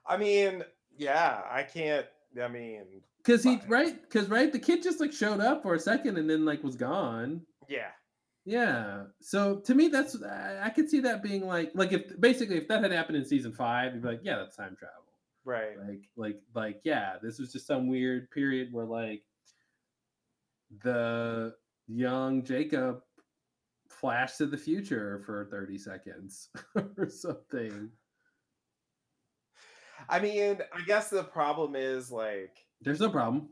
[0.06, 0.64] I mean,
[0.98, 2.06] yeah, I can't.
[2.40, 5.80] I mean, Cause he right, cause right, the kid just like showed up for a
[5.80, 7.42] second and then like was gone.
[7.68, 7.90] yeah,
[8.46, 9.04] Yeah.
[9.22, 12.68] So to me, that's I, I could see that being like like if basically if
[12.70, 15.06] that had happened in season five, you'd be like, yeah, that's time travel.
[15.46, 15.78] right.
[15.78, 19.22] Like like like yeah, this was just some weird period where like
[20.84, 21.54] the
[21.88, 23.02] young Jacob
[23.90, 26.50] flashed to the future for 30 seconds
[26.98, 27.90] or something.
[30.12, 33.50] I mean, I guess the problem is like There's no problem.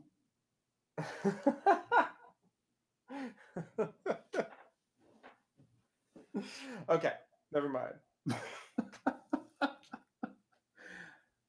[6.88, 7.12] okay,
[7.52, 7.94] never mind.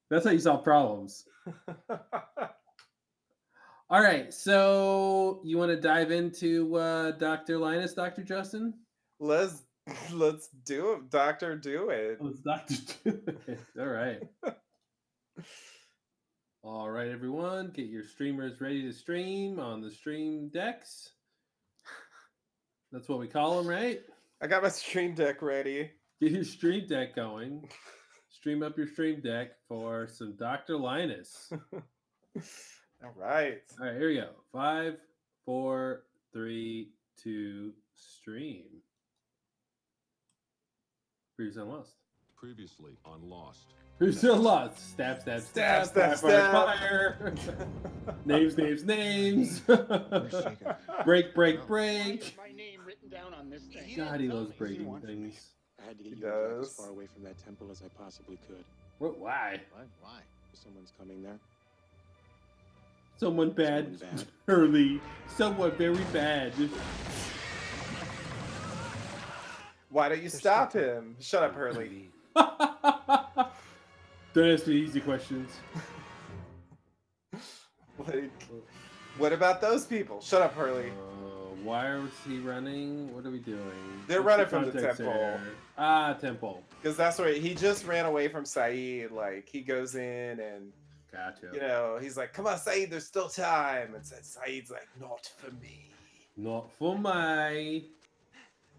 [0.10, 1.26] That's how you solve problems.
[3.90, 7.58] All right, so you want to dive into uh, Dr.
[7.58, 8.24] Linus, Dr.
[8.24, 8.74] Justin?
[9.20, 9.64] let's
[10.14, 11.56] let's do it, Doctor.
[11.56, 12.18] Do it.
[12.22, 12.76] Let's Dr.
[13.04, 13.60] do it.
[13.80, 14.22] All right.
[16.64, 21.10] All right, everyone, get your streamers ready to stream on the stream decks.
[22.92, 24.02] That's what we call them, right?
[24.42, 25.92] I got my stream deck ready.
[26.20, 27.68] Get your stream deck going.
[28.30, 30.78] Stream up your stream deck for some Dr.
[30.78, 31.52] Linus.
[31.74, 33.62] All right.
[33.80, 34.30] All right, here we go.
[34.52, 34.98] Five,
[35.46, 38.66] four, three, two, stream.
[41.36, 41.96] Previously on Lost.
[42.38, 43.68] Previously on Lost.
[44.02, 44.94] Previously still Lost.
[44.94, 46.52] Stab, stab, stab, Stab, stab, fire, stab.
[46.52, 47.34] fire.
[48.26, 49.60] names, names, names.
[51.06, 52.36] break, break, break.
[52.36, 53.96] My name written down on this thing.
[53.96, 55.50] God, he loves breaking things.
[55.80, 58.40] I had to get He you as far away from that temple as I possibly
[58.48, 58.64] could.
[58.98, 59.20] What?
[59.20, 59.62] Why?
[59.72, 59.86] What?
[60.02, 60.20] Why?
[60.54, 61.38] Someone's coming there.
[63.18, 64.00] Someone bad.
[64.00, 64.26] Someone bad.
[64.48, 65.02] Early.
[65.28, 66.54] Someone very bad.
[69.92, 70.82] Why don't you They're stop stuck.
[70.82, 71.16] him?
[71.20, 72.10] Shut up, Hurley.
[74.34, 75.52] Don't ask me easy questions.
[78.08, 78.32] Like,
[79.20, 80.22] what about those people?
[80.22, 80.90] Shut up, Hurley.
[80.90, 83.14] Uh, why is he running?
[83.14, 83.60] What are we doing?
[84.08, 85.14] They're What's running from the temple.
[85.14, 85.40] here?
[85.78, 86.64] Ah, temple.
[86.82, 89.12] Because that's where he just ran away from Sayid.
[89.12, 90.72] Like he goes in and
[91.12, 91.52] Gotcha.
[91.54, 95.30] you know he's like, "Come on, Sayid, there's still time." And Sa- Sayid's like, "Not
[95.38, 95.92] for me."
[96.36, 97.84] Not for my.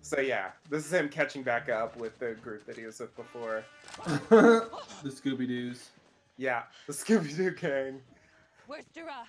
[0.03, 3.15] So yeah, this is him catching back up with the group that he was with
[3.17, 3.65] before.
[4.29, 4.69] the
[5.05, 5.91] Scooby Doo's.
[6.37, 8.01] Yeah, the Scooby Doo gang.
[8.67, 9.27] Where's Dura?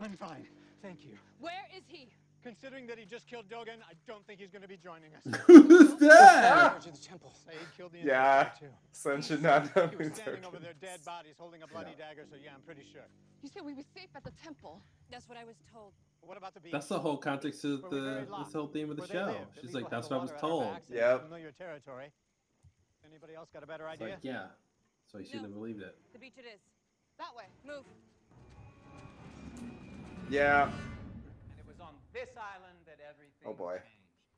[0.00, 0.46] I'm fine.
[0.82, 1.18] Thank you.
[1.40, 2.08] Where is he?
[2.42, 5.40] Considering that he just killed Dogen, I don't think he's going to be joining us.
[5.46, 6.70] Who's that?
[6.70, 6.90] Charge ah!
[6.90, 7.34] the temple.
[7.46, 8.40] Sayid killed the Yeah.
[8.44, 8.72] Inquisitor, too.
[8.92, 10.88] Son should not know He who's was standing over their Turkish.
[10.88, 13.02] dead bodies holding a bloody dagger, so yeah, I'm pretty sure.
[13.42, 14.80] You said we were safe at the temple.
[15.10, 15.92] That's what I was told.
[16.20, 16.72] But what about the beach?
[16.72, 19.00] That's the whole context of Where we the buried this Lot, whole theme of the
[19.02, 19.26] where they show.
[19.26, 19.36] lived.
[19.40, 20.72] At She's least like, we'll that's the what I was water at our told.
[20.74, 21.22] backs and Yep.
[21.22, 22.06] Familiar territory.
[23.08, 24.14] Anybody else got a better It's idea?
[24.14, 24.46] like, yeah.
[25.10, 25.48] So you shouldn't No.
[25.48, 25.96] have believed it.
[26.12, 26.60] The beach it is.
[27.18, 27.44] That way.
[27.66, 27.84] Move.
[30.30, 30.64] Yeah.
[30.64, 33.78] And it was on this island that everything Oh, boy.
[33.78, 33.86] changed.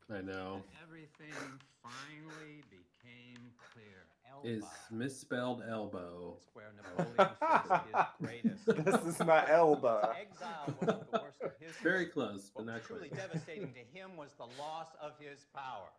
[0.09, 0.55] I know.
[0.57, 4.05] That everything finally became clear.
[4.43, 4.75] Is Elba.
[4.91, 6.33] misspelled elbow.
[6.37, 8.85] It's where Napoleon faced his greatest.
[8.85, 10.11] This is my elbow.
[10.19, 14.31] Exile wasn't the worst of his Very close, but not truly devastating to him was
[14.37, 15.89] the loss of his power.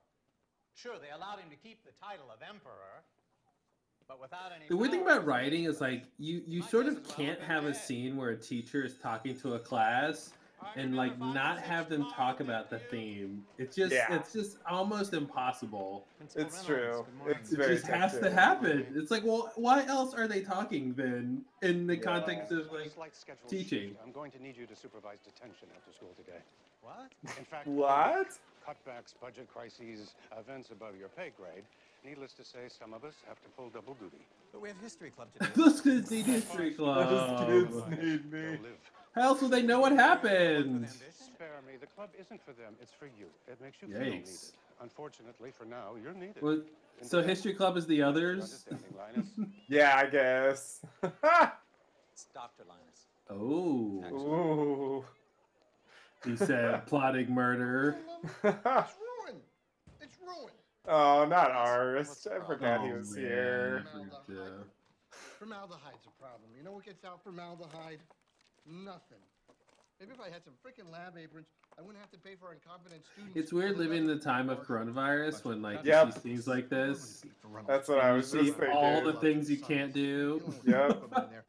[0.75, 3.05] Sure, they allowed him to keep the title of emperor,
[4.09, 4.67] but without any.
[4.69, 8.17] The weird thing about writing is like you you sort of can't have a scene
[8.17, 10.33] where a teacher is talking to a class
[10.77, 13.45] and like not have them talk about the theme.
[13.59, 14.15] It's just Yeah.
[14.15, 16.07] it's just almost impossible.
[16.35, 17.05] It's true.
[17.27, 18.87] It's It very just has to happen.
[18.97, 22.03] It's like, well, why else are they talking then in the Yeah.
[22.03, 23.91] context of like Slight schedule teaching.
[23.91, 24.01] shift.
[24.05, 26.39] I'm going to need you to supervise detention after school today.
[26.83, 27.13] What?
[27.39, 28.29] In fact, What?
[28.67, 31.65] Cutbacks, budget crises, events above your pay grade.
[32.03, 34.25] Needless to say, some of us have to pull double duty.
[34.53, 35.63] But we have history club to do.
[35.63, 37.09] those kids need history club.
[37.11, 38.59] Those kids need They'll me.
[39.15, 39.23] Live.
[39.25, 40.89] How else would they know what happened?
[40.89, 41.75] Spare me.
[41.81, 42.75] The club isn't for them.
[42.81, 43.27] It's for you.
[43.49, 44.25] It makes you feel needed.
[44.25, 44.53] Yikes.
[44.83, 46.43] Unfortunately, for now, you're needed.
[46.43, 46.61] Well,
[47.01, 48.43] In so the history club is the others.
[48.69, 49.29] understanding, Linus.
[49.69, 50.81] Yeah, I guess.
[51.03, 52.65] It's Dr.
[52.69, 53.07] Linus.
[53.31, 55.05] Oh, Ooh.
[56.29, 57.97] he said plotting murder.
[58.45, 59.43] It's ruined.
[60.01, 60.53] It's ruined.
[60.89, 62.27] oh, not ours.
[62.31, 63.25] I forgot he Oh, was man.
[63.25, 63.85] here.
[64.29, 64.37] Yeah.
[65.39, 66.51] Formaldehyde's a problem.
[66.57, 68.01] You know what gets out formaldehyde?
[68.67, 69.19] Nothing.
[70.01, 71.47] Maybe if I had some freaking lab aprons,
[71.79, 73.37] I wouldn't have to pay for incompetent students.
[73.37, 76.07] It's weird living in the time of coronavirus when like Yep.
[76.07, 77.23] you see things like this.
[77.67, 78.77] That's what I was see just thinking.
[78.77, 80.43] all the things you can't do.
[80.65, 81.01] Yep.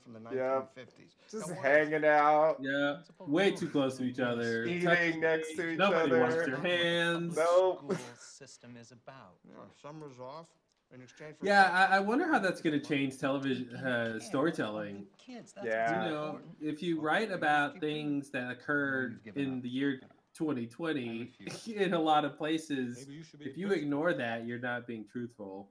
[0.03, 0.76] From the Yep.
[0.76, 1.16] 1950s.
[1.30, 4.63] Just Now, what hanging out, Yeah, way too close to each other.
[4.66, 6.20] eating touching next to things, each Nobody other.
[6.22, 7.36] wants their hands.
[7.36, 7.80] Nope.
[7.80, 9.38] School system is about.
[9.47, 10.47] Yeah, summer's off
[10.94, 11.46] in exchange for.
[11.46, 15.06] Yeah, I, I wonder how that's going to change television uh, storytelling.
[15.18, 16.06] Kids, that's Yeah.
[16.06, 20.02] You know, if you write about things that occurred in the year
[20.34, 21.32] 2020
[21.76, 25.70] in a lot of places, you if you ignore that, you're not being truthful.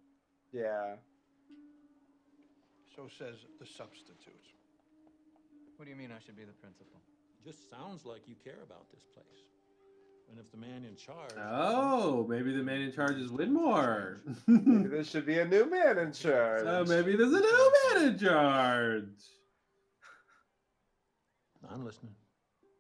[0.53, 0.95] Yeah.
[2.95, 4.35] So says the substitute.
[5.77, 7.01] What do you mean I should be the principal?
[7.45, 9.54] Just sounds like you care about this place.
[10.31, 11.33] And if the man in charge.
[11.39, 14.19] Oh, maybe the man in charge is Winmore.
[14.47, 16.63] Maybe there should be a new man in oh, charge.
[16.67, 19.05] oh, maybe there's a new man in charge.
[21.71, 22.15] I'm listening.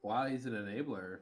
[0.02, 1.18] Wow, he's an enabler.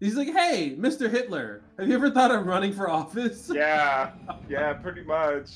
[0.00, 1.10] He's like, hey, Mr.
[1.10, 3.50] Hitler, have you ever thought of running for office?
[3.52, 4.12] Yeah.
[4.48, 5.50] Yeah, pretty much.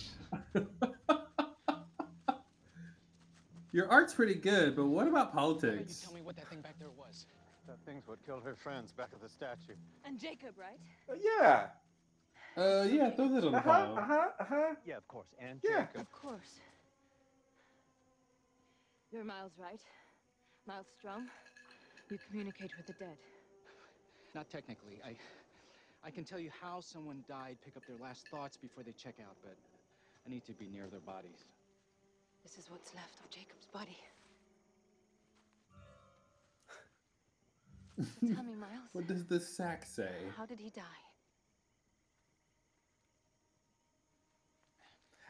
[3.73, 6.01] Your art's pretty good, but what about Why don't you politics?
[6.01, 7.27] tell me what that thing back there was?
[7.69, 9.77] That thing's what killed her friends back at the statue.
[10.07, 10.81] And Jacob, right?
[11.23, 11.67] Yeah.
[12.57, 13.71] Uh, yeah, throw that on the Uh huh.
[13.71, 13.95] pile.
[13.99, 14.29] Uh huh.
[14.41, 14.75] Uh huh.
[14.87, 15.29] Yeah, of course.
[15.39, 15.85] And Yeah.
[15.85, 16.01] Jacob.
[16.01, 16.61] Of course.
[19.13, 19.81] You're Miles, right?
[20.67, 21.29] Miles Straume?
[22.11, 23.17] You communicate with the dead.
[24.35, 25.01] Not technically.
[25.05, 25.17] I
[26.07, 29.17] I can tell you how someone died, pick up their last thoughts before they check
[29.21, 29.57] out, but
[30.27, 31.45] I need to be near their bodies.
[32.43, 33.97] This is what's left of Jacob's body.
[37.99, 40.13] So tell me, Miles, What does the sack say?
[40.37, 40.83] how did he die?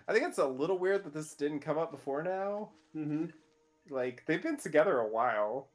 [0.07, 2.71] I think it's a little weird that this didn't come up before now.
[2.97, 3.27] Mm-hmm.
[3.91, 5.69] Like they've been together a while.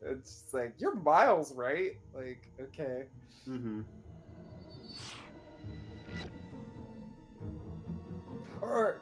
[0.00, 1.92] It's just like you're Miles, right?
[2.14, 3.04] Like okay.
[3.48, 3.82] Mm-hmm.
[8.60, 9.00] Or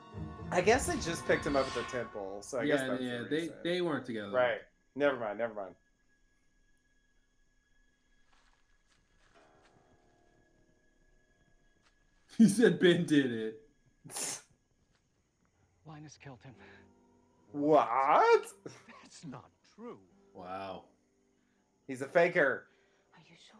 [0.50, 2.98] I guess they just picked him up at the temple, so I guess yeah, that's
[3.00, 3.22] the yeah.
[3.30, 3.54] They reason.
[3.64, 4.30] they weren't together.
[4.30, 4.58] right.
[4.94, 5.38] Never mind.
[5.38, 5.74] Never mind.
[12.38, 13.60] He said Ben did it.
[15.86, 16.54] Linus killed him.
[17.52, 18.46] what?
[19.02, 19.98] That's not true.
[20.34, 20.84] Wow.
[21.86, 22.66] He's a faker.
[23.14, 23.58] Are you sure?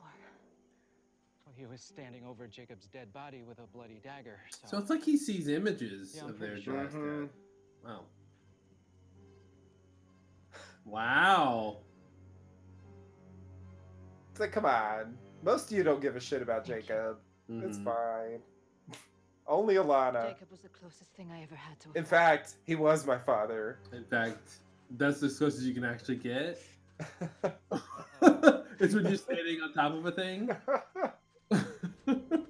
[1.45, 4.39] Well, he was standing over Jacob's dead body with a bloody dagger.
[4.51, 6.83] So, So it's like he sees images Yeah, of their pretty sure.
[6.85, 7.29] last Mhm.
[7.85, 8.05] Wow.
[10.87, 11.77] Wow.
[14.31, 15.19] It's like, come on.
[15.43, 17.19] Most of you don't give a shit about Jacob.
[17.49, 17.85] It's Mhm.
[17.85, 18.43] fine.
[19.47, 20.29] Only Ilana.
[20.29, 23.79] Jacob was the closest thing I ever had to In fact, he was my father.
[23.93, 24.55] In fact,
[24.97, 26.63] that's as close as you can actually get.
[28.79, 30.51] it's when you're standing on top of a thing.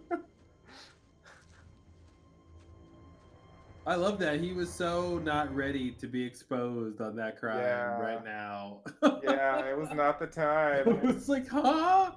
[3.84, 8.01] I love that he was so not ready to be exposed on that crime Yeah.
[8.01, 8.78] right now.
[9.24, 10.86] yeah, it was not the time.
[10.88, 12.12] it was like, huh?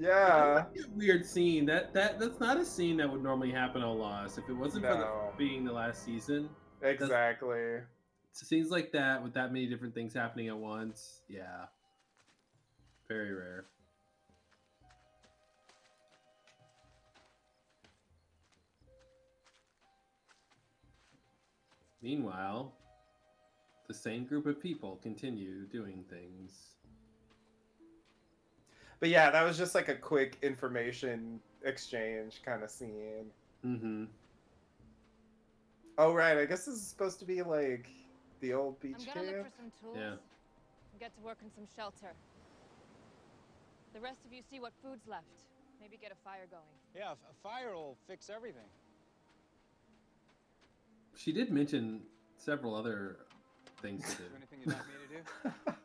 [0.00, 0.64] Yeah.
[0.74, 1.66] That's a weird scene.
[1.66, 4.38] That that that's not a scene that would normally happen on Lost.
[4.38, 6.48] If it wasn't for the, being the last season,
[6.82, 7.80] Exactly.
[8.32, 11.66] scenes like that with that many different things happening at once, yeah,
[13.08, 13.66] very rare.
[22.02, 22.72] Meanwhile,
[23.86, 26.79] the same group of people continue doing things.
[29.00, 33.30] But yeah, that was just like a quick information exchange kind of scene.
[33.66, 34.04] Mm-hmm.
[35.98, 37.88] Oh right, I guess this is supposed to be like
[38.40, 39.46] the old beach I'm gonna look camp.
[39.46, 39.96] for some tools.
[39.98, 40.08] Yeah.
[40.12, 42.12] and Get to work on some shelter.
[43.94, 45.24] The rest of you see what food's left.
[45.80, 46.62] Maybe get a fire going.
[46.94, 48.68] Yeah, a fire will fix everything.
[51.16, 52.02] She did mention
[52.36, 53.16] several other
[53.82, 54.24] things to Is do.
[54.24, 55.72] there anything you'd like me to do?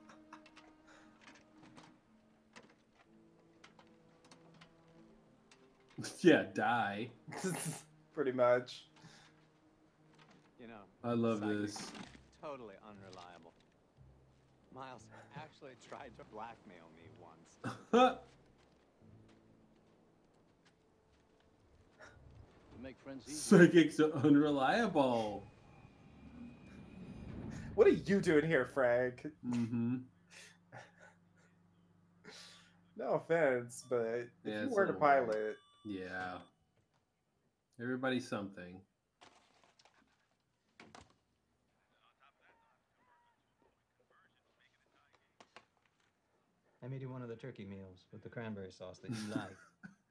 [6.22, 7.10] yeah, die.
[8.14, 8.86] Pretty much.
[10.60, 11.78] You know, I love this.
[12.42, 13.54] totally unreliable.
[14.74, 15.06] Miles
[15.38, 18.18] actually tried to blackmail me once.
[22.76, 23.38] To make friends easy.
[23.38, 25.44] Psychics are unreliable.
[27.76, 29.26] What are you doing here, Frank?
[29.50, 29.96] Mm-hmm.
[32.98, 35.30] No offense, but if Yeah, you it's a were to little weird.
[35.32, 36.38] pilot, Yeah.
[37.80, 38.82] Everybody's something.
[46.84, 49.58] I made you one of the turkey meals with the cranberry sauce that you like.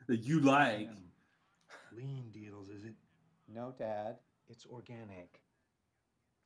[0.08, 0.90] That you like.
[1.96, 2.94] Lean deals, is it?
[3.48, 4.16] no, Dad.
[4.48, 5.40] It's organic.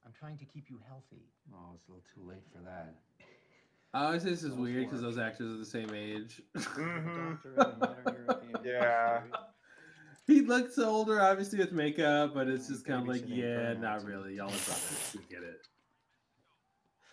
[0.06, 1.32] I'm trying to keep you healthy.
[1.52, 2.94] Oh, it's a little too late for that.
[3.94, 6.42] I always say this is weird because those actors are the same age.
[6.56, 7.32] Mhm.
[7.42, 9.22] Doctor of a modern European Yeah.
[10.26, 14.34] he looks older, obviously, with makeup, but it's just kind of like, yeah, not really.
[14.36, 15.16] Y'all are brothers.
[15.16, 15.66] We get it.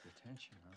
[0.04, 0.72] Detention, huh?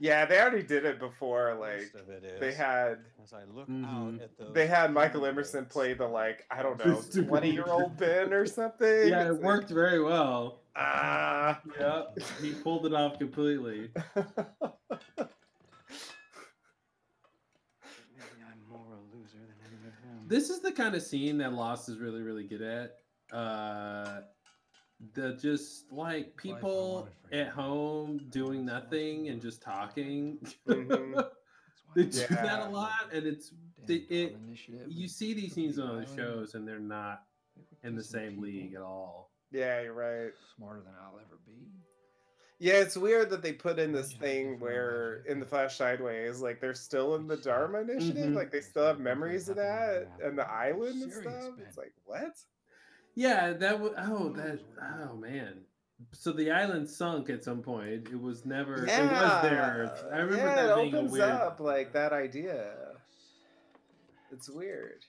[0.00, 1.54] yeah, they already did it before.
[1.54, 2.40] Like Most of it is.
[2.40, 3.84] they had As I look Mhm.
[4.16, 7.50] out at those they had Michael Emerson roads, play the like I don't know twenty
[7.52, 9.08] year old Ben or something.
[9.08, 10.59] Yeah, it It's like, worked very well.
[10.76, 11.60] Ah.
[11.78, 12.02] Yeah,
[12.40, 13.90] he pulled it off completely.
[13.94, 14.30] Maybe
[18.46, 20.26] I'm more a loser than any of them.
[20.28, 22.96] This is the kind of scene that Lost is really, really good at.
[23.36, 24.20] Uh,
[25.14, 27.40] the just like people wanted for you.
[27.40, 30.38] at home doing nothing and just talking.
[30.68, 31.26] Mhm.
[31.96, 34.36] they do that a lot, and it's Damn they, it.
[34.88, 37.22] You see these scenes on other shows, and they're not
[37.82, 39.29] in the same league at all.
[39.52, 40.32] Yeah, you're right.
[40.56, 41.52] Smarter than I'll ever be.
[42.58, 45.46] Yeah, it's weird that they put in this thing where in the.
[45.46, 48.34] Flash Sideways, like they're still in the Dharma Initiative, Mhm.
[48.34, 51.54] like they still have memories of that and the island and stuff.
[51.66, 52.36] It's like what?
[53.14, 53.94] Yeah, that would.
[53.96, 54.46] Oh, Who that.
[54.46, 55.64] knows what it Oh man,
[56.12, 58.08] So the island sunk at some point.
[58.10, 58.84] It was never.
[58.86, 60.12] Yeah, It was there.
[60.12, 61.28] I remember yeah, that it being a opens weird.
[61.30, 62.74] up like that idea.
[64.32, 65.04] It's weird.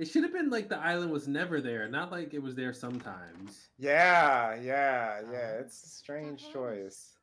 [0.00, 2.72] It should have been like the island was never there, not like it was there
[2.72, 3.68] sometimes.
[3.76, 5.38] Yeah, yeah, yeah.
[5.38, 5.60] Uh-huh.
[5.60, 6.52] It's a strange uh-huh.
[6.54, 7.18] choice.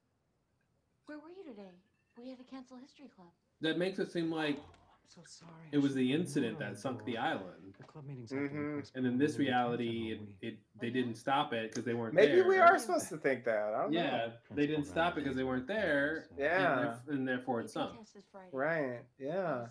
[1.08, 1.72] Where were you today?
[2.20, 3.30] We had to cancel history club.
[3.62, 5.52] That makes it seem like I'm so sorry.
[5.72, 6.80] it was the incident that mm-hmm.
[6.80, 7.74] sunk the island.
[7.80, 8.92] The club meetings have to be Mhm.
[8.94, 12.14] And in this We'll reality, it, it oh, they didn't stop it because they weren't
[12.14, 12.48] Maybe there.
[12.48, 13.74] we are supposed to think that.
[13.74, 14.34] I don't Yeah, know.
[14.54, 16.28] they didn't stop it because they weren't there.
[16.38, 16.76] Yeah.
[16.76, 17.98] theref- and, therefore it sunk.
[17.98, 18.50] test is Friday.
[18.52, 19.00] Right.
[19.18, 19.66] Yeah.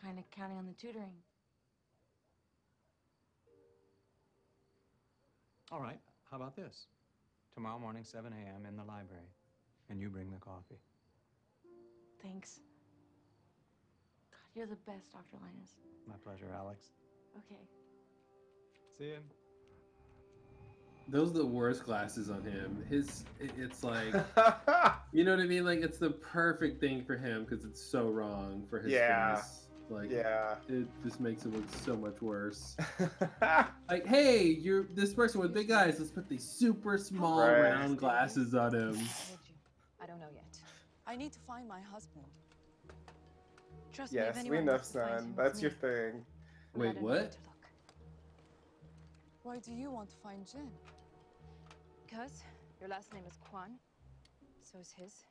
[0.00, 1.14] Kind of counting on the tutoring.
[5.70, 6.00] All right.
[6.30, 6.86] How about this?
[7.54, 8.66] Tomorrow morning, 7 a.m.
[8.66, 9.30] in the library,
[9.88, 10.78] and you bring the coffee.
[12.22, 12.60] Thanks.
[14.30, 15.38] God, you're the best, Dr.
[15.42, 15.70] Linus.
[16.06, 16.86] My pleasure, Alex.
[17.36, 17.60] Okay.
[18.98, 19.18] See you.
[21.08, 22.84] Those are the worst glasses on him.
[22.88, 24.14] His, it's like,
[25.12, 25.64] you know what I mean?
[25.64, 29.36] Like it's the perfect thing for him because it's so wrong for his Yeah.
[29.36, 29.66] face.
[29.90, 30.54] Like, yeah.
[30.68, 32.76] it just makes it look so much worse.
[33.88, 35.96] Like, hey, you're this person with big eyes.
[35.98, 37.60] Let's put these super small Right.
[37.62, 38.96] round glasses on him.
[40.00, 40.56] I don't know yet.
[41.08, 42.24] I need to find my husband.
[43.92, 45.34] Trust me, yes, we anyone know, wants to find son.
[45.36, 45.62] That's me.
[45.62, 46.24] your thing.
[46.76, 47.36] Wait, don't know where what?
[49.42, 50.70] Why do you want to find Jin?
[52.06, 52.44] Because
[52.78, 53.70] your last name is Kwon,
[54.62, 55.24] so is his.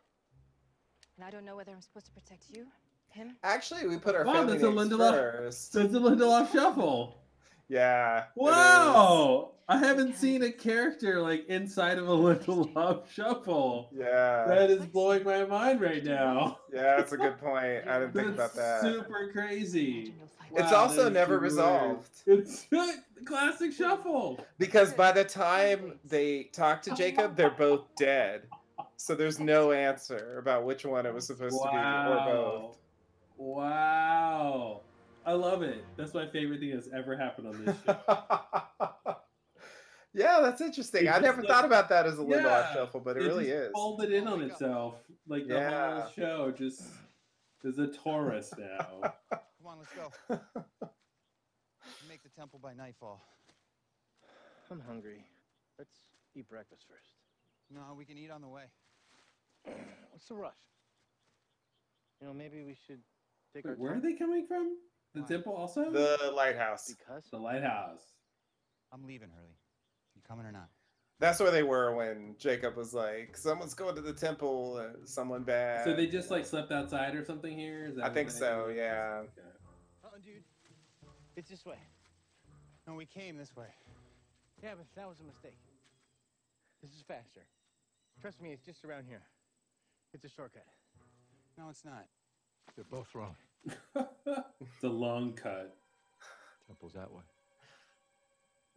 [1.16, 2.66] And I don't know whether I'm supposed to protect you,
[3.12, 3.36] him.
[3.44, 5.72] Actually, we put our Wow, family that's a names Lindelof- first.
[5.74, 7.16] So it's a Lindelof shuffle.
[7.68, 8.24] Yeah.
[8.36, 13.90] Wow, I haven't seen a character like inside of a Lindelof shuffle.
[13.94, 14.46] Yeah.
[14.48, 16.60] That is blowing my mind right now.
[16.74, 17.88] Yeah, that's a good point.
[17.88, 18.82] I didn't think about that.
[18.82, 20.14] super crazy.
[20.52, 21.44] Imagine It's also never weird.
[21.44, 22.10] resolved.
[22.26, 22.66] It's
[23.26, 24.44] classic shuffle.
[24.58, 28.44] Because by the time they talk to Jacob, they're both dead.
[28.96, 32.76] So there's no answer about which one it was supposed to be or Wow.
[33.40, 34.82] Wow.
[35.26, 35.84] I love it.
[35.96, 37.98] That's my favorite thing that's ever happened on this show.
[40.14, 41.06] yeah, that's interesting.
[41.06, 43.24] It I just, never like- thought about that as a Lindelof Yeah, shuffle, but it,
[43.24, 43.72] it really just is.
[43.74, 44.96] folded in on itself.
[45.28, 46.02] Like the Yeah.
[46.02, 46.84] whole show just
[47.64, 49.14] is a torus now.
[49.32, 50.12] Come on, let's go.
[52.10, 53.22] Make the temple by nightfall.
[54.70, 55.24] I'm hungry.
[55.78, 55.96] Let's
[56.36, 57.08] eat breakfast first.
[57.72, 58.64] No, we can eat on the way.
[60.12, 60.54] What's the rush?
[62.20, 63.00] You know, maybe we should
[63.54, 64.78] take Wait, our where are they coming from?
[65.14, 65.28] The Why?
[65.28, 65.92] temple also?
[65.92, 66.88] The lighthouse.
[66.88, 68.04] Because The lighthouse.
[68.92, 69.56] I'm leaving, Hurley.
[70.16, 70.70] You coming or not?
[71.20, 74.78] That's where they were when Jacob was like, "Someone's going to the temple.
[74.78, 77.88] Uh, someone bad." So they just like slept outside or something here?
[77.88, 79.24] Is that I think they- so, yeah.
[79.24, 79.42] Okay.
[80.06, 80.44] Uh, dude.
[81.36, 81.78] It's this way.
[82.88, 83.68] No, we came this way.
[84.64, 85.60] Yeah, but that was a mistake.
[86.82, 87.42] This is faster.
[88.22, 89.22] Trust me, it's just around here.
[90.14, 90.66] It's a shortcut.
[91.58, 92.06] No, it's not.
[92.76, 93.36] They're both wrong.
[94.82, 95.76] the long cut.
[96.68, 97.24] Temple's that way.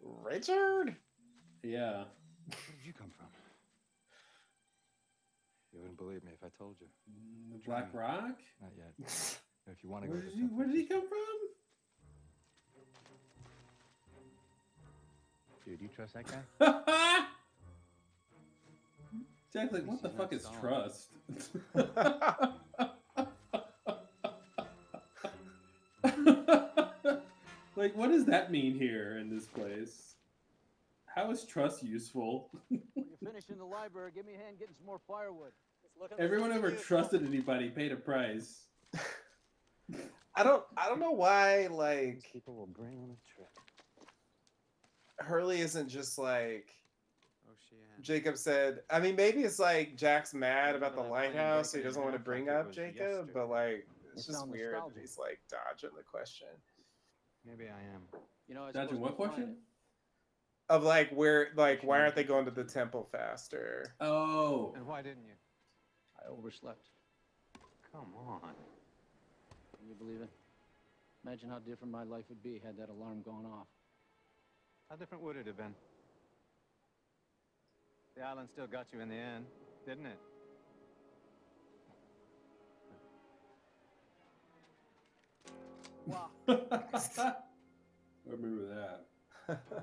[0.02, 0.96] Richard.
[1.62, 2.04] Yeah.
[2.46, 3.26] Where did you come from?
[5.72, 6.86] You wouldn't believe me if I told you.
[7.10, 8.38] Mm, the Black Rock?
[8.60, 9.38] Not yet.
[9.70, 11.18] If you want to go Where did, the he, where did he come from?
[15.64, 16.42] Dude, you trust that guy?
[19.52, 20.60] Jack, like, what the fuck is solid.
[20.60, 21.12] trust?
[27.76, 30.14] like, what does that mean here in this place?
[31.06, 32.48] How is trust useful?
[32.68, 35.52] when you're finishing the library, give me a hand getting some more firewood.
[36.18, 38.64] Everyone ever trusted anybody paid a price.
[40.34, 40.64] I don't.
[40.76, 41.68] I don't know why.
[41.70, 43.50] Like People will bring on a trip.
[45.18, 46.68] Hurley isn't just like
[47.46, 48.80] Oh, she Jacob said.
[48.90, 51.84] I mean, maybe it's like Jack's mad about the Well, that plane lighthouse, so he
[51.84, 52.96] doesn't want to bring up Jacob.
[52.96, 53.30] yesterday.
[53.34, 56.48] But like, it's You just weird that he's like dodging the question
[57.44, 58.02] Maybe I am.
[58.48, 59.56] You know, Dodging suppose what we'll question?
[60.68, 63.94] of like where, like, why aren't they going to the temple faster?
[64.00, 64.72] Oh.
[64.76, 65.34] And why didn't you?
[66.18, 66.88] I overslept.
[67.92, 68.40] Come on.
[68.40, 70.30] Can you believe it?
[71.26, 73.66] Imagine how different my life would be had that alarm gone off.
[74.88, 75.74] How different would it have been?
[78.16, 79.46] The island still got you in the end,
[79.86, 80.18] didn't it?
[86.48, 87.34] I
[88.26, 89.06] remember that.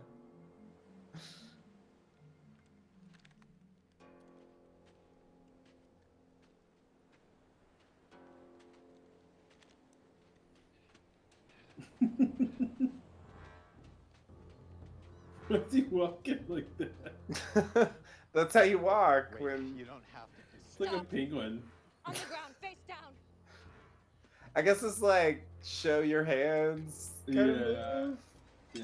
[15.47, 17.91] Why's he walking like that?
[18.33, 21.63] That's how you walk Wait, when you don't have to do It's like a penguin.
[22.05, 22.58] On the ground, face down.
[24.55, 27.11] I guess it's like show your hands.
[27.27, 28.07] Yeah.
[28.73, 28.83] Yeah.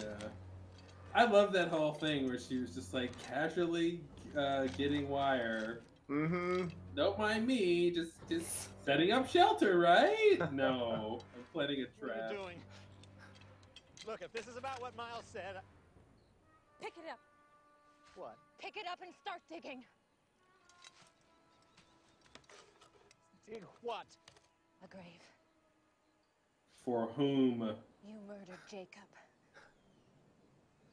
[1.13, 4.01] I love that whole thing where she was just like casually
[4.38, 5.80] uh, getting wire.
[6.09, 6.68] Mm-hmm.
[6.95, 10.38] Don't mind me, just just setting up shelter, right?
[10.51, 12.16] No, I'm planning a trap.
[12.18, 12.57] What are you doing?
[14.07, 15.55] Look, if this is about what Miles said,
[16.82, 17.20] Pick it up.
[18.16, 18.36] what?
[18.59, 19.84] Pick it up and start digging.
[23.49, 24.05] Dig what?
[24.84, 25.03] A grave.
[26.86, 27.62] For whom?
[28.06, 29.10] You murdered Jacob.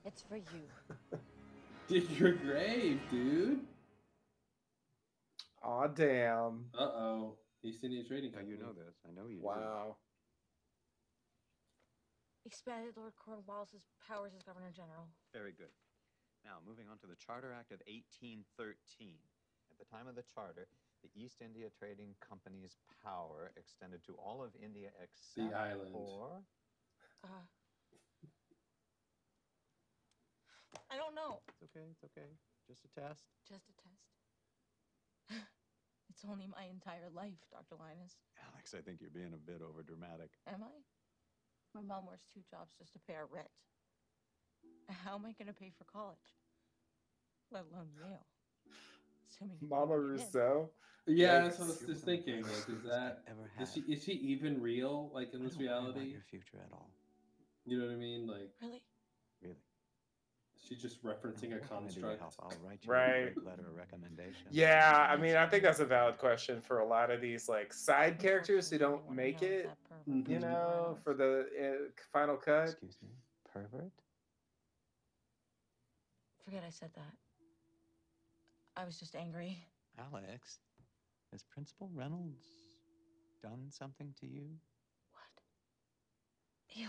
[0.04, 0.64] It's for you.
[1.88, 3.60] Dig your grave, dude.
[5.62, 6.64] Aw, damn.
[6.74, 7.36] Uh oh.
[7.62, 8.56] East India Trading Now, Company.
[8.58, 8.96] you know this.
[9.06, 9.44] I know you do.
[9.46, 9.96] Wow.
[12.44, 15.06] Expanded Lord Cornwallis's powers as Governor General.
[15.32, 15.70] Very good.
[16.42, 19.14] Now, moving on to the Charter Act of 1813.
[19.70, 20.66] At the time of the charter,
[21.02, 25.90] the East India Trading Company's power extended to all of India except the island.
[25.92, 26.42] for.
[27.24, 27.46] Uh,
[30.90, 31.42] I don't know.
[31.48, 31.86] It's okay.
[31.90, 32.30] It's okay.
[32.66, 33.24] Just a test.
[33.48, 34.06] Just a test.
[36.10, 37.80] it's only my entire life, Dr.
[37.80, 38.20] Linus.
[38.52, 40.36] Alex, I think you're being a bit overdramatic.
[40.46, 40.74] Am I?
[41.74, 43.48] My mom works two jobs just to pay our rent.
[44.88, 46.36] How am I going to pay for college?
[47.50, 48.26] Let alone Yale.
[49.40, 50.26] Assuming Mama wanna get in.
[50.26, 50.70] Rousseau.
[51.06, 51.42] Yeah, Yikes.
[51.44, 52.42] that's what I was just one of the thinking.
[52.42, 55.10] Like, is schools that ever is she is she even real?
[55.14, 56.00] Like in I this don't worry reality?
[56.10, 56.90] your future at all.
[57.64, 58.26] You know what I mean?
[58.26, 58.82] Like, Really?
[59.42, 59.56] Really.
[60.56, 62.20] She's just referencing a What construct.
[62.20, 63.32] Help, I'll write you a Right.
[63.34, 64.46] quick letter of recommendation.
[64.50, 67.72] Yeah, I mean, I think that's a valid question for a lot of these like
[67.72, 69.68] side characters who don't make it.
[70.06, 70.40] You Mhm.
[70.42, 71.48] Know, for the
[71.88, 72.68] uh, final cut.
[72.70, 73.08] Excuse me,
[73.52, 73.90] pervert.
[76.44, 77.14] Forget I said that.
[78.76, 79.58] I was just angry.
[79.98, 80.58] Alex,
[81.30, 82.46] has Principal Reynolds
[83.42, 84.48] done something to you?
[85.12, 85.44] What?
[86.76, 86.88] Ew.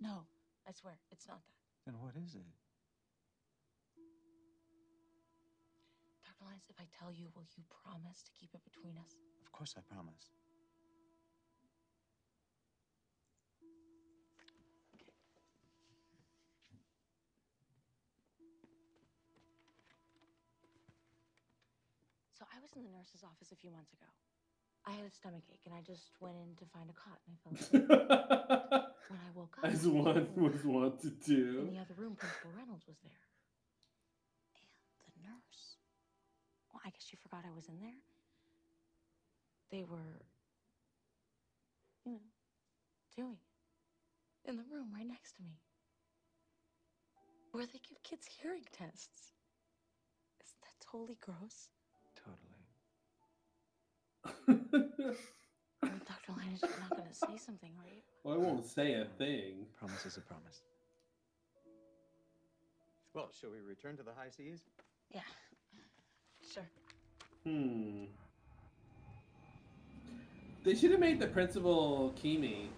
[0.00, 0.24] No,
[0.66, 1.90] I swear, it's not that.
[1.90, 2.50] Then what is it?
[6.24, 6.44] Dr.
[6.44, 9.14] Linus, if I tell you, will you promise to keep it between us?
[9.44, 10.32] Of course, I promise.
[22.40, 24.08] So I was in the nurse's office a few months ago.
[24.88, 27.36] I had a stomach ache and I just went in to find a cot and
[27.36, 27.84] I fell asleep.
[29.12, 32.16] when I woke up, As I was one was wont to in the other room,
[32.16, 33.20] Principal Reynolds was there.
[34.56, 35.76] And the nurse.
[36.72, 38.00] Well, I guess you forgot I was in there.
[39.68, 40.24] They were,
[42.08, 42.24] you know,
[43.20, 43.36] doing
[44.48, 45.60] in the room right next to me.
[47.52, 49.36] Where they give kids hearing tests.
[50.40, 51.68] Isn't that totally gross?
[52.24, 52.36] Totally.
[55.82, 56.32] Dr.
[56.36, 58.02] Linus, you're not gonna say something, are you?
[58.24, 59.66] well, I won't say a thing.
[59.78, 60.62] Promise is a promise.
[63.14, 64.60] Well, shall we return to the high seas?
[65.12, 65.20] Yeah.
[66.52, 66.68] Sure.
[67.44, 68.04] Hmm.
[70.62, 72.68] They should have made the principal Keamy.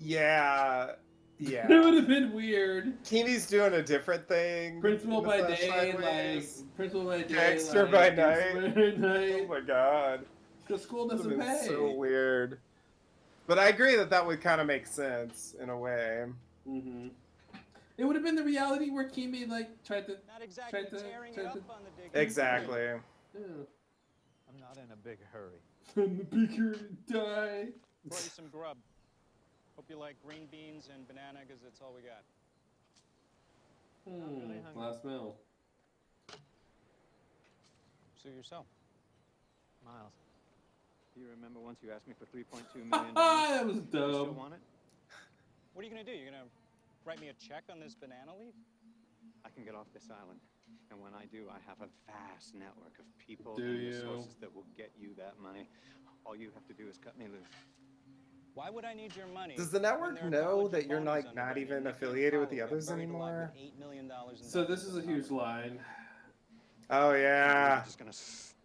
[0.00, 0.92] Yeah,
[1.40, 1.68] It yeah.
[1.68, 3.00] would have been weird.
[3.04, 4.80] Keamy's doing a different thing.
[4.80, 6.58] Principal by day, Highways.
[6.62, 9.00] like principal by day, Gangster like, by gangster night.
[9.00, 10.26] by Oh my god.
[10.66, 11.62] Because school doesn't pay.
[11.66, 12.58] so weird.
[13.46, 16.26] But I agree that that would kind of make sense in a way.
[16.66, 17.08] hmm
[17.96, 20.12] It would have been the reality where Keamy like tried to.
[20.26, 22.10] Not exactly Tried to- tearing tried it up to- on the dig.
[22.14, 22.80] Exactly.
[22.82, 23.40] Yeah.
[24.48, 25.60] I'm not in a big hurry.
[25.96, 26.74] I'm the bigger
[27.08, 27.68] die.
[28.04, 28.76] Brought you some grub.
[29.78, 32.26] Hope you like green beans and banana, because that's all we got.
[34.02, 34.42] Hmm.
[34.42, 34.74] really hungry.
[34.74, 35.36] Last meal.
[38.20, 38.66] Suit yourself.
[39.86, 40.10] Miles,
[41.14, 43.14] do you remember once you asked me for 3.2 million?
[43.14, 44.34] Ah, that was You still dumb.
[44.34, 44.60] Want it?
[45.74, 46.10] What are you gonna do?
[46.10, 46.50] You're gonna
[47.06, 48.58] write me a check on this banana leaf?
[49.46, 50.40] I can get off this island.
[50.90, 53.94] And when I do, I have a vast network of people Do and you?
[53.94, 55.70] resources that will get you that money.
[56.26, 57.54] All you have to do is cut me loose.
[58.58, 59.54] Why would I need your money?
[59.54, 63.08] Does the network know that you're bonds like not even affiliated with the others buried
[63.08, 63.20] alive
[63.54, 63.72] with anymore?
[63.76, 65.78] $8 million So this is a huge line.
[66.90, 67.84] Oh yeah.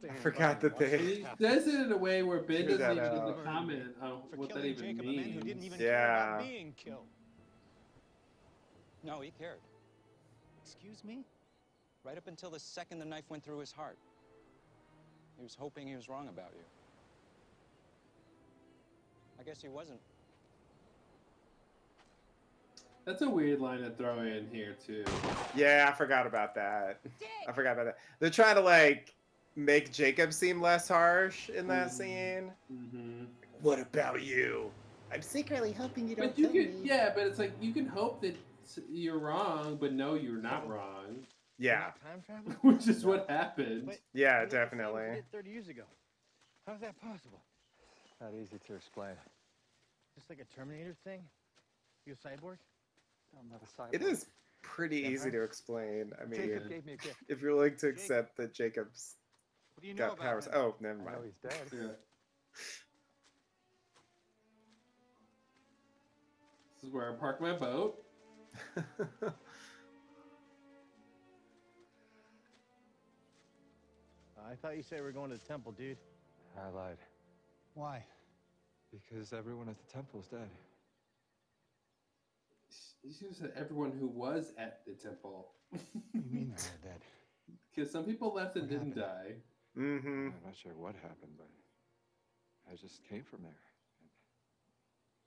[0.09, 3.03] I forgot that they- this He says it in a way where Ben Figure doesn't
[3.03, 3.43] that even out.
[3.43, 5.35] comment on For what that even Jacob, means.
[5.35, 6.39] who didn't even Yeah.
[6.41, 7.05] being killed.
[9.03, 9.59] No, he cared.
[10.63, 11.23] Excuse me?
[12.03, 13.99] Right up until the second the knife went through his heart.
[15.37, 16.63] He was hoping he was wrong about you.
[19.43, 19.99] I guess he wasn't.
[23.05, 25.03] That's a weird line to throw in here too.
[25.53, 27.01] Yeah, I forgot about that.
[27.47, 27.97] I forgot about that.
[28.19, 29.13] They're trying to like
[29.57, 31.91] make Jacob seem less harsh in that Mhm.
[31.91, 32.51] scene.
[32.71, 33.25] Mm-hmm.
[33.61, 34.71] What about you?
[35.11, 36.87] I'm secretly hoping you don't But you kill can, me.
[36.87, 38.37] yeah, but it's like you can hope that
[38.89, 41.27] you're wrong, but no, you're not wrong,
[41.59, 42.51] Yeah, Time travel?
[42.61, 43.85] which is what happened.
[43.87, 45.23] But- yeah, We did the same as we definitely.
[45.33, 45.83] 30 years ago.
[46.65, 47.41] How's that possible?
[48.21, 49.15] Not easy to explain.
[50.15, 51.21] Just like a Terminator thing?
[52.05, 52.57] You a cyborg?
[53.39, 53.93] I'm not a cyborg.
[53.95, 54.27] It is
[54.61, 55.37] pretty Yeah, easy huh?
[55.37, 56.11] to explain.
[56.21, 57.15] I mean, Jacob gave me a gift.
[57.27, 57.95] if you're willing to Jake.
[57.95, 59.15] accept that Jacob's
[59.75, 60.45] What do you know got about powers.
[60.47, 60.51] him?
[60.55, 61.23] Oh, never I know mind.
[61.25, 61.67] he's dead.
[61.71, 61.79] Yeah.
[66.75, 67.97] This is where I park my boat.
[74.49, 75.97] I thought you said we were going to the temple, dude.
[76.57, 76.97] I lied.
[77.73, 78.03] Why?
[78.93, 80.49] Because everyone at the temple's dead.
[83.03, 85.49] You should have said everyone who was at the temple.
[86.13, 87.01] You mean they're dead?
[87.73, 89.33] Because some people left and What didn't die.
[89.77, 90.27] mm-hmm.
[90.27, 91.49] I'm not sure what happened, but
[92.71, 93.59] I just came from there.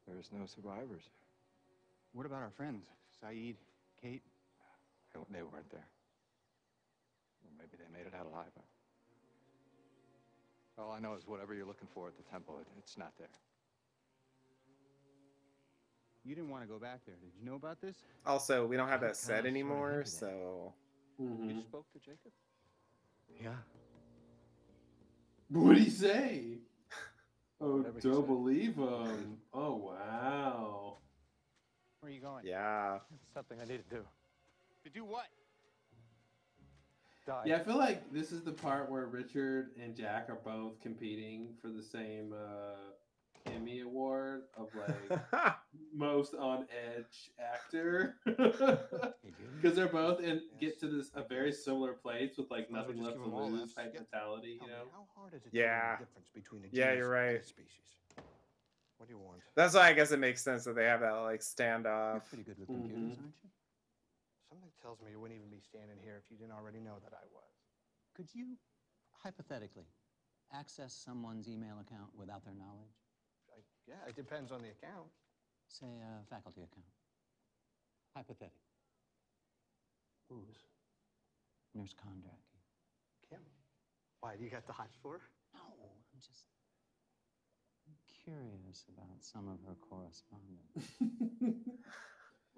[0.07, 1.03] And there's no survivors.
[2.13, 2.87] What about our friends?
[3.23, 3.57] Sayid,
[4.01, 4.23] Kate?
[5.13, 5.89] They, they weren't there.
[7.45, 8.53] Or maybe they made it out alive.
[8.55, 8.65] but-
[10.83, 13.29] All I know is whatever you're looking for at the temple, it, it's not there.
[16.27, 17.15] You didn't want to go back there.
[17.23, 17.95] Did you know about this?
[18.27, 20.11] Also, we don't have that set anymore, hinted at it.
[20.11, 20.75] so
[21.21, 21.55] Mhm.
[21.57, 22.33] You spoke to Jacob?
[23.41, 23.55] Yeah.
[25.51, 26.59] What'd he say?
[27.59, 29.39] Oh, Whatever don't believe him.
[29.55, 30.99] Oh, wow.
[32.01, 32.45] Where are you going?
[32.45, 32.97] yeah.
[33.15, 34.05] It's something I need to do.
[34.85, 35.27] To do what?
[37.27, 37.43] Die.
[37.47, 41.55] Yeah, I feel like this is the part where Richard and Jack are both competing
[41.63, 42.75] for the same uh,
[43.47, 45.21] Emmy Award of like
[45.95, 46.67] most on
[46.97, 48.17] edge actor.
[48.25, 49.15] Because
[49.75, 52.95] they're both in get to this a very similar place with like Might as well
[52.95, 53.75] nothing left give to 'em all lose Fs.
[53.75, 54.01] type Yeah.
[54.01, 54.85] mentality, you know.
[54.93, 55.81] how hard is it Yeah.
[55.81, 57.45] to know the difference between a Yeah, you're and a right.
[57.45, 57.97] species?
[58.99, 59.43] What do you want?
[59.55, 62.29] That's why I guess it makes sense that they have that like You're standoff.
[62.29, 63.21] pretty good with computers, mm-hmm.
[63.23, 63.51] aren't you?
[64.49, 67.13] Something tells me you wouldn't even be standing here if you didn't already know that
[67.13, 67.43] I was.
[68.15, 68.57] Could you,
[69.13, 69.89] hypothetically,
[70.53, 72.95] access someone's email account without their knowledge?
[73.87, 75.09] I, yeah, it depends on the account.
[75.69, 76.87] Say a faculty account.
[78.15, 78.57] Hypothetical.
[80.29, 80.65] Whose?
[81.75, 82.59] Nurse Kondraki.
[83.29, 83.41] Kim.
[84.21, 85.21] Why, do you got the hots for her?
[85.55, 86.47] No, I'm just
[88.25, 91.67] curious about some of her correspondence.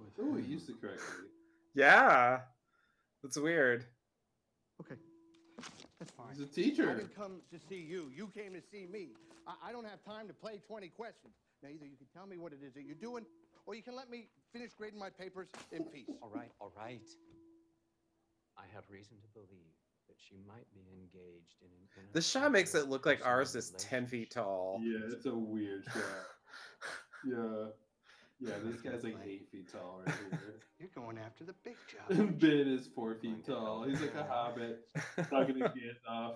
[0.21, 1.27] oh, he used it correctly.
[1.75, 2.41] Yeah.
[3.23, 3.85] That's weird.
[4.81, 4.95] Okay,
[5.99, 6.27] that's fine.
[6.31, 6.91] He's a teacher.
[6.91, 8.11] I didn't come to see you.
[8.15, 9.09] You came to see me.
[9.47, 11.35] I, I don't have time to play 20 questions.
[11.63, 13.25] Now, either you can tell me what it is that you're doing,
[13.67, 16.11] or you can let me finish grading my papers in peace.
[16.23, 17.09] All right, all right.
[18.57, 19.75] I have reason to believe
[20.09, 23.71] that she might be engaged in an The shot makes it look like ours is
[23.79, 24.81] 10 feet tall.
[24.83, 25.95] Yeah, it's a weird shot.
[27.27, 27.67] yeah.
[28.41, 30.61] Yeah, this guy's like eight feet tall right here.
[30.79, 32.39] You're going after the big job.
[32.41, 33.85] ben is four feet tall.
[33.85, 34.81] He's like a hobbit,
[35.31, 36.35] talking his hands off.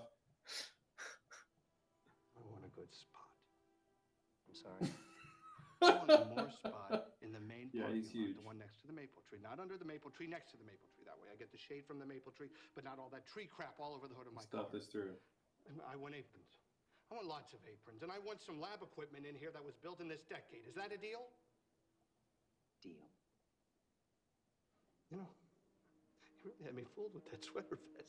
[2.36, 3.30] I want a good spot.
[4.48, 4.90] I'm sorry.
[5.82, 8.36] I want a more spot in the main Yeah, parking he's lot, huge.
[8.38, 10.66] the one next to the maple tree, not under the maple tree, next to the
[10.66, 11.02] maple tree.
[11.06, 13.46] That way, I get the shade from the maple tree, but not all that tree
[13.50, 14.78] crap all over the hood of my Stuff car.
[14.78, 15.14] this through.
[15.70, 16.50] And I want aprons.
[17.10, 19.74] I want lots of aprons, and I want some lab equipment in here that was
[19.82, 20.66] built in this decade.
[20.66, 21.30] Is that a deal?
[22.82, 22.92] Deal.
[25.10, 25.28] You know,
[26.24, 28.08] you really had me fooled with that sweater vest.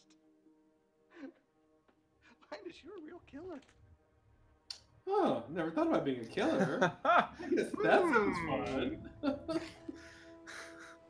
[2.52, 3.62] Linus, you're a real killer.
[5.08, 6.80] Oh, never thought about being a killer.
[7.06, 8.50] I guess that sounds hmm.
[8.50, 8.98] fun.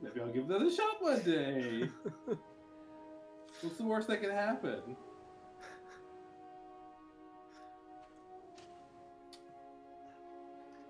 [0.02, 1.90] Maybe I'll give that a shot one day.
[3.62, 4.98] What's the worst that could happen?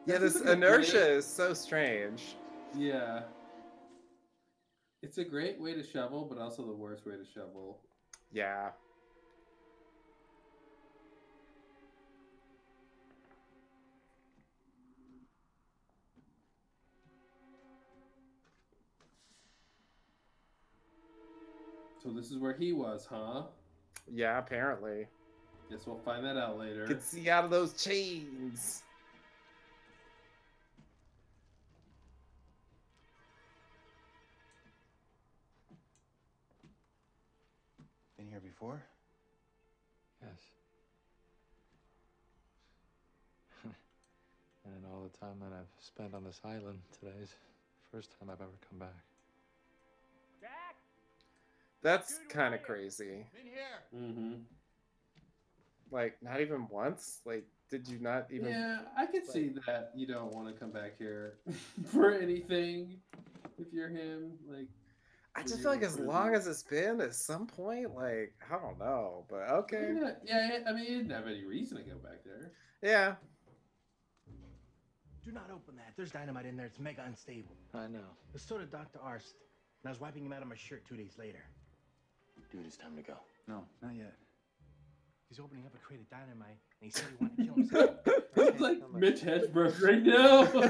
[0.05, 2.35] Yeah, This this is a inertia is so strange.
[2.77, 3.21] Yeah.
[5.01, 7.79] It's a great way to shovel, but also the worst way to shovel.
[8.31, 8.69] Yeah.
[22.01, 23.43] So this is where he was, huh?
[24.11, 25.07] Yeah, apparently.
[25.69, 26.85] Guess we'll find that out later.
[26.85, 28.83] Could see out of those chains.
[38.63, 38.81] Before?
[40.21, 40.31] Yes.
[44.65, 47.35] and all the time that I've spent on this island, today's
[47.91, 48.95] first time I've ever come back.
[50.39, 50.75] Jack!
[51.81, 53.25] That's kind of crazy.
[53.37, 54.01] In here.
[54.01, 54.33] Mm-hmm.
[55.91, 57.19] Like, not even once.
[57.25, 58.47] Like, did you not even?
[58.47, 61.33] Yeah, I could see that you don't want to come back here
[61.91, 62.95] for anything
[63.59, 64.31] if you're him.
[64.49, 64.67] Like,
[65.35, 66.35] I just feel like mm-hmm, as long mm-hmm.
[66.35, 70.73] as it's been, at some point, like I don't know, but okay, Yeah, yeah, I
[70.73, 72.51] mean, you didn't have any reason to go back there.
[72.81, 73.15] yeah.
[75.25, 75.93] Do not open that.
[75.95, 76.65] There's dynamite in there.
[76.65, 77.55] It's mega unstable.
[77.73, 78.03] I know.
[78.33, 78.99] But so did Dr.
[79.01, 79.35] Arzt.
[79.81, 81.43] And I was wiping him out of my shirt two days later.
[82.51, 83.15] Dude, it's time to go.
[83.47, 84.15] No, not yet.
[85.29, 87.95] He's opening up a crate of dynamite, and he said he wanted to kill himself.
[88.35, 90.43] It's like Mitch Hedberg right now.
[90.43, 90.63] Even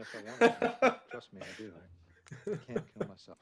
[0.00, 1.72] if I wanted to, trust me, I do.
[1.72, 3.38] I, I can't kill myself.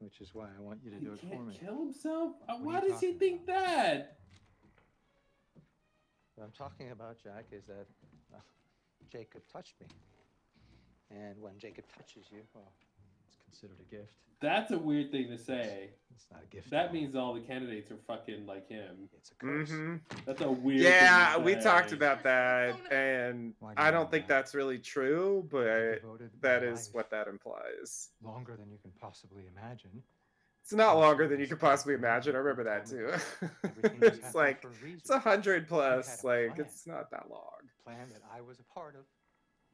[0.00, 1.58] Which is why I want you to he do it for can't me.
[1.60, 2.32] kill himself.
[2.48, 4.18] Uh, What are Why you does he talking think that?
[6.36, 7.86] What I'm talking about, Jack, is that
[8.32, 8.38] uh,
[9.10, 9.86] Jacob touched me.
[11.10, 12.87] And when Jacob touches you, well, it's
[13.48, 14.12] considered a gift.
[14.40, 15.90] That's a weird thing to say.
[16.14, 16.70] It's not a gift.
[16.70, 19.08] That means all the candidates are fucking like him.
[19.16, 19.70] It's a curse.
[19.70, 19.96] hmm
[20.26, 20.80] That's a weird.
[20.82, 24.34] Yeah, thing to we talked about that, and Why do I don't think that?
[24.34, 28.10] that's really true, but devoted that my what that implies.
[28.22, 30.02] Longer than you can possibly imagine.
[30.62, 32.34] It's not longer than you could possibly imagine.
[32.34, 33.12] I remember that too.
[34.02, 34.98] It's like for a reason.
[35.00, 36.22] it's a hundred plus.
[36.24, 37.58] Like it's not that long.
[37.84, 39.02] plan that I was a part of.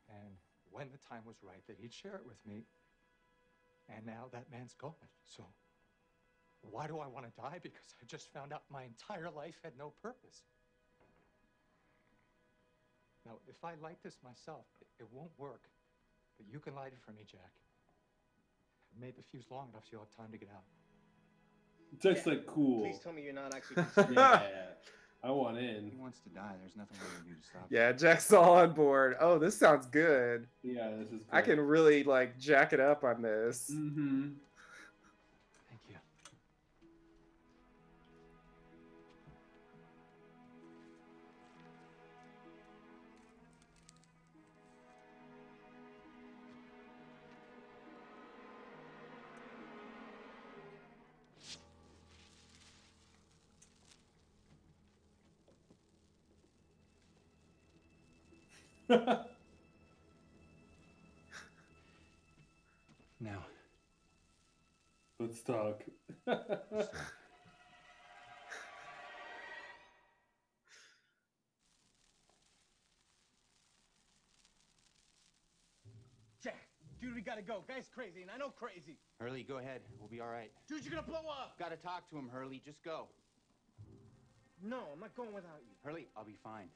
[0.09, 0.34] And
[0.70, 2.62] when the time was right, that he'd share it with me.
[3.89, 4.94] And now that man's gone.
[5.24, 5.44] So
[6.62, 7.59] why do I want to die?
[7.62, 10.43] Because I just found out my entire life had no purpose.
[13.27, 15.62] Now, if I light this myself, it, it won't work.
[16.36, 17.52] But you can light it for me, Jack.
[18.94, 20.65] I've made the fuse long enough so you'll have time to get out.
[22.02, 22.82] Just like cool.
[22.82, 23.85] Please tell me you're not actually.
[24.15, 24.43] Yeah,
[25.24, 25.90] I want in.
[25.90, 26.52] He wants to die.
[26.60, 29.16] There's nothing we can do to stop Yeah, Jack's all on board.
[29.20, 30.46] Oh, this sounds good.
[30.62, 31.22] Yeah, this is.
[31.32, 33.70] I can really like jack it up on this.
[33.74, 34.32] Mm-hmm.
[63.20, 63.46] Now,
[65.18, 65.82] Let's talk.
[76.42, 76.56] Jack,
[77.00, 77.62] dude, we gotta go.
[77.66, 78.98] Guy's crazy, and I know crazy.
[79.18, 79.80] Hurley, go ahead.
[79.98, 80.50] We'll be all right.
[80.68, 81.58] Dude, you're gonna blow up.
[81.58, 82.60] Gotta talk to him, Hurley.
[82.62, 83.08] Just go.
[84.62, 85.74] No, I'm not going without you.
[85.82, 86.68] Hurley, I'll be fine.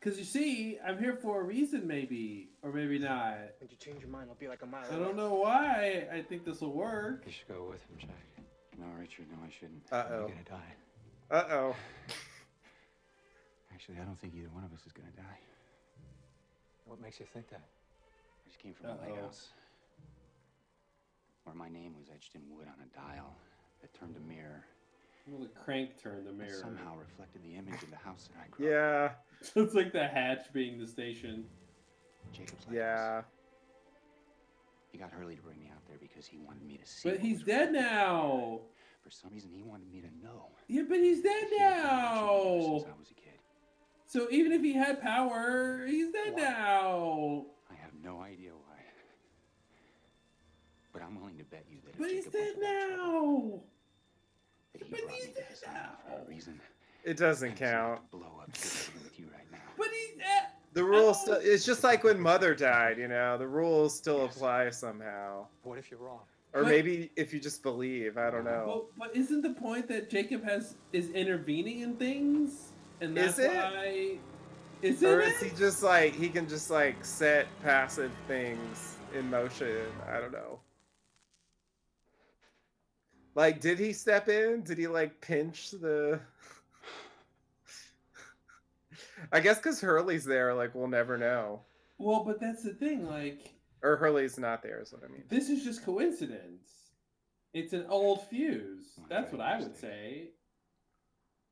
[0.00, 3.36] Because you see, I'm here for a reason, maybe, or maybe not.
[3.60, 6.06] When you change your mind, I'll be like a mile I don't know why.
[6.10, 7.22] I think this will work.
[7.26, 8.44] you should go with him, Jack.
[8.78, 9.82] No, Richard, no, I shouldn't.
[9.92, 10.10] Uh-oh.
[10.20, 10.72] You're gonna die.
[11.30, 11.76] Uh oh.
[13.74, 15.38] Actually, I don't think either one of us is gonna die.
[16.86, 17.60] What makes you think that?
[17.60, 19.06] I just came from a Uh-oh.
[19.06, 19.48] lighthouse
[21.44, 23.36] where my name was etched in wood on a dial
[23.82, 24.64] that turned a mirror
[25.30, 26.50] Well, the crank turned the mirror.
[26.50, 29.16] somehow reflected the image of the house that I grew up
[29.54, 29.62] Yeah.
[29.62, 31.30] it's like the hatch being the station.
[31.30, 31.44] in.
[32.32, 32.74] Jacob's lighthouse.
[32.74, 33.22] Yeah.
[34.90, 37.08] He got Hurley to bring me out there because he wanted me to see.
[37.08, 38.60] But what he's was dead really now.
[39.04, 40.48] For some reason, he wanted me to know.
[40.66, 42.78] Yeah, but he's dead He had been watching me ever now.
[42.78, 43.38] Since I was a kid.
[44.06, 46.42] So even if he had power, he's dead Why?
[46.42, 47.46] now.
[47.70, 48.76] I have no idea why.
[50.92, 52.96] But I'm willing to bet you that if But he's Jacob dead went to that
[52.96, 53.60] trouble, now.
[54.90, 55.90] That But brought he's me this for now.
[56.24, 56.60] a reason.
[57.04, 58.10] It doesn't And so I count.
[58.10, 59.58] blow up with you right now.
[59.78, 60.26] But he's dead.
[60.26, 61.20] Eh, the rules.
[61.22, 62.98] Still, it's just like when Mother died.
[62.98, 65.46] You know, the rules still apply somehow.
[65.62, 66.20] What if you're wrong?
[66.52, 68.18] Or But- maybe if you just believe.
[68.18, 68.86] I don't know.
[68.98, 73.38] But, but isn't the point that Jacob has is intervening in things, and Is that's
[73.38, 73.56] it?
[73.56, 74.18] why?
[74.82, 75.28] Is Or it?
[75.28, 79.86] is he just like he can just like set passive things in motion?
[80.08, 80.58] I don't know.
[83.34, 84.62] Like, did he step in?
[84.62, 86.20] Did he like pinch the?
[89.32, 91.60] I guess because Hurley's there, like we'll never know.
[91.98, 93.06] Well, but that's the thing.
[93.06, 93.52] Like,
[93.82, 95.24] Or Hurley's not there, is what I mean.
[95.28, 96.68] this is just coincidence.
[97.52, 98.92] It's an old fuse.
[98.96, 99.90] Well, That's what I would stick.
[99.90, 100.28] say.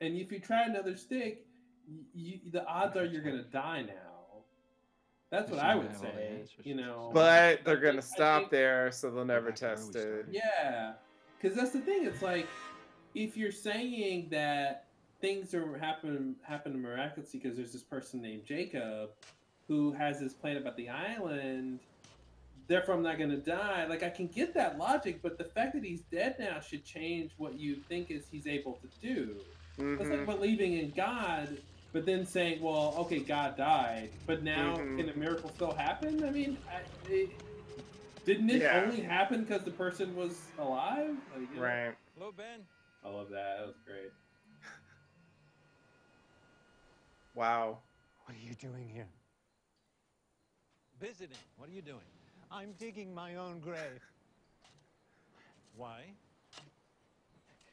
[0.01, 1.45] And if you try another stick,
[1.89, 3.95] y- you, the odds are you're gonna die now.
[5.31, 6.53] That's what I I would have all the say.
[6.65, 7.11] You know.
[7.13, 10.27] But they're gonna think- stop think- there, so they'll never back to where test it.
[10.31, 10.93] Yeah,
[11.40, 12.05] because that's the thing.
[12.05, 12.47] It's like
[13.15, 14.86] if you're saying that
[15.20, 19.10] things are happen happen miraculously because there's this person named Jacob,
[19.66, 21.81] who has this plan about the island.
[22.66, 23.86] Therefore, I'm not going to die.
[23.86, 27.32] Like I can get that logic, but the fact that he's dead now should change
[27.39, 29.36] what you think is he's able to do.
[29.78, 30.10] It's Mhm.
[30.10, 31.56] like believing in God,
[31.93, 34.97] but then saying, "Well, okay, God died, but now Mhm.
[34.98, 37.31] can a miracle still happen?" I mean, I, it,
[38.29, 38.83] didn't it Yeah.
[38.85, 41.17] only happen because the person was alive?
[41.35, 41.63] Like, you know?
[41.63, 41.95] Right.
[42.15, 42.61] Hello, Ben.
[43.03, 43.57] I love that.
[43.59, 44.13] That was great.
[47.35, 47.79] Wow.
[48.27, 49.09] What are you doing here?
[51.01, 51.39] Visiting.
[51.57, 52.05] What are you doing?
[52.51, 54.03] I'm digging my own grave.
[55.77, 56.03] Why?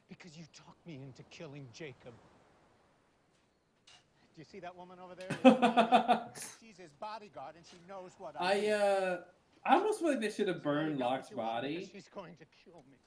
[0.08, 2.14] Because you talked me into killing Jacob.
[3.88, 6.30] Do you see that woman over there?
[6.62, 9.18] She's his bodyguard and she knows what I I uh,
[9.66, 12.98] I almost feel like they should have burned Locke's body, She's going to kill me.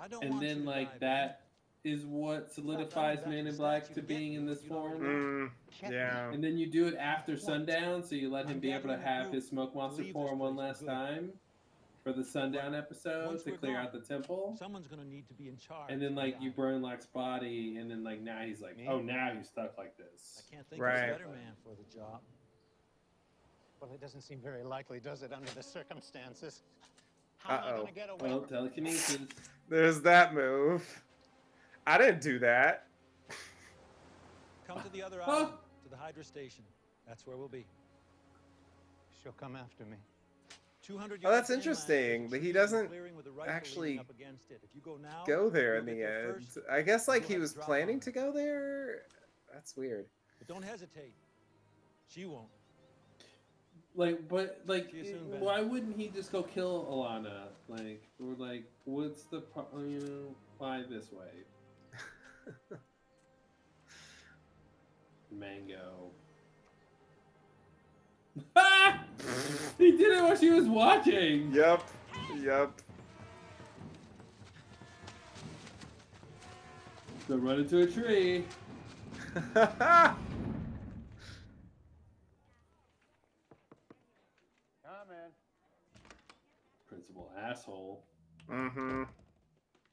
[0.00, 1.08] I don't and want then like die, Ben.
[1.10, 1.40] that
[1.84, 5.00] is what solidifies Man in Black to to being in this form.
[5.00, 5.50] Mm,
[5.90, 6.30] yeah.
[6.30, 8.96] And then you do it after sundown, so you let him I'm be able to
[8.98, 10.86] have his smoke monster form one last good.
[10.88, 11.32] time
[12.02, 14.56] for the sundown episode Once to clear gone, out the temple.
[14.58, 15.90] Someone's gonna need to be in charge.
[15.90, 18.86] And then like you burn Locke's body, and then like now he's like, Me?
[18.88, 20.42] oh, now he's stuck like this.
[20.50, 20.96] I can't think Right.
[20.96, 22.20] of a better man for the job.
[23.84, 26.62] Well, it doesn't seem very likely, does it, under the circumstances?
[27.36, 27.76] How am I Uh-oh.
[27.76, 29.18] going to get away Well, from telekinesis.
[29.68, 31.02] There's that move.
[31.86, 32.86] I didn't do that.
[34.66, 35.32] Come to the other Huh?
[35.32, 35.52] island,
[35.82, 36.64] to the Hydra station.
[37.06, 37.66] That's where we'll be.
[39.22, 39.98] She'll come after me.
[40.80, 43.16] 200 Oh, that's yards inland, there's a interesting that he tree and a doesn't clearing
[43.16, 44.60] with a rifle actually leaning up against it.
[44.62, 46.34] If you go now, Go there you'll in get the there end.
[46.36, 49.02] first, I guess like he was planning on to go there.
[49.52, 50.06] That's weird.
[50.38, 51.14] But don't hesitate.
[52.08, 52.48] She won't.
[53.96, 55.40] Like, but like, See you soon, Ben.
[55.40, 57.48] why wouldn't he just go kill Ilana?
[57.68, 61.44] Like, or like, what's the pro- you know why this way?
[65.30, 66.10] Mango.
[69.78, 71.50] He did it while she was watching.
[71.52, 71.82] Yep.
[72.40, 72.70] Yep.
[77.28, 78.44] Go run into a tree.
[79.54, 80.16] Come
[85.10, 85.30] in.
[86.88, 88.04] Principal asshole.
[88.50, 89.02] mm-hmm.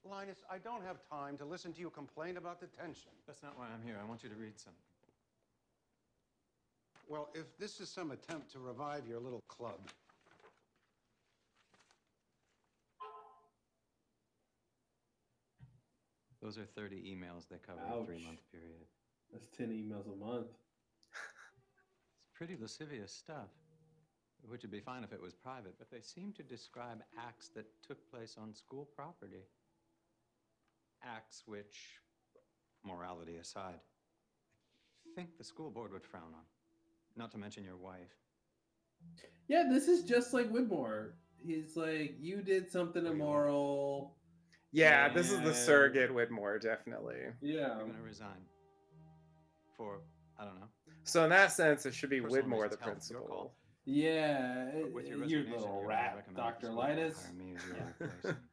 [0.03, 3.11] Linus, I don't have time to listen to you complain about detention.
[3.27, 3.97] That's not why I'm here.
[4.01, 4.81] I want you to read something.
[7.07, 9.79] Well, if this is some attempt to revive your little club,
[16.41, 18.87] Those are 30 emails that cover a three month period.
[19.31, 20.47] That's ten emails a month.
[22.17, 23.49] It's pretty lascivious stuff,
[24.47, 27.65] which would be fine if it was private, but they seem to describe acts that
[27.87, 29.45] took place on school property.
[31.03, 31.99] Acts which,
[32.85, 33.79] morality aside,
[35.05, 36.45] I think the school board would frown on.
[37.15, 38.15] Not to mention your wife.
[39.47, 41.11] Yeah, this is just like Widmore.
[41.43, 44.15] He's like, you did something immoral.
[44.71, 47.17] Yeah, this is the surrogate Widmore, definitely.
[47.41, 47.75] Yeah.
[47.75, 48.45] You're going to resign.
[49.75, 50.01] For,
[50.39, 50.67] I don't know.
[51.03, 53.53] So in that sense, it should be Personal Widmore the reasons, your principal.
[53.85, 53.93] Call.
[53.93, 57.23] Yeah, But with your you resignation, little you're gonna rat, Doctor the Linus.
[57.25, 58.37] hire me as your replacement.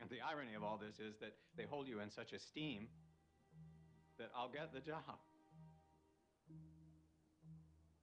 [0.00, 2.88] And the irony of all this is that they hold you in such esteem
[4.18, 5.00] that I'll get the job.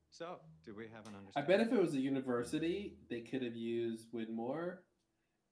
[0.10, 1.32] So, do we have an understanding?
[1.36, 4.78] I bet if it was a university, they could have used Widmore.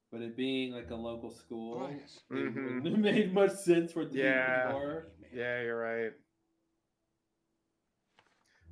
[0.10, 2.22] But it being like a local school, Linus.
[2.32, 2.82] it Mhm.
[2.84, 4.72] wouldn't have made much sense for it to Yeah.
[4.72, 5.10] Widmore.
[5.34, 6.14] Yeah, you're right.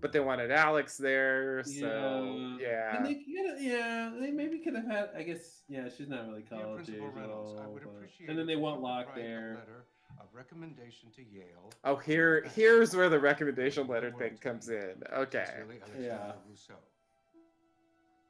[0.01, 2.95] But they wanted Alex there, so yeah.
[2.97, 5.09] And they could, yeah, they maybe could have had.
[5.17, 7.89] I guess, yeah, she's not really college Principal age at Reynolds, I all, would but-
[7.91, 9.55] appreciate And then they want Locke write a there.
[9.59, 9.85] letter
[10.19, 11.71] of recommendation to Yale.
[11.85, 15.01] Oh, here, here's where the recommendation letter thing comes in.
[15.13, 15.45] Okay.
[15.47, 16.33] Sincerely, Yeah.
[16.49, 16.73] Rousseau.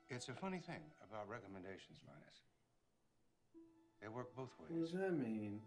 [0.09, 2.39] It's a funny thing about recommendations, Linus.
[4.01, 4.69] They work both ways.
[4.69, 4.91] What ways.
[4.91, 5.59] does that mean?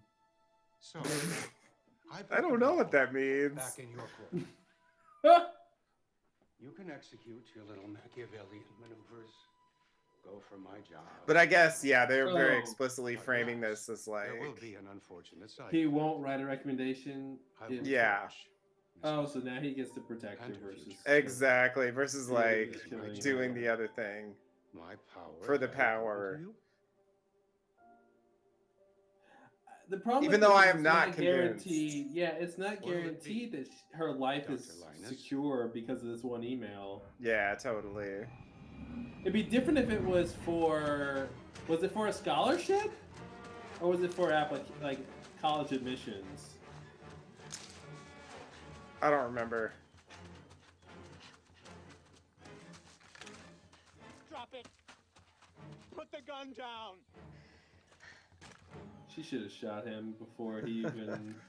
[0.80, 1.00] So,
[2.12, 3.56] I I don't know what that means.
[3.56, 4.06] Back in your
[5.24, 5.44] court.
[6.60, 9.30] You can execute your little Machiavellian maneuvers.
[10.24, 11.04] Go for my job.
[11.26, 12.58] But I guess, yeah, they're very Oh.
[12.58, 15.72] explicitly framing this as like, There will be an unfortunate side.
[15.72, 17.38] He won't write a recommendation.
[17.60, 18.22] I if- will Yeah.
[18.22, 18.48] coach
[19.04, 21.00] Oh, so now he gets to protect And her her versus future.
[21.06, 24.34] exactly, versus Yeah, like it's killing doing the other thing.
[24.72, 26.38] my power For the is available to power.
[26.40, 26.54] you.
[29.88, 30.24] the problem.
[30.24, 34.46] Even though I am not, not guaranteed, yeah, it's not guaranteed it that her life
[34.46, 34.54] Dr.
[34.54, 35.08] is Linus.
[35.08, 37.02] secure because of this one email.
[37.18, 38.26] Yeah, totally.
[39.22, 41.28] It'd be different if it was for,
[41.66, 42.90] was it for a scholarship,
[43.80, 44.98] or was it for applic- like
[45.40, 46.54] college admissions?
[49.00, 49.72] I don't remember.
[54.28, 54.66] Drop it.
[55.94, 56.96] Put the gun down.
[59.18, 61.34] She should have shot him before he even.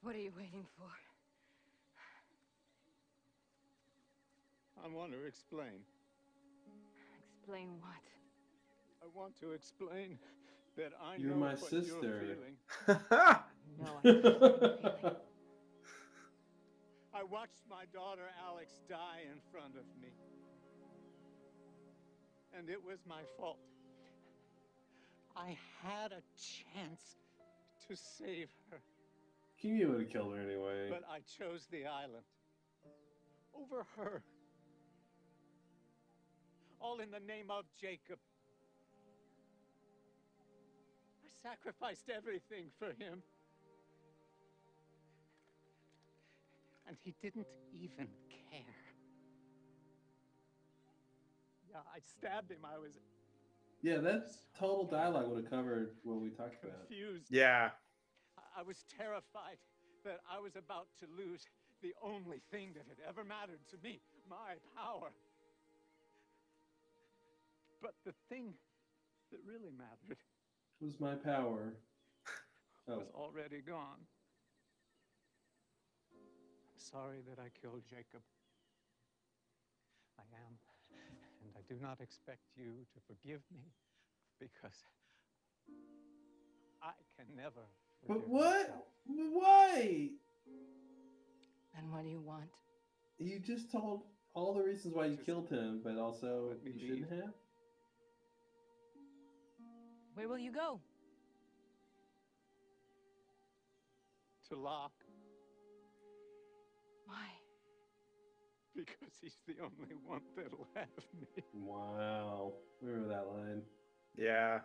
[0.00, 0.86] What are you waiting for?
[4.82, 5.82] I want to explain.
[7.34, 8.06] Explain what?
[9.02, 10.55] I want to explain that I
[11.18, 12.36] You're know my what sister.
[12.86, 12.96] you're.
[13.78, 15.16] No, I know what you're feeling.
[17.14, 20.08] I watched my daughter Alex die in front of me.
[22.56, 23.58] And it was my fault.
[25.36, 27.16] I had a chance
[27.88, 28.78] to save her,
[29.60, 30.88] King would have killed her anyway.
[30.90, 32.24] but I chose the island
[33.54, 34.22] over her.
[36.80, 38.18] All in the name of Jacob.
[41.46, 43.22] Sacrificed everything for him.
[46.88, 48.74] And he didn't even care.
[51.70, 52.64] Yeah, I stabbed him.
[52.64, 52.98] I was
[53.82, 56.88] yeah, that total dialogue would have covered what we talked about.
[56.88, 57.26] confused.
[57.30, 57.70] Yeah.
[58.38, 59.58] I- I was terrified
[60.04, 61.44] that I was about to lose
[61.82, 65.12] the only thing that had ever mattered to me my power.
[67.82, 68.54] But the thing
[69.30, 70.18] that really mattered
[70.80, 71.74] Was my power.
[72.88, 73.98] Oh, was already gone.
[76.14, 78.22] I'm sorry that I killed Jacob.
[80.16, 80.54] I am.
[81.42, 83.72] And I do not expect you to forgive me
[84.38, 84.84] because
[86.80, 87.66] I can never
[88.06, 88.68] but what?
[88.68, 88.84] myself.
[89.06, 90.10] Why?
[91.76, 92.50] And what do you want?
[93.18, 94.02] You just told
[94.34, 97.34] all the reasons why you killed him, but also you shouldn't have.
[100.16, 100.80] Where will you go?
[104.48, 105.04] To Locke
[107.04, 107.26] Why?
[108.74, 110.86] because he's the only one that'll have
[111.20, 111.42] me.
[111.52, 112.54] Wow.
[112.80, 113.62] Remember that line.
[114.16, 114.60] Yeah.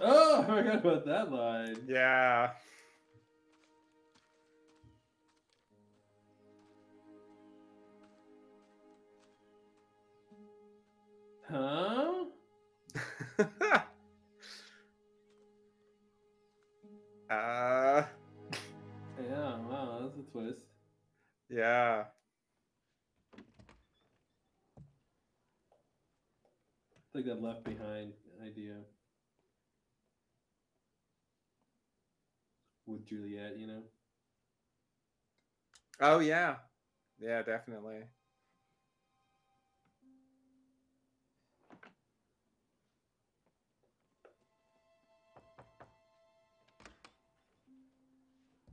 [0.00, 1.76] Oh, I forgot about that line.
[1.88, 2.50] Yeah.
[11.50, 12.24] Huh?
[17.30, 18.02] uh
[19.18, 20.60] Yeah, wow, that's a twist.
[21.48, 22.04] yeah.
[27.06, 28.12] It's like that left behind
[28.44, 28.74] idea.
[32.86, 33.82] With Juliet, you know?
[36.00, 36.56] Oh yeah.
[37.18, 38.04] Yeah, definitely.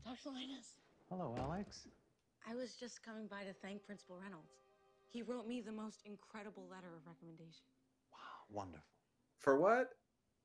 [0.04, 0.30] Dr.
[0.36, 0.76] Linus,
[1.10, 1.88] Hello, Alex.
[2.50, 4.52] I was just coming by to thank Principal Reynolds.
[5.10, 7.64] He wrote me the most incredible letter of recommendation.
[8.12, 8.18] Wow,
[8.50, 8.84] wonderful.
[9.40, 9.92] For what?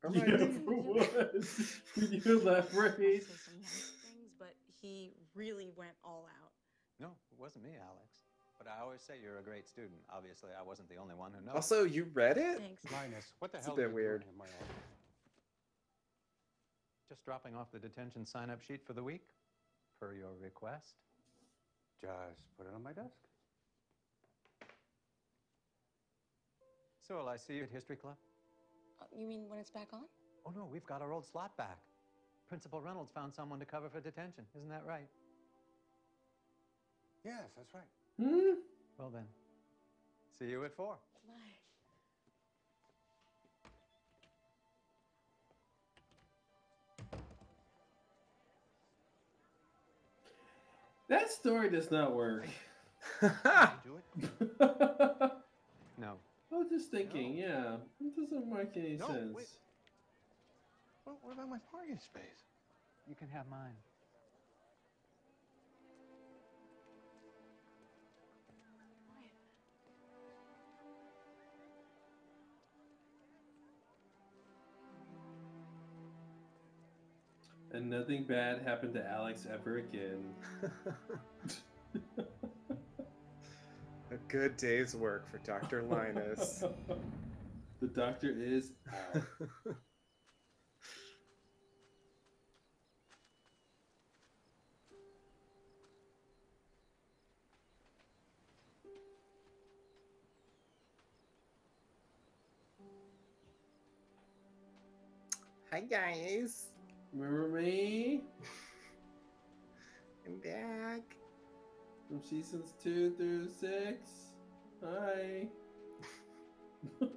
[0.04, 1.34] Am I Yeah, for what?
[2.24, 6.50] You left Also some nice things, but he really went all out.
[7.00, 8.22] No, it wasn't me, Alex.
[8.58, 10.00] But I always say you're a great student.
[10.14, 11.54] Obviously, I wasn't the only one who knows.
[11.54, 12.58] Also, you read it?
[12.58, 12.82] Thanks.
[12.92, 14.24] Linus, what the It's hell bit are you weird.
[14.30, 14.46] in my?
[17.08, 19.22] Just dropping off the detention sign-up sheet for the week,
[19.98, 20.94] per your request.
[22.00, 23.16] Just put it on my desk.
[27.06, 28.16] So will I see you at History Club?
[29.00, 30.04] Uh, you mean when it's back on?
[30.46, 31.78] Oh no, we've got our old slot back.
[32.48, 34.44] Principal Reynolds found someone to cover for detention.
[34.56, 35.08] Isn't that right?
[37.24, 37.82] Yes, that's right.
[38.18, 38.60] Hmm?
[38.98, 39.26] Well then,
[40.38, 40.96] see you at four.
[51.08, 52.46] That story does not work.
[53.20, 54.50] Do it?
[56.50, 57.76] I was just thinking, yeah.
[58.00, 59.34] It doesn't make any No, sense.
[59.34, 59.46] wait.
[61.04, 62.44] What, what about my parking space?
[63.08, 63.76] You can have mine.
[77.78, 80.34] And nothing bad happened to Alex ever again.
[84.10, 85.82] A good day's work for Dr.
[85.84, 86.64] Linus.
[87.80, 88.72] the doctor is
[89.14, 89.22] out.
[105.70, 106.66] Hi guys.
[107.12, 108.20] Remember me
[110.26, 111.16] I'm back.
[112.06, 114.10] from seasons two through six?
[114.84, 115.48] Hi.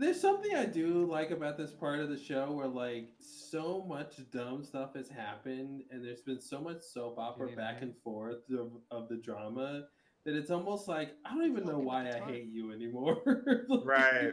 [0.00, 4.14] There's something I do like about this part of the show where like so much
[4.32, 7.82] dumb stuff has happened and there's been so much soap opera need back hand?
[7.82, 9.82] and forth of, of the drama
[10.24, 13.18] that it's almost like I don't even know why I hate you anymore.
[13.68, 14.32] Like, Right.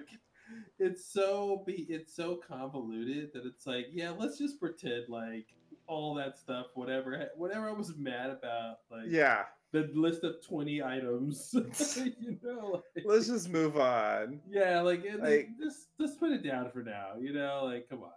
[0.79, 5.47] It's so be it's so convoluted that it's like, yeah, let's just pretend like
[5.85, 9.43] all that stuff, whatever whatever I was mad about, like Yeah.
[9.73, 11.49] The list of 20 items.
[12.19, 14.39] you know, like, Let's just move on.
[14.49, 17.13] yeah, like, Like- just just put it down for now.
[17.19, 18.11] You know, like come on.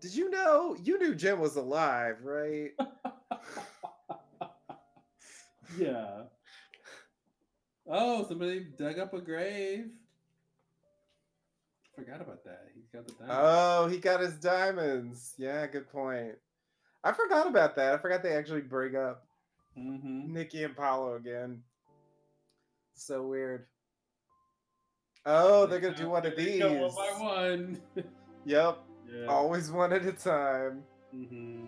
[0.00, 2.70] Did you know you knew Jin was alive, right?
[5.78, 6.24] Yeah.
[7.88, 9.86] Oh, somebody dug up a grave.
[11.96, 12.68] Forgot about that.
[12.74, 13.38] He's got the diamond.
[13.40, 15.34] Oh, he got his diamonds.
[15.38, 16.34] Yeah, good point.
[17.04, 17.94] I forgot about that.
[17.94, 19.26] I forgot they actually bring up
[19.78, 20.32] mm-hmm.
[20.32, 21.62] Nikki and Paulo again.
[22.94, 23.66] So weird.
[25.24, 26.60] Oh, they're gonna do one of these.
[26.60, 27.80] go one by one.
[28.44, 28.78] Yep.
[29.12, 29.26] Yeah.
[29.26, 30.82] Always one at a time.
[31.12, 31.66] hmm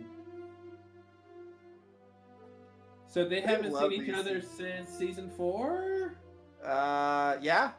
[3.07, 6.17] So they I haven't seen each other since season four.
[6.65, 7.73] Uh, yeah,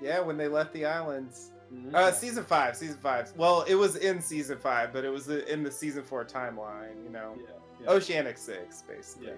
[0.00, 0.20] yeah.
[0.20, 1.50] When they left the islands,
[1.92, 3.32] uh, season five, season five.
[3.36, 7.02] Well, it was in season five, but it was in the season four timeline.
[7.02, 7.90] You know, Yeah, yeah.
[7.90, 9.28] Oceanic Six, basically.
[9.28, 9.34] Yeah.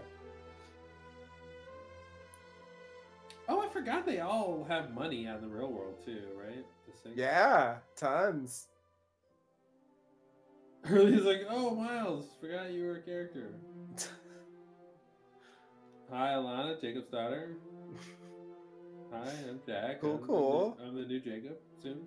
[3.49, 6.65] Oh, I forgot they all have money in the real world too, right?
[7.05, 7.11] The.
[7.17, 8.69] Yeah, tons.
[10.85, 13.55] Hurley's like, oh, Miles, forgot you were a character.
[16.13, 17.57] Hi, Ilana, Jacob's daughter.
[19.13, 20.01] Hi, I'm Jack.
[20.01, 20.79] Cool, I'm the new- cool.
[20.87, 22.01] I'm the new Jacob soon.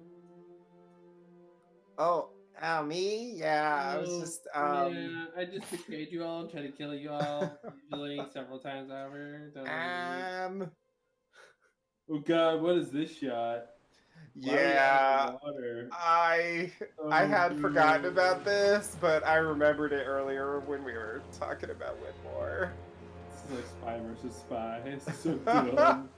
[1.98, 2.30] Oh,
[2.62, 3.34] oh, me?
[3.36, 4.94] Yeah, I was Oh, just um.
[4.94, 7.58] yeah, I just betrayed you all and tried to kill you all,
[7.90, 9.52] usually several times over.
[9.54, 10.22] Don't worry.
[10.64, 10.72] Um.
[12.10, 13.66] Oh God, what is this shot?
[14.36, 15.90] Why are we out Yeah, of the water?
[15.92, 16.72] I
[17.12, 21.70] I Oh, had forgotten about this, but I remembered it earlier when we were talking
[21.72, 22.70] about Widmore.
[23.32, 24.82] This is like spy versus spy.
[24.86, 26.10] It's so dumb.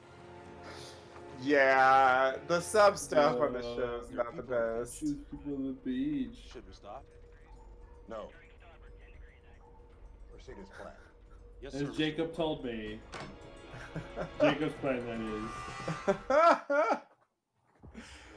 [1.42, 5.00] Yeah, the sub stuff on the Uh, show is not the best.
[5.00, 6.38] Shoot people on the beach.
[6.52, 7.06] Should we stop?
[8.10, 8.30] No.
[10.32, 10.96] Proceed as planned.
[11.62, 11.94] Yes, As sir.
[11.98, 13.00] Jacob told me.
[14.42, 16.16] Jacob's plan that
[16.92, 16.98] is.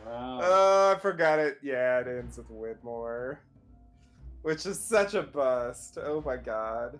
[0.06, 0.40] Wow.
[0.42, 1.58] Oh, I forgot it.
[1.62, 3.36] Yeah, it ends with Widmore,
[4.40, 5.98] which is such a bust.
[6.02, 6.98] Oh my god.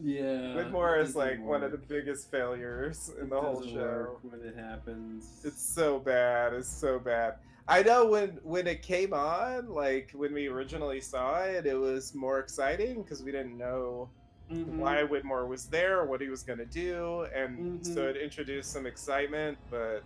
[0.00, 0.54] Yeah.
[0.56, 3.74] Widmore it is like one of the biggest failures in It the whole show.
[3.74, 5.40] work when it happens.
[5.44, 6.52] It's so bad.
[6.54, 7.36] It's so bad.
[7.68, 12.14] I know when when it came on, like when we originally saw it, it was
[12.14, 14.10] more exciting because we didn't know
[14.50, 14.78] Mhm.
[14.78, 18.10] why Widmore was there, what he was gonna do, and so Mhm.
[18.10, 19.56] it introduced some excitement.
[19.70, 20.02] But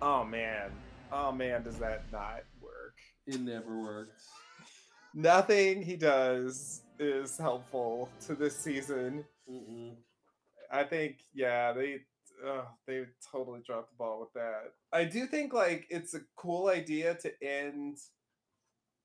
[0.00, 0.70] oh man,
[1.12, 2.94] oh man, does that not work?
[3.26, 4.22] It never worked.
[5.12, 9.24] Nothing he does is helpful to this season.
[9.50, 9.94] Mm-mm.
[10.70, 12.00] I think yeah, they
[12.46, 14.72] uh, they totally dropped the ball with that.
[14.92, 17.98] I do think like it's a cool idea to end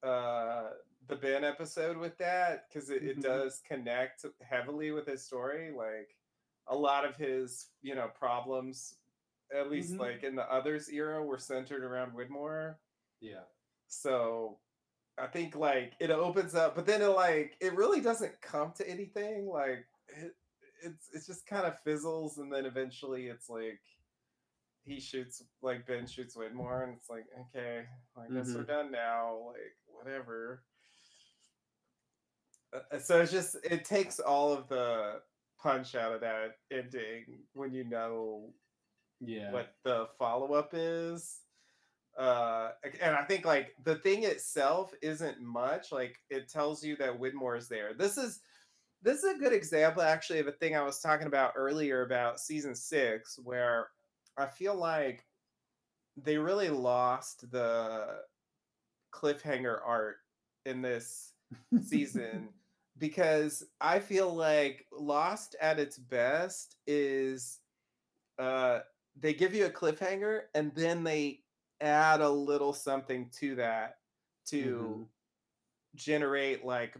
[0.03, 0.69] uh
[1.07, 3.07] the Ben episode with that because it, Mhm.
[3.09, 5.71] it does connect heavily with his story.
[5.71, 6.15] Like
[6.67, 8.95] a lot of his, you know, problems,
[9.51, 9.99] at least Mhm.
[9.99, 12.77] like in the others era, were centered around Widmore.
[13.21, 13.43] Yeah.
[13.87, 14.59] So
[15.21, 18.87] I think like it opens up, but then it like it really doesn't come to
[18.89, 19.47] anything.
[19.47, 20.35] Like it,
[20.83, 23.81] it's it just kind of fizzles, and then eventually it's like
[24.83, 27.85] he shoots like Ben shoots Widmore, and it's like okay,
[28.17, 28.67] I guess we're Mhm.
[28.67, 29.51] done now.
[29.53, 30.63] Like whatever.
[32.73, 35.21] Uh, So it's just it takes all of the
[35.61, 38.53] punch out of that ending when you know
[39.19, 39.51] Yeah.
[39.51, 41.41] what the follow up is.
[42.19, 42.71] Uh,
[43.01, 45.93] and I think like the thing itself isn't much.
[45.93, 47.93] Like it tells you that Widmore is there.
[47.93, 48.41] This is
[49.01, 52.41] this is a good example actually of a thing I was talking about earlier about
[52.41, 53.87] season six, where
[54.37, 55.25] I feel like
[56.17, 58.17] they really lost the
[59.13, 60.17] cliffhanger art
[60.65, 61.31] in this
[61.81, 62.49] season
[62.97, 67.59] because I feel like Lost at its best is
[68.37, 68.79] uh
[69.17, 71.39] they give you a cliffhanger and then they
[71.81, 73.99] add a little something to that
[74.47, 75.09] to Mhm.
[75.95, 76.97] generate like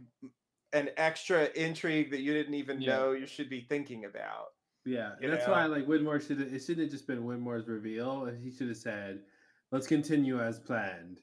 [0.74, 2.86] an extra intrigue that you didn't even Yeah.
[2.86, 4.50] know you should be thinking about.
[4.86, 5.48] Yeah, that's know?
[5.48, 8.26] why like Widmore should it shouldn't have just been Widmore's reveal.
[8.26, 9.26] He should have said,
[9.72, 11.22] "Let's continue as planned."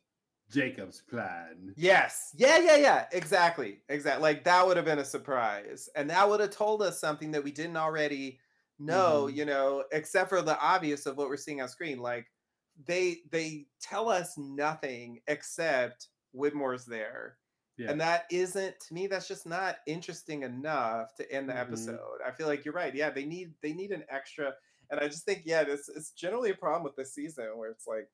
[0.48, 1.76] Jacob's plan.
[1.78, 2.30] Yes.
[2.34, 3.08] Yeah, yeah, yeah.
[3.12, 3.82] Exactly.
[3.88, 4.22] Exactly.
[4.22, 5.88] Like that would have been a surprise.
[5.94, 8.40] And that would have told us something that we didn't already
[8.78, 9.26] know, Mhm.
[9.26, 11.98] you know, except for the obvious of what we're seeing on screen.
[11.98, 12.26] Like
[12.84, 17.38] they they tell us nothing except Widmore's there.
[17.76, 17.92] Yeah.
[17.92, 21.56] And that isn't to me, that's just not interesting enough to end the Mhm.
[21.56, 22.20] episode.
[22.24, 22.94] I feel like you're right.
[22.94, 24.54] Yeah, they need they need an extra.
[24.90, 27.86] And I just think, yeah, this it's generally a problem with this season where it's
[27.86, 28.10] like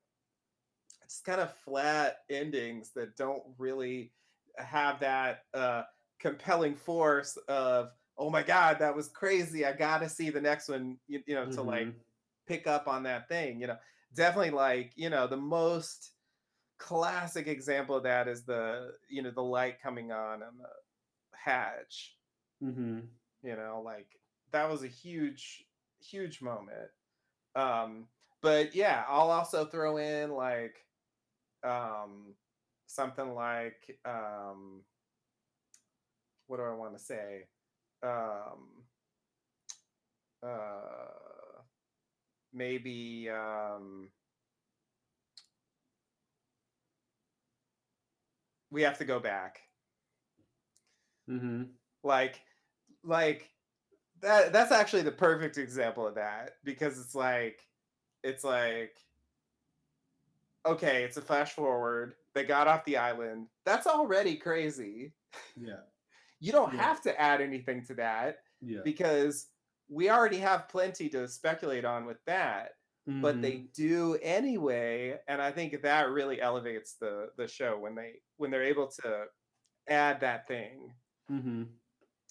[1.04, 4.12] it's kind of flat endings that don't really
[4.58, 5.82] have that uh
[6.18, 10.98] compelling force of oh my god that was crazy i gotta see the next one
[11.08, 12.00] you, you know to like Mhm.
[12.46, 13.78] pick up on that thing you know
[14.14, 16.12] definitely like you know the most
[16.78, 20.68] classic example of that is the you know the light coming on on the
[21.32, 22.16] hatch.
[22.62, 23.08] Mhm.
[23.42, 24.20] you know like
[24.52, 25.64] that was a huge
[26.00, 26.90] huge moment.
[27.54, 28.08] Um
[28.40, 30.76] but yeah i'll also throw in like
[31.64, 32.34] um
[32.86, 34.84] something like um
[36.46, 37.48] what do i want to say?
[38.02, 38.84] Um
[40.42, 41.31] uh
[42.52, 44.10] maybe um
[48.70, 49.60] we have to go back
[51.28, 51.76] Mhm.
[52.02, 52.40] like
[53.04, 53.50] like
[54.20, 57.68] that that's actually the perfect example of that because it's like
[58.22, 58.98] it's like
[60.66, 65.12] okay it's a flash forward they got off the island that's already crazy
[65.56, 65.80] Yeah.
[66.40, 66.82] you don't Yeah.
[66.82, 68.80] have to add anything to that Yeah.
[68.84, 69.51] because
[69.88, 72.72] we already have plenty to speculate on with that
[73.20, 73.72] but they Mhm.
[73.74, 78.62] do anyway and i think that really elevates the the show when they when they're
[78.64, 79.26] able to
[79.88, 80.94] add that thing
[81.30, 81.78] Mhm.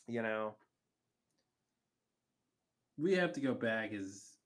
[0.08, 0.58] you know
[2.98, 4.38] We have to go back is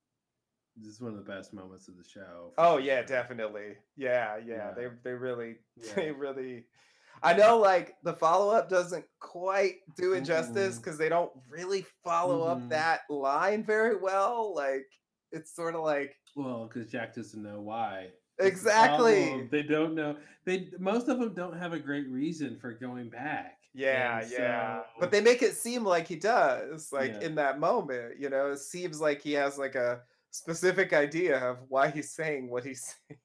[0.75, 2.53] this is one of the best moments of the show.
[2.57, 3.77] Oh yeah, definitely.
[3.95, 4.45] Yeah, yeah.
[4.45, 4.71] Yeah.
[4.73, 5.93] They they really Yeah.
[5.95, 6.67] they really
[7.23, 12.45] I know like the follow-up doesn't quite do it justice because they don't really follow
[12.45, 12.51] Mhm.
[12.63, 14.53] up that line very well.
[14.55, 14.85] Like
[15.31, 18.11] it's sort of like Well, because Jack doesn't know why.
[18.39, 19.47] Exactly.
[19.51, 20.17] They don't know.
[20.45, 23.57] They most of them don't have a great reason for going back.
[23.73, 24.81] yeah, And yeah.
[24.83, 27.19] so- But they make it seem like he does, like Yeah.
[27.21, 30.01] in that moment, you know, it seems like he has like a
[30.31, 33.19] specific idea of why he's saying what he's saying.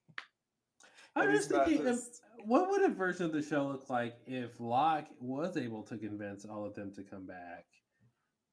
[1.15, 5.07] I'm just thinking, just- what would a version of the show look like if Locke
[5.19, 7.65] was able to convince all of them to come back,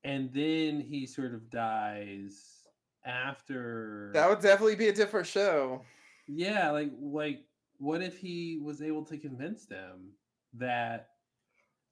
[0.04, 2.66] and then he sort of dies
[3.04, 4.10] after?
[4.14, 5.82] That would definitely be a different show.
[6.26, 7.40] yeah, like like
[7.78, 10.12] what if he was able to convince them
[10.54, 11.08] that,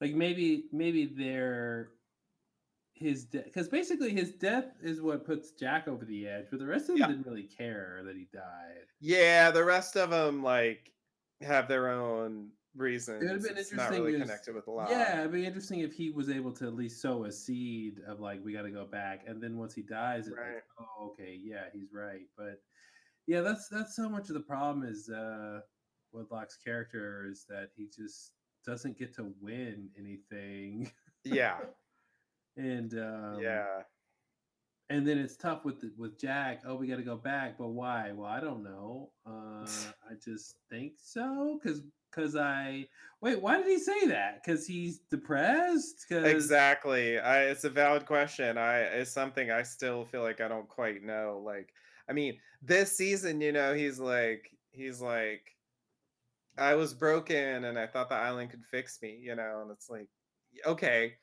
[0.01, 1.91] like maybe maybe they're
[2.95, 6.67] his death because basically his death is what puts Jack over the edge, but the
[6.67, 7.07] rest of them Yeah.
[7.09, 8.87] didn't really care that he died.
[9.01, 10.93] Yeah, the rest of them like
[11.43, 13.23] have their own reasons.
[13.23, 13.99] It would have been It's interesting.
[13.99, 14.91] Not really connected with a lot.
[14.91, 18.21] Yeah, it'd be interesting if he was able to at least sow a seed of
[18.21, 20.55] like we got to go back, and then once he dies, it's Right.
[20.55, 22.27] like, oh, okay, yeah, he's right.
[22.37, 22.61] But
[23.27, 25.61] yeah, that's that's so much of the problem is uh
[26.13, 28.33] with Locke's character is that he just
[28.65, 30.91] doesn't get to win anything,
[31.25, 31.59] Yeah.
[32.57, 33.83] and um, yeah.
[34.89, 36.63] And then it's tough with the, with Jack.
[36.65, 38.13] Oh, we got to go back, but why?
[38.13, 39.11] Well, I don't know.
[39.27, 39.67] Uh,
[40.11, 41.83] I just think so because
[42.15, 42.87] because I
[43.21, 43.41] wait.
[43.41, 44.43] Why did he say that?
[44.43, 46.07] Because he's depressed.
[46.09, 46.25] Cause...
[46.25, 47.19] Exactly.
[47.19, 48.59] I it's a valid question.
[48.59, 51.43] I it's something I still feel like I don't quite know.
[51.45, 51.73] Like,
[52.09, 55.43] I mean, this season, you know, he's like he's like
[56.57, 59.91] I was broken and I thought the island could fix me, you know, and it's
[59.91, 60.09] like
[60.65, 61.15] okay,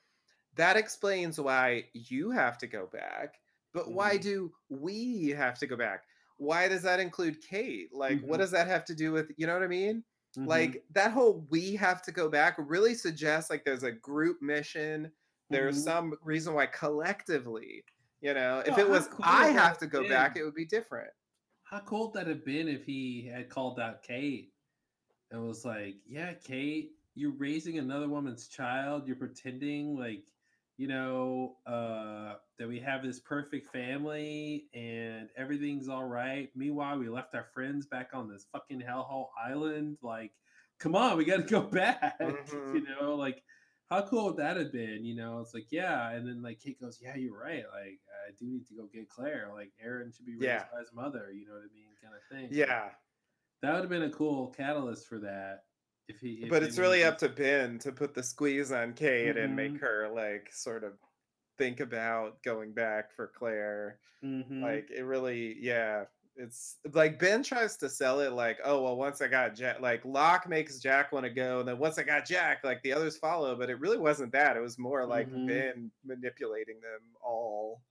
[0.56, 3.36] that explains why you have to go back,
[3.74, 4.20] but why Mhm.
[4.20, 6.06] do we have to go back?
[6.38, 7.94] Why does that include Kate?
[7.94, 8.40] Like, what Mhm.
[8.40, 10.04] does that have to do with, you know what I mean?
[10.36, 10.44] Mhm.
[10.46, 15.12] Like that whole we have to go back really suggests like there's a group mission.
[15.52, 15.84] There's Mhm.
[15.84, 17.86] some reason why collectively,
[18.22, 20.66] you know, if it was cool I have to go have back, it would be
[20.66, 21.12] different.
[21.64, 24.54] How cool would that have been if he had called out Kate
[25.32, 29.08] and was like, "Yeah, Kate, you're raising another woman's child.
[29.08, 30.32] You're pretending like,
[30.78, 36.50] you know, uh, that we have this perfect family and everything's all right.
[36.56, 39.98] Meanwhile, we left our friends back on this fucking hellhole island.
[40.02, 40.32] Like,
[40.80, 42.20] come on, we got to go back.
[42.20, 42.74] Mhm.
[42.76, 43.44] You know, like."
[43.90, 45.06] How cool would that have been?
[45.06, 46.10] You know, it's like, yeah.
[46.12, 47.64] And then like Kate goes, Yeah, you're right.
[47.72, 49.52] Like, I do need to go get Claire.
[49.54, 50.64] Like Aaron should be raised Yeah.
[50.74, 51.92] by his mother, you know what I mean?
[52.02, 52.58] Kind of thing.
[52.58, 52.90] Yeah.
[53.62, 55.66] that would have been a cool catalyst for that.
[56.08, 58.94] If he, if but they it's really up to Ben to put the squeeze on
[58.94, 59.80] Kate and make Mhm.
[59.80, 61.00] her like sort of
[61.58, 64.00] think about going back for Claire.
[64.24, 64.62] Mhm.
[64.62, 66.06] Like it really, yeah.
[66.36, 70.04] It's like Ben tries to sell it like, oh well, once I got Jack, like
[70.04, 73.18] Locke makes Jack want to go, and then once I got Jack, like the others
[73.18, 73.56] follow.
[73.56, 74.58] But it really wasn't that.
[74.58, 75.46] It was more like Mhm.
[75.48, 77.84] Ben manipulating them all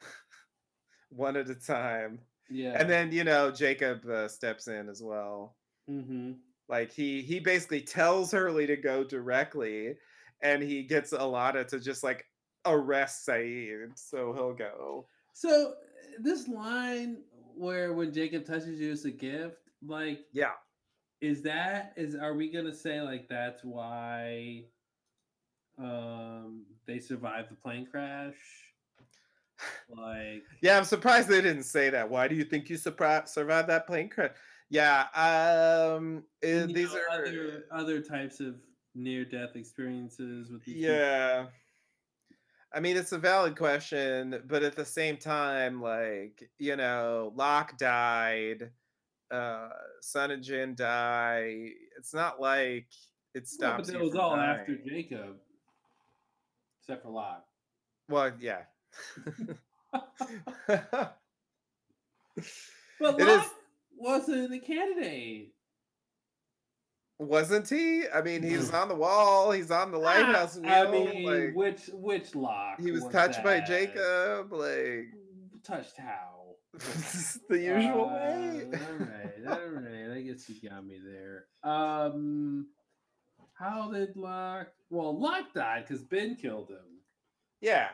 [1.10, 2.20] one at a time.
[2.48, 5.56] yeah, And then you know Jacob uh, steps in as well.
[5.86, 6.32] hmm
[6.68, 9.94] Like he he basically tells Hurley to go directly,
[10.42, 12.26] and he gets Ilana to just like
[12.66, 15.06] arrest Sayid, so he'll go.
[15.32, 15.74] So
[16.20, 17.22] this line
[17.56, 19.56] where when Jacob touches you, it's a gift.
[19.86, 20.52] Like, yeah,
[21.20, 24.64] is that is are we gonna say like that's why
[25.78, 28.34] um they survived the plane crash?
[29.90, 32.08] Like, Yeah, I'm surprised they didn't say that.
[32.08, 34.30] Why do you think you surpri- survived that plane crash?
[34.70, 38.56] Yeah, um, eh, you these know, are other other types of
[38.94, 40.90] near death experiences with these people.
[40.94, 41.46] yeah.
[42.74, 47.78] I mean, it's a valid question, but at the same time, like you know, Locke
[47.78, 48.70] died,
[49.30, 49.70] uh,
[50.02, 51.70] Sun and Jin die.
[51.96, 52.88] It's not like
[53.34, 53.86] it but stops.
[53.88, 54.76] that you was from all after.
[54.86, 55.36] Jacob,
[56.82, 57.46] except for Locke.
[58.10, 58.64] Well, yeah.
[63.00, 63.50] But It Locke is-
[63.98, 65.52] wasn't a candidate.
[67.20, 68.04] Wasn't he?
[68.14, 69.50] I mean, he's on the wall.
[69.50, 70.70] He's on the lighthouse wheel.
[70.72, 72.80] I mean, like, which which Locke?
[72.80, 73.60] he was was touched by?
[73.60, 74.52] Jacob.
[74.52, 75.06] Like
[75.64, 76.54] Touched how?
[77.48, 78.62] the usual Uh, way.
[78.72, 80.16] all right, all right.
[80.16, 81.46] I guess you got me there.
[81.64, 82.68] Um,
[83.54, 84.68] how did Locke?
[84.88, 87.00] Well, Locke died because Ben killed him.
[87.60, 87.88] Yeah.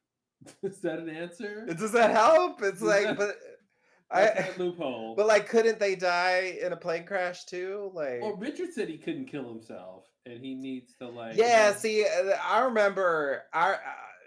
[0.62, 1.66] Is that an answer?
[1.66, 2.62] Does that help?
[2.62, 3.59] It's Is like, that- but That's
[4.10, 4.22] I.
[4.22, 5.14] a loophole.
[5.14, 7.90] But like, couldn't they die in a plane crash too?
[7.94, 11.36] Like, well, Richard said he couldn't kill himself, and he needs to like.
[11.36, 11.74] yeah.
[11.74, 13.44] See, uh, I remember.
[13.52, 13.78] I uh,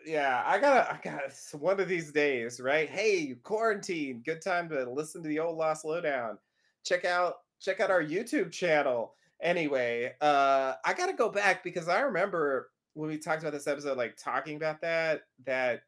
[0.06, 0.44] yeah.
[0.46, 0.92] I gotta.
[0.92, 1.22] I got
[1.60, 2.90] one of these days, right?
[2.90, 4.22] Hey, quarantine.
[4.26, 6.38] Good time to listen to the old Lost Lowdown.
[6.86, 9.16] Check out check out our YouTube channel.
[9.42, 13.98] Anyway, uh, I gotta go back because I remember when we talked about this episode,
[13.98, 15.82] like talking about that that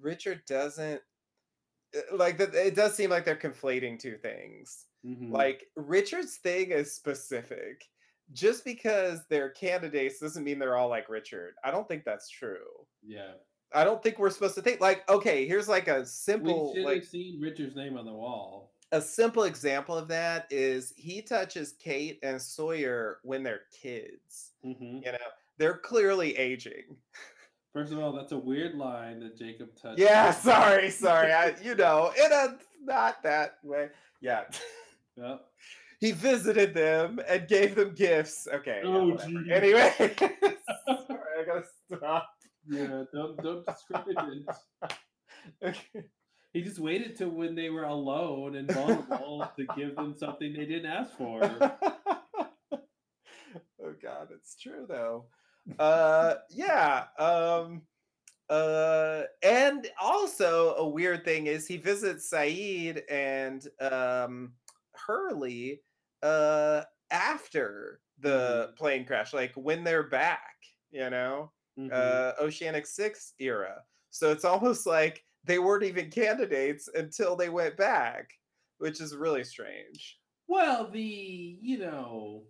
[0.00, 1.00] Richard doesn't
[2.12, 2.54] like that.
[2.54, 4.86] It does seem like they're conflating two things.
[5.04, 5.30] Mhm.
[5.32, 7.88] Like Richard's thing is specific.
[8.32, 11.54] Just because they're candidates doesn't mean they're all like Richard.
[11.64, 12.86] I don't think that's true.
[13.02, 13.32] yeah,
[13.72, 16.84] I don't think we're supposed to think like okay, here's like a we simple should
[16.84, 18.76] like have seen Richard's name on the wall.
[18.92, 24.52] a simple example of that is he touches Kate and Sawyer when they're kids.
[24.62, 25.18] hmm You know,
[25.58, 26.98] they're clearly aging.
[27.72, 30.00] First of all, that's a weird line that Jacob touched.
[30.00, 31.32] Yeah, sorry, sorry.
[31.32, 33.88] I, you know, in a not that way.
[34.20, 34.44] Yeah.
[35.16, 35.40] Yep.
[35.98, 38.48] He visited them and gave them gifts.
[38.50, 38.80] Okay.
[38.84, 39.50] Oh, geez.
[39.50, 40.38] Anyway, sorry,
[40.88, 41.64] I gotta
[41.94, 42.30] stop.
[42.66, 44.94] Yeah, don't don't discredit it.
[45.62, 46.04] Okay.
[46.54, 50.64] He just waited till when they were alone and vulnerable to give them something they
[50.64, 51.42] didn't ask for.
[52.72, 55.26] oh god it's true though
[55.78, 57.82] uh yeah um
[58.50, 64.54] uh and also a weird thing is he visits sayid and um
[64.94, 65.82] hurley
[66.22, 70.56] uh after the plane crash like when they're back
[70.90, 71.52] you know?
[71.76, 71.92] Mhm.
[71.92, 73.84] uh oceanic six era.
[74.10, 78.30] So it's almost like they weren't even candidates until they went back
[78.78, 80.20] which is really strange.
[80.46, 81.00] Well, the
[81.62, 82.46] you know,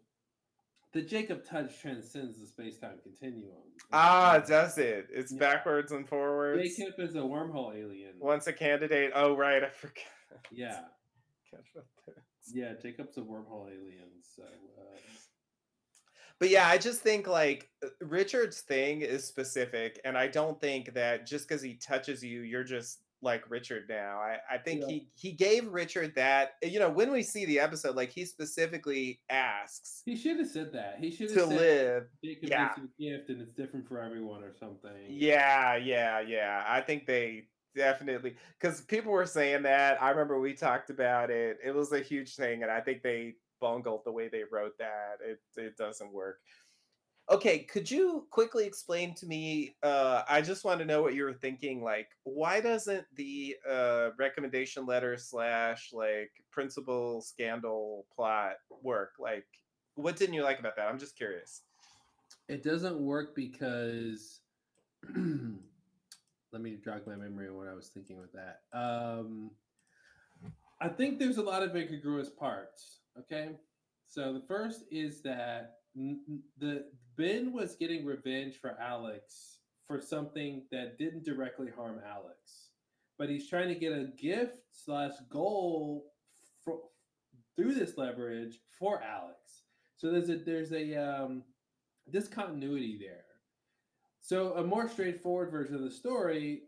[0.93, 3.55] the Jacob touch transcends the space time continuum.
[3.93, 5.09] Ah, does it?
[5.13, 5.39] It's Yeah.
[5.39, 6.77] backwards and forwards.
[6.77, 8.15] Jacob is a wormhole alien.
[8.19, 9.13] Once a candidate.
[9.15, 9.63] Oh, right.
[9.63, 10.05] I forgot.
[10.51, 10.81] Yeah,
[11.51, 12.15] Forgot about that.
[12.53, 12.75] yeah.
[12.81, 14.09] Jacob's a wormhole alien.
[14.23, 14.99] So uh,
[16.39, 20.95] But yeah, I just think like uh, Richard's thing is specific, and I don't think
[20.95, 24.19] that just because he touches you, you're just like Richard now.
[24.19, 24.87] I, I think Yeah.
[24.89, 26.53] he he gave Richard that.
[26.63, 30.73] You know, when we see the episode, like he specifically asks he should have said
[30.73, 30.97] that.
[30.99, 32.05] He should have to said live.
[32.25, 32.75] Jacob Yeah.
[32.77, 34.93] a gift and it's different for everyone or something.
[35.09, 36.65] Yeah, yeah, yeah.
[36.67, 40.03] I think they definitely because people were saying that.
[40.03, 41.59] I remember we talked about it.
[41.65, 45.19] It was a huge thing, and I think they bungled the way they wrote that.
[45.25, 46.39] It it doesn't work.
[47.31, 49.77] Okay, could you quickly explain to me?
[49.85, 51.81] Uh, I just want to know what you were thinking.
[51.81, 59.13] Like, why doesn't the uh, recommendation letter slash like principal scandal plot work?
[59.21, 59.47] Like,
[59.95, 60.89] what didn't you like about that?
[60.89, 61.63] I'm just curious.
[62.49, 64.41] It doesn't work because
[65.15, 68.63] let me jog my memory on what I was thinking with that.
[68.77, 69.53] Um,
[70.81, 73.03] I think there's a lot of incongruous parts.
[73.17, 73.51] Okay,
[74.09, 76.85] So the first is that the
[77.21, 82.71] Ben was getting revenge for Alex for something that didn't directly harm Alex,
[83.19, 86.07] but he's trying to get a gift slash goal
[86.65, 86.89] fro-
[87.57, 89.65] through this leverage for Alex.
[89.99, 91.43] So there's a there's a um,
[92.11, 93.25] discontinuity there.
[94.23, 96.63] So a more straightforward version of the story,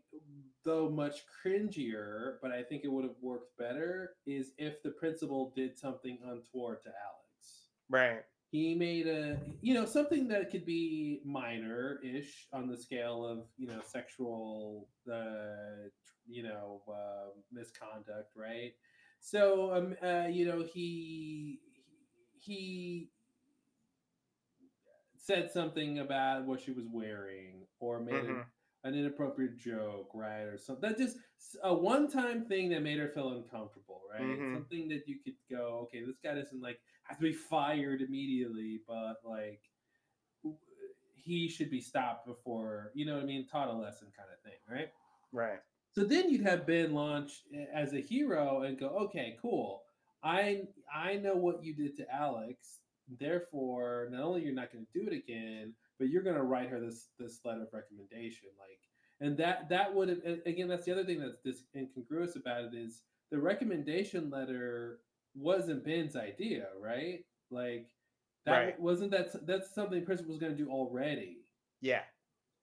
[0.63, 5.51] though much cringier, but I think it would have worked better, is if the principal
[5.55, 7.69] did something untoward to Alex.
[7.89, 8.21] Right.
[8.53, 13.67] He made a you know something that could be minor-ish on the scale of you
[13.67, 15.89] know sexual uh,
[16.27, 18.73] you know uh, misconduct, right?
[19.21, 21.61] So um uh, you know he
[22.39, 23.09] he
[25.17, 28.45] said something about what she was wearing or made an, Mhm.
[28.83, 30.41] an inappropriate joke, right?
[30.43, 31.17] Or something that just
[31.63, 34.23] a one-time thing that made her feel uncomfortable, right?
[34.39, 34.53] Mhm.
[34.53, 38.81] Something that you could go, okay, this guy doesn't like have to be fired immediately,
[38.87, 39.61] but like
[41.15, 43.47] he should be stopped before, you know what I mean?
[43.47, 44.89] Taught a lesson kind of thing, right?
[45.31, 45.59] Right.
[45.95, 49.83] So then you'd have Ben launch eh, as a hero and go, okay, cool.
[50.23, 50.63] I
[50.93, 52.79] I know what you did to Alex.
[53.19, 56.69] Therefore, not only you're not going to do it again, but you're going to write
[56.69, 58.49] her this this letter of recommendation.
[58.57, 58.79] Like,
[59.19, 60.67] and that that would have again.
[60.67, 63.01] That's the other thing that's this incongruous about it is
[63.31, 64.99] the recommendation letter
[65.35, 67.25] wasn't Ben's idea, right?
[67.51, 67.87] Like
[68.45, 68.79] that Right.
[68.79, 71.45] wasn't that that's something Principal was going to do already.
[71.81, 72.03] Yeah.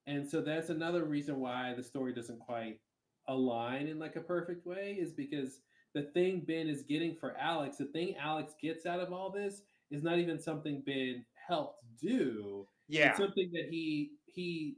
[0.06, 2.80] And so that's another reason why the story doesn't quite
[3.28, 5.60] align in like a perfect way is because
[5.94, 9.62] the thing Ben is getting for Alex, the thing Alex gets out of all this
[9.90, 12.66] is not even something Ben helped do.
[12.88, 13.10] Yeah.
[13.10, 14.76] It's something that he he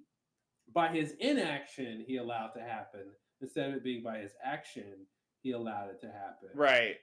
[0.74, 3.05] by his inaction he allowed to happen
[3.40, 5.06] instead of it being by his action
[5.43, 6.48] he allowed it to happen.
[6.55, 6.97] Right.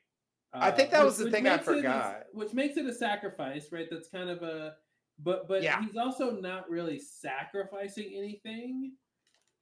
[0.53, 2.25] I think that Uh, was the thing I makes it a- forgot.
[2.33, 3.87] which makes it a sacrifice, right?
[3.89, 4.75] That's kind of a,
[5.19, 5.81] but but Yeah.
[5.83, 8.93] he's also not really sacrificing anything.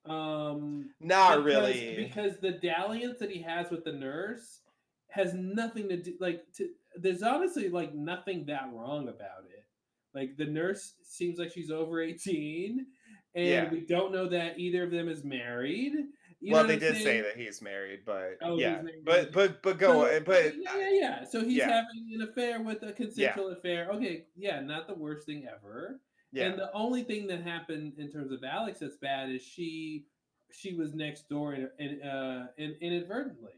[0.06, 1.96] Um, Not because- really.
[1.98, 4.62] because the dalliance that he has with the nurse
[5.10, 6.16] has nothing to do.
[6.20, 9.66] Like, to, there's honestly like nothing that wrong about it.
[10.14, 12.88] Like the nurse seems like she's over eighteen,
[13.36, 13.70] and Yeah.
[13.70, 15.94] we don't know that either of them is married.
[16.40, 19.80] You well, they did say that he's married, but Oh, yeah, married, but but but
[19.80, 21.24] go, So, but yeah, yeah, yeah.
[21.24, 21.68] So he's yeah.
[21.68, 23.90] having an affair with a consensual affair.
[23.94, 26.00] Okay, yeah, not the worst thing ever.
[26.32, 26.46] Yeah.
[26.46, 30.06] And the only thing that happened in terms of Alex that's bad is she
[30.52, 33.54] she was next door in, in, uh, in, inadvertently.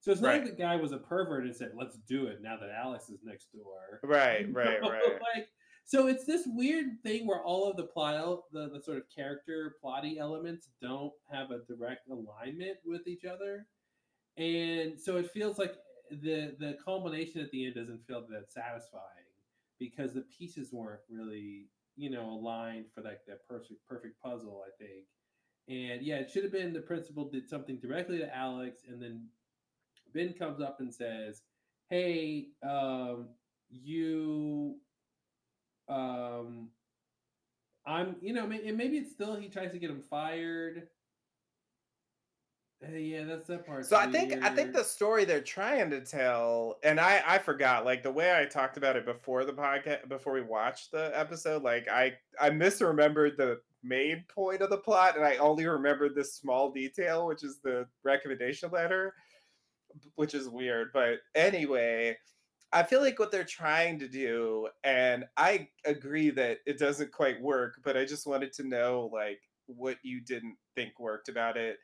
[0.00, 0.42] So it's not Right.
[0.42, 3.20] like the guy was a pervert and said, "Let's do it now that Alex is
[3.24, 5.02] next door." Right, You right, right.
[5.34, 5.48] like
[5.86, 9.76] so it's this weird thing where all of the plot the, the sort of character
[9.84, 13.66] plotty elements don't have a direct alignment with each other.
[14.36, 15.74] And so it feels like
[16.10, 19.02] the the culmination at the end doesn't feel that satisfying
[19.78, 21.66] because the pieces weren't really
[21.96, 25.04] you know aligned for like that perfect perfect puzzle i think.
[25.68, 29.28] And yeah it should have been the principal did something directly to alex and then
[30.12, 31.42] ben comes up and says
[31.88, 33.28] hey um
[33.70, 34.76] you
[35.88, 36.68] um
[37.86, 40.88] i'm you know and maybe it's still he tries to get him fired
[42.86, 46.00] Uh, yeah that's that part So I think I think the story they're trying to
[46.02, 50.06] tell, and I I forgot like the way I talked about it before the podcast
[50.08, 51.62] before we watched the episode.
[51.62, 56.34] Like I I misremembered the main point of the plot, and I only remembered this
[56.34, 59.14] small detail, which is the recommendation letter,
[60.16, 60.88] which is weird.
[60.92, 62.16] But anyway,
[62.74, 67.40] I feel like what they're trying to do, and I agree that it doesn't quite
[67.40, 71.78] work, but I just wanted to know like what you didn't think worked about it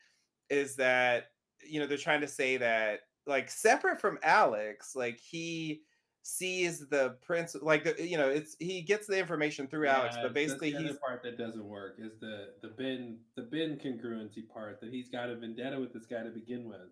[0.50, 1.26] is that
[1.64, 5.82] you know they're trying to say that like separate from Alex, like he
[6.22, 10.34] sees the prince like the, you know it's he gets the information through Alex, but
[10.34, 14.90] basically he's part that doesn't work is the the Ben the Ben congruency part that
[14.90, 16.90] he's got a vendetta with this guy to begin with.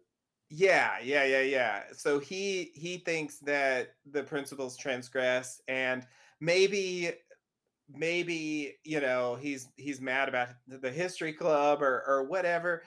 [0.51, 1.85] Yeah, yeah, yeah, yeah.
[1.93, 6.07] So he he thinks that the principles transgress and
[6.41, 7.13] maybe
[7.89, 12.85] maybe you know he's he's mad about the history club or or whatever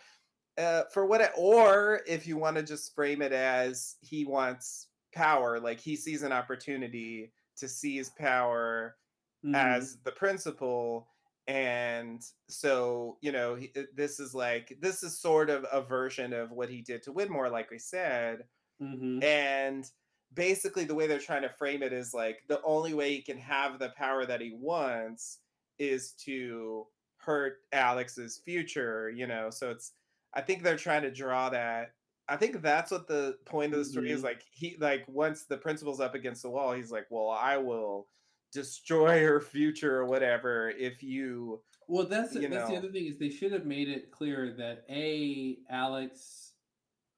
[0.57, 4.89] uh for what it- or if you want to just frame it as he wants
[5.13, 8.97] power like he sees an opportunity to seize power
[9.43, 9.53] Mhm.
[9.53, 11.10] as the principal
[11.47, 16.34] and so you know he, uh, this is like this is sort of a version
[16.34, 18.47] of what he did to Widmore like we said
[18.80, 19.22] Mhm.
[19.22, 19.89] and
[20.34, 23.38] basically the way they're trying to frame it is like the only way he can
[23.38, 25.39] have the power that he wants
[25.80, 26.88] is to
[27.18, 29.93] hurt Alex's future you know so it's
[30.34, 31.95] I think they're trying to draw that
[32.27, 34.23] I think that's what the point of the story is Mhm.
[34.23, 38.07] like he like once the principal's up against the wall, he's like, Well, I will
[38.52, 43.18] destroy her future or whatever if you Well, that's you that's the other thing is
[43.18, 46.53] they should have made it clear that a Alex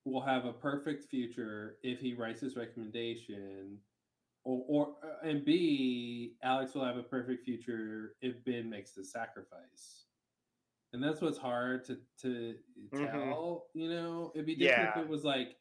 [0.06, 3.80] will have a perfect future if he writes his recommendation,
[4.44, 9.04] or or uh, and b Alex will have a perfect future if Ben makes the
[9.04, 10.06] sacrifice.
[10.92, 12.56] And that's what's hard to to
[12.92, 13.12] Mhm.
[13.12, 13.70] tell.
[13.74, 15.58] You know, it'd be different if it was like,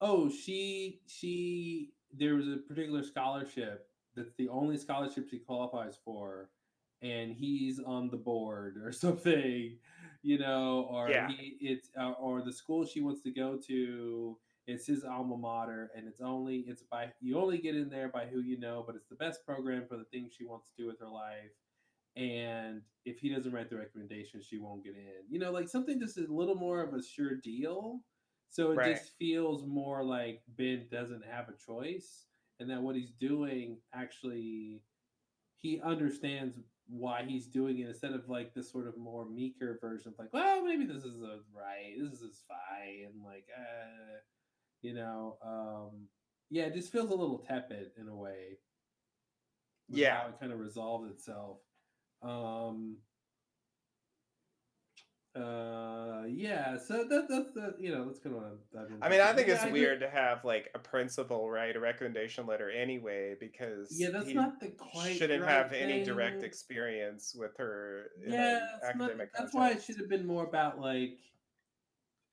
[0.00, 6.50] oh, she she there was a particular scholarship that's the only scholarship she qualifies for,
[7.02, 9.78] and he's on the board or something,
[10.22, 11.28] you know, or Yeah.
[11.28, 14.38] he it's uh, or the school she wants to go to.
[14.68, 18.26] It's his alma mater, and it's only it's by you only get in there by
[18.26, 20.86] who you know, but it's the best program for the things she wants to do
[20.86, 21.50] with her life.
[22.16, 25.24] And if he doesn't write the recommendation, she won't get in.
[25.28, 28.00] You know, like something just a little more of a sure deal.
[28.50, 28.96] So it Right.
[28.96, 32.26] just feels more like Ben doesn't have a choice,
[32.62, 34.80] and that what he's doing actually
[35.58, 36.58] he understands
[36.88, 40.32] why he's doing it instead of like this sort of more meeker version of like,
[40.32, 44.18] well, maybe this is a right, this is fine, and like, uh,
[44.82, 46.08] you know, um,
[46.50, 48.58] yeah, it just feels a little tepid in a way.
[49.88, 50.22] Yeah.
[50.22, 51.58] how it kind of resolved itself.
[52.22, 52.96] Um,
[55.34, 58.98] uh, yeah, so that that's the you know that's kind of what I'm.
[59.02, 59.80] I mean, I think Yeah, it's agree.
[59.80, 64.60] weird to have like a principal write a recommendation letter anyway because Yeah, that's not
[64.60, 69.54] the quite shouldn't right have any direct experience with her yeah, it's not- academic that's
[69.54, 71.18] why it should have been more about like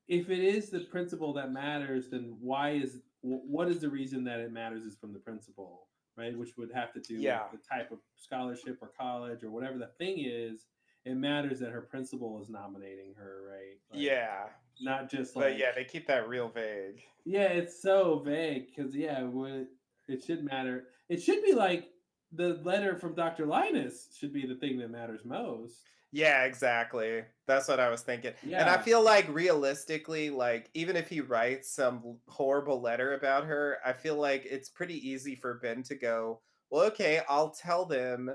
[0.09, 4.39] if it is the principal that matters, then why is what is the reason that
[4.39, 6.35] it matters is from the principal, right?
[6.38, 7.43] Which would have to do Yeah.
[7.51, 10.65] with the type of scholarship or college or whatever the thing is.
[11.05, 13.77] It matters that her principal is nominating her, right?
[13.91, 14.45] Like, yeah,
[14.81, 17.01] not just but yeah, they keep that real vague.
[17.26, 19.67] yeah, it's so vague because yeah, what
[20.07, 20.85] it should matter.
[21.07, 21.89] It should be like
[22.31, 23.45] the letter from Dr.
[23.45, 25.81] Linus should be the thing that matters most.
[26.11, 27.21] Yeah, exactly.
[27.45, 28.34] That's what I was thinking.
[28.43, 28.61] Yeah.
[28.61, 33.77] And I feel like realistically, like even if he writes some horrible letter about her,
[33.85, 38.31] I feel like it's pretty easy for Ben to go, "Well, okay, I'll tell them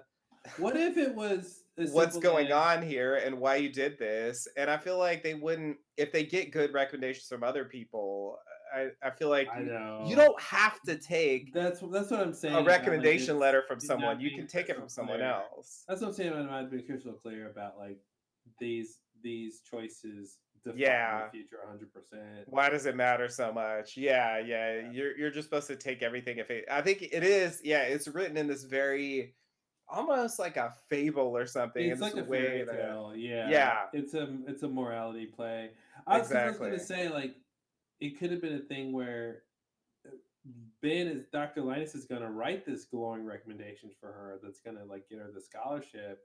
[0.59, 4.71] What if it was as what's going on here and why you did this." And
[4.71, 8.39] I feel like they wouldn't if they get good recommendations from other people.
[8.75, 12.33] I I feel like I you- you don't have to take That's that's what I'm
[12.33, 12.55] saying.
[12.55, 14.21] a about, like, recommendation letter from someone.
[14.21, 15.29] You can take it from someone clear.
[15.31, 15.85] else.
[15.89, 16.33] That's what I'm saying.
[16.33, 18.01] I'm not being crystal clear about like
[18.59, 20.39] these these choices
[20.75, 21.27] Yeah.
[21.27, 21.93] the future 100.
[21.93, 23.97] percent Why does it matter so much?
[23.97, 24.91] Yeah, yeah.
[24.91, 28.09] You're you're just supposed to take everything if it I think it is, yeah, it's
[28.09, 29.37] written in this very
[29.95, 31.89] almost like a fable or something.
[31.91, 33.13] It's like a way fairy that- tale.
[33.17, 33.49] Yeah.
[33.51, 33.79] Yeah.
[33.93, 35.71] It's a it's a morality play.
[36.07, 37.37] I was, I was gonna say like
[38.01, 39.43] it could have been a thing where
[40.07, 40.11] uh,
[40.83, 41.63] Ben is Dr.
[41.63, 45.41] Linus is gonna write this glowing recommendation for her that's gonna like get her the
[45.41, 46.21] scholarship,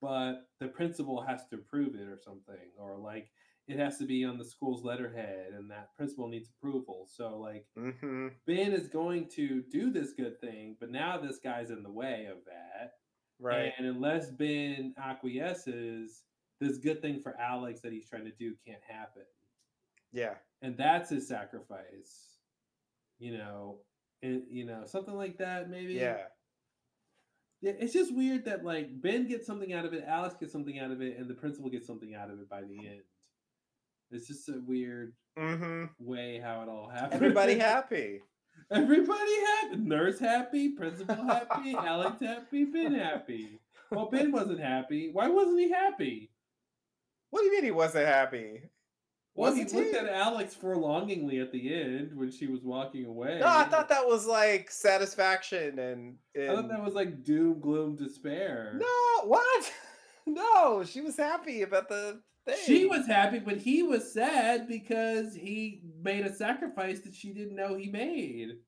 [0.00, 3.30] but the principal has to approve it or something, or like
[3.68, 7.06] it has to be on the school's letterhead and that principal needs approval.
[7.08, 8.32] So like Mhm.
[8.44, 12.26] Ben is going to do this good thing, but now this guy's in the way
[12.26, 12.94] of that.
[13.42, 13.72] Right.
[13.76, 16.22] And unless Ben acquiesces,
[16.60, 19.22] this good thing for Alex that he's trying to do can't happen.
[20.12, 20.34] Yeah.
[20.62, 22.38] And that's his sacrifice.
[23.18, 23.78] You know,
[24.20, 25.94] you know, something like that maybe.
[25.94, 26.18] Yeah.
[27.60, 30.78] Yeah, it's just weird that like Ben gets something out of it, Alex gets something
[30.80, 33.02] out of it, and the principal gets something out of it by the end.
[34.10, 35.88] It's just a weird Mhm.
[35.98, 37.14] way how it all happens.
[37.14, 38.20] Everybody happy.
[38.70, 39.76] Everybody happy.
[39.76, 40.70] Nurse happy.
[40.70, 41.74] Principal happy.
[41.76, 42.64] Alex happy.
[42.64, 43.58] Ben happy.
[43.90, 45.10] Well, Ben wasn't happy.
[45.12, 46.30] Why wasn't he happy?
[47.30, 48.62] What do you mean he wasn't happy?
[49.34, 49.98] Well, he Wasn't looked he?
[49.98, 53.38] at Alex forlongingly at the end when she was walking away.
[53.40, 57.58] No, I thought that was like satisfaction and, I thought and that was like doom,
[57.60, 58.74] gloom, despair.
[58.78, 59.72] No, what?
[60.24, 62.56] No, she was happy about the thing.
[62.64, 67.56] She was happy, but he was sad because he made a sacrifice that she didn't
[67.56, 68.58] know he made.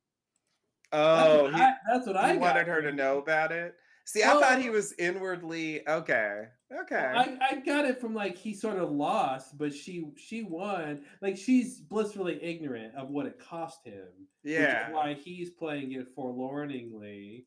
[0.93, 3.75] Oh, that's what he, I, that's what I wanted her to know about it.
[4.07, 6.43] See, I thought he was inwardly okay.
[6.83, 6.97] Okay.
[7.17, 11.01] I, I got it from like he sort of lost, but she she won.
[11.23, 14.05] Like she's blissfully ignorant of what it cost him.
[14.43, 14.91] which is Yeah.
[14.93, 17.47] why he's playing it forlorningly.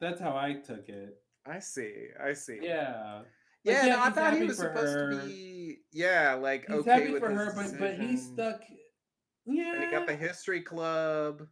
[0.00, 1.18] That's how I took it.
[1.46, 2.06] I see.
[2.22, 2.58] I see.
[2.62, 3.22] Yeah.
[3.64, 5.10] Like, Yeah, no, I thought he was supposed her.
[5.12, 8.60] to be yeah, like He's okay happy with for her, but but he's stuck.
[9.46, 9.74] Yeah.
[9.74, 11.46] And he got the history club.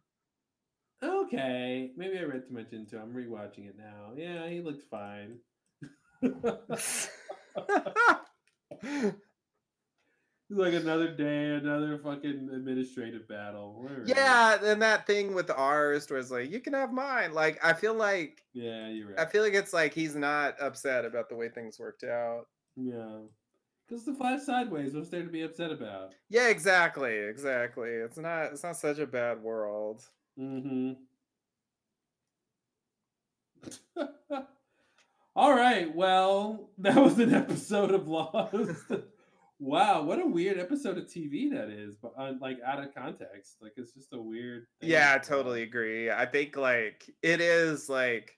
[1.03, 2.97] Okay, maybe I read too much into.
[2.97, 3.01] it.
[3.01, 4.11] I'm rewatching it now.
[4.15, 5.39] Yeah, he looks fine.
[10.57, 13.81] like another day, another fucking administrative battle.
[13.81, 14.03] whatever.
[14.05, 17.33] Yeah, and that thing with ours was like, you can have mine.
[17.33, 19.19] Like, I feel like Yeah, you're right.
[19.19, 22.47] I feel like it's like he's not upset about the way things worked out.
[22.75, 23.19] Yeah.
[23.87, 26.13] Because the flash sideways, what's there to be upset about?
[26.29, 27.89] Yeah, exactly, exactly.
[27.89, 30.03] It's not it's not such a bad world.
[30.39, 30.93] Mm-hmm.
[35.35, 35.93] All right.
[35.93, 38.53] Well, that was an episode of Lost.
[39.61, 43.57] wow, what a weird episode of TV that is, but uh, like out of context.
[43.61, 44.65] Like it's just a weird.
[44.81, 44.89] Thing.
[44.89, 46.09] Yeah, I totally agree.
[46.11, 48.37] I think like it is like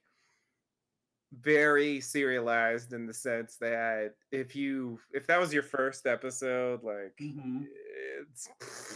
[1.41, 7.16] very serialized in the sense that if you if that was your first episode, like
[7.20, 7.66] Mhm.
[8.22, 8.50] it's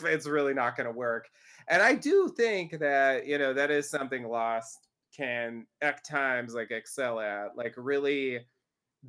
[0.04, 1.30] it's really not going to work.
[1.70, 6.70] And I do think that you know that is something Lost can at times like
[6.72, 8.46] excel at, like really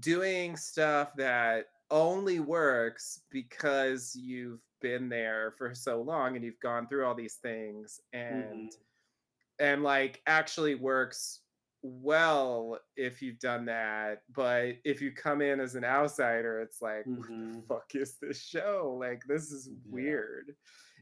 [0.00, 6.86] doing stuff that only works because you've been there for so long and you've gone
[6.86, 9.64] through all these things and mm-hmm.
[9.64, 11.40] and like actually works
[11.82, 17.06] well if you've done that but if you come in as an outsider it's like
[17.06, 17.60] what the mm-hmm.
[17.68, 18.96] fuck is this show?
[18.98, 20.54] Like this is weird.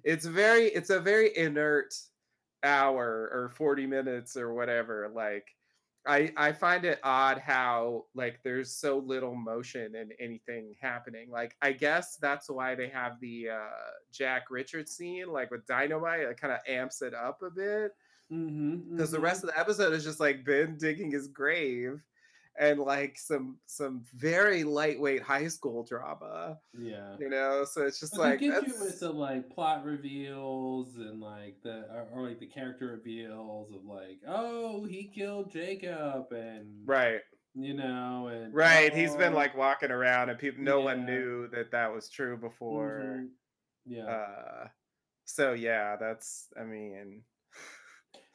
[0.04, 1.94] It's very it's a very inert
[2.62, 5.46] hour or 40 minutes or whatever like
[6.06, 11.56] i i find it odd how like there's so little motion and anything happening like
[11.62, 16.40] i guess that's why they have the uh jack Richard scene like with dynamite it
[16.40, 17.92] kind of amps it up a bit
[18.32, 18.96] Mm-hmm.
[18.96, 22.02] because the rest of the episode is just like Ben digging his grave
[22.58, 27.16] and like some some very lightweight high school drama, Yeah.
[27.18, 27.64] you know.
[27.64, 31.56] So it's just But like get you that's- with the like plot reveals and like
[31.62, 37.20] the or, or like the character reveals of like, oh, he killed Jacob and right,
[37.54, 38.94] you know, and right.
[38.94, 42.36] He's been oh, like walking around, and people, no one knew that that was true
[42.36, 43.18] before.
[43.20, 43.28] mhm,
[43.86, 44.04] yeah.
[44.06, 44.68] Uh,
[45.24, 46.48] so yeah, that's.
[46.58, 47.22] I mean,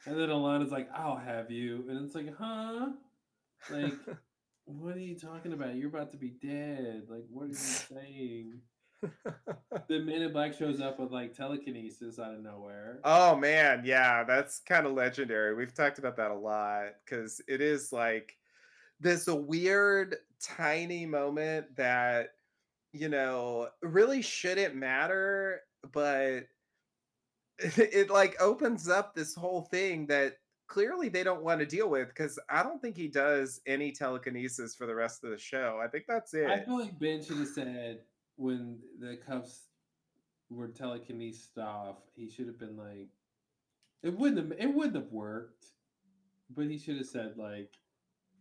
[0.06, 1.84] And then Ilana's like, I'll have you.
[1.88, 2.90] And it's like, huh?
[3.70, 3.94] Like,
[4.64, 5.74] what are you talking about?
[5.74, 7.04] You're about to be dead.
[7.08, 8.60] Like, what are you saying?
[9.88, 13.00] the Man in Black shows up with like telekinesis out of nowhere.
[13.04, 15.54] Oh man, yeah, that's kind of legendary.
[15.54, 18.36] We've talked about that a lot because it is like
[19.00, 22.28] this weird tiny moment that
[22.92, 25.62] you know really shouldn't matter,
[25.92, 26.46] but
[27.58, 30.36] it like opens up this whole thing that
[30.72, 34.74] clearly they don't want to deal with because I don't think he does any telekinesis
[34.74, 35.78] for the rest of the show.
[35.84, 36.46] I think that's it.
[36.48, 37.98] I feel like Ben should have said
[38.36, 39.64] when the cuffs
[40.48, 43.10] were telekinesis off, he should have been like,
[44.02, 45.66] it wouldn't have, it wouldn't have worked,
[46.56, 47.74] but he should have said like,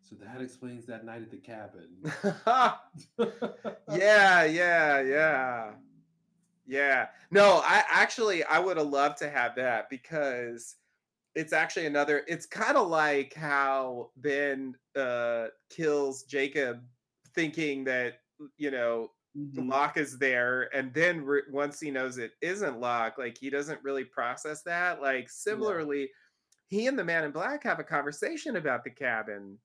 [0.01, 1.89] so that explains that night at the cabin.
[3.93, 5.71] yeah, yeah, yeah.
[6.67, 7.07] Yeah.
[7.31, 10.75] No, I actually I would have loved to have that because
[11.35, 16.85] it's actually another it's kind of like how Ben uh kills Jacob
[17.33, 18.15] thinking that
[18.57, 19.09] you know
[19.57, 23.83] Locke is there and then re- once he knows it isn't Locke like he doesn't
[23.83, 26.09] really process that like similarly
[26.67, 29.59] he and the man in black have a conversation about the cabin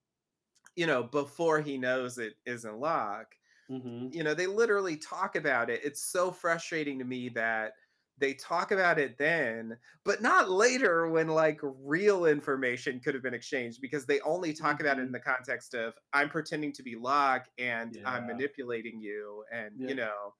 [0.77, 3.35] you know before he knows it isn't Locke.
[3.69, 4.15] Mhm.
[4.15, 5.81] you know they literally talk about it.
[5.85, 7.75] It's so frustrating to me that
[8.19, 13.35] they talk about it then but not later when like real information could have been
[13.35, 15.15] exchanged because they only talk about it in mm-hmm.
[15.15, 19.89] the context of i'm pretending to be Locke and i'm manipulating you and Yeah.
[19.89, 20.35] you know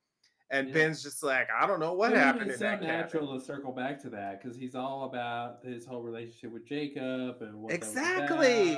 [0.51, 0.75] and Yeah.
[0.75, 2.87] ben's just like i don't know what happened It's in so that cabin.
[2.89, 7.43] natural to circle back to that because he's all about his whole relationship with Jacob
[7.43, 8.75] and what that was Exactly.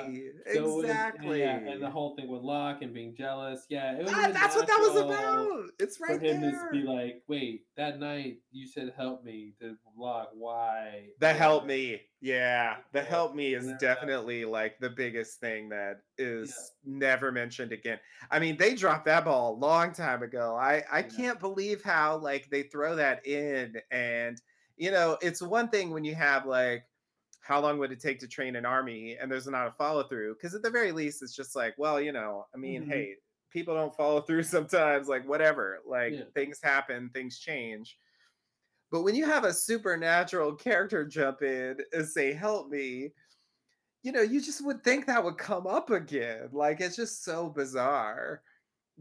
[0.47, 1.41] So it was- exactly.
[1.41, 3.67] yeah, and the whole thing with Locke and being jealous.
[3.69, 4.13] Yeah, it was.
[4.15, 7.67] Ah, that's what that was about it's right for him there to be like, wait,
[7.77, 10.31] that night you said help me to Locke.
[10.35, 11.09] Why?
[11.21, 12.01] That helped me.
[12.21, 12.79] Yeah.
[12.93, 13.05] The Yeah.
[13.05, 13.75] help me is Yeah.
[13.75, 18.01] definitely like the biggest thing that is never mentioned again.
[18.31, 20.57] I mean, they dropped that ball a long time ago.
[20.57, 24.41] I I can't believe how like they throw that in and
[24.77, 26.85] you know, it's one thing when you have like
[27.41, 30.35] how long would it take to train an army and there's not a follow through
[30.35, 32.89] because at the very least it's just like, well, you know, I mean, Mhm.
[32.89, 33.17] hey,
[33.51, 35.81] people don't follow through sometimes like whatever.
[35.87, 36.25] Like Yeah.
[36.35, 37.99] things happen, things change.
[38.91, 43.13] But when you have a supernatural character jump in and say, help me,
[44.03, 46.49] you know, you just would think that would come up again.
[46.53, 48.43] Like, it's just so bizarre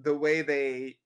[0.01, 0.97] the way they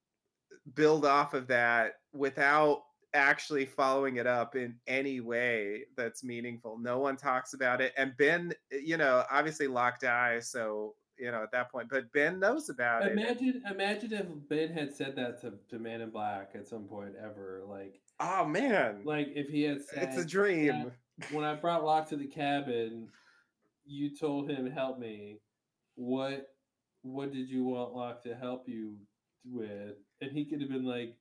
[0.73, 2.83] build off of that without
[3.13, 6.77] actually following it up in any way that's meaningful.
[6.79, 7.93] No one talks about it.
[7.97, 10.49] And Ben, you know, obviously Locke dies.
[10.49, 11.87] So you know, at that point.
[11.89, 13.11] But Ben knows about it.
[13.13, 17.13] Imagine, imagine if Ben had said that to, to Man in Black at some point
[17.23, 17.61] ever.
[17.67, 20.91] Like, Oh man, like if he had said, it's a dream.
[21.31, 23.07] When I brought Locke to the cabin,
[23.83, 25.39] you told him help me.
[25.95, 26.47] What,
[27.01, 28.95] what did you want Locke to help you
[29.43, 29.95] with?
[30.21, 31.15] And he could have been like,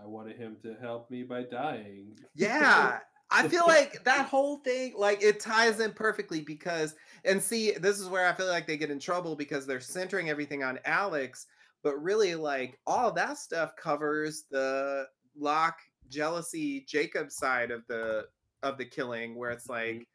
[0.00, 2.18] I wanted him to help me by dying.
[2.34, 2.98] Yeah.
[3.30, 6.94] I feel like that whole thing, like it ties in perfectly because,
[7.24, 10.28] and see, this is where I feel like they get in trouble because they're centering
[10.30, 11.46] everything on Alex,
[11.82, 18.26] but really, like all that stuff covers the Locke jealousy Jacob side of the
[18.62, 20.06] of the killing, where it's like,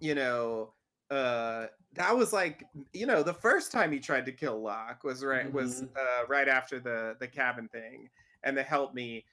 [0.00, 0.72] you know,
[1.10, 5.22] uh that was like you know the first time he tried to kill Locke was
[5.24, 5.90] right was Mhm.
[5.96, 8.10] uh right after the the cabin thing
[8.42, 9.24] and the help me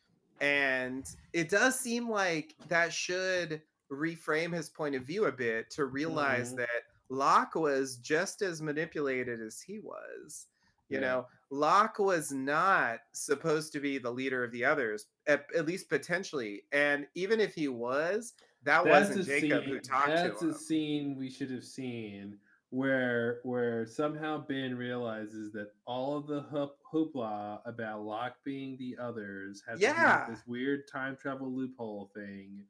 [0.41, 3.61] and it does seem like that should
[3.91, 6.57] reframe his point of view a bit to realize Mhm.
[6.57, 10.47] that Locke was just as manipulated as he was.
[10.89, 11.01] You Yeah.
[11.01, 15.89] know, Locke was not supposed to be the leader of the others, at, at least
[15.89, 16.63] potentially.
[16.71, 18.33] And even if he was,
[18.63, 20.47] that wasn't Jacob scene, who talked that's to him.
[20.49, 22.39] That's a scene we should have seen
[22.73, 28.97] where where somehow Ben realizes that all of the hoop, hoopla about Locke being the
[28.99, 30.25] others has Yeah.
[30.27, 32.65] this weird time travel loophole thing.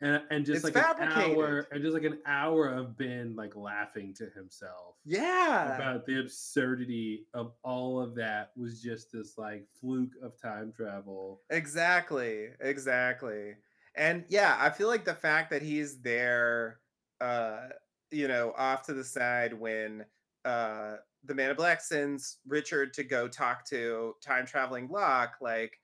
[0.00, 3.56] And, and just It's like an hour and just like an hour of Ben like
[3.56, 5.74] laughing to himself Yeah.
[5.74, 11.42] about the absurdity of all of that was just this like fluke of time travel.
[11.50, 13.56] Exactly, exactly.
[13.96, 16.78] And yeah, I feel like the fact that he's there
[17.20, 17.70] uh
[18.10, 20.06] you know, off to the side when
[20.44, 25.78] uh the man of black sends Richard to go talk to time traveling Locke, like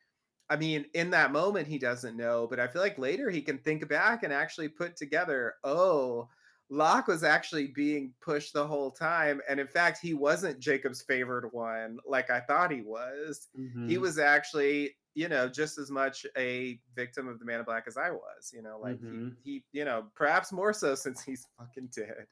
[0.50, 3.58] I mean, in that moment he doesn't know, but I feel like later he can
[3.58, 6.28] think back and actually put together, oh,
[6.70, 9.40] Locke was actually being pushed the whole time.
[9.48, 13.48] And in fact, he wasn't Jacob's favored one like I thought he was
[13.86, 13.98] he Mhm.
[13.98, 17.96] was actually you know just as much a victim of the man in black as
[17.96, 19.34] i was you know like Mhm.
[19.42, 22.26] he, he you know perhaps more so since he's fucking dead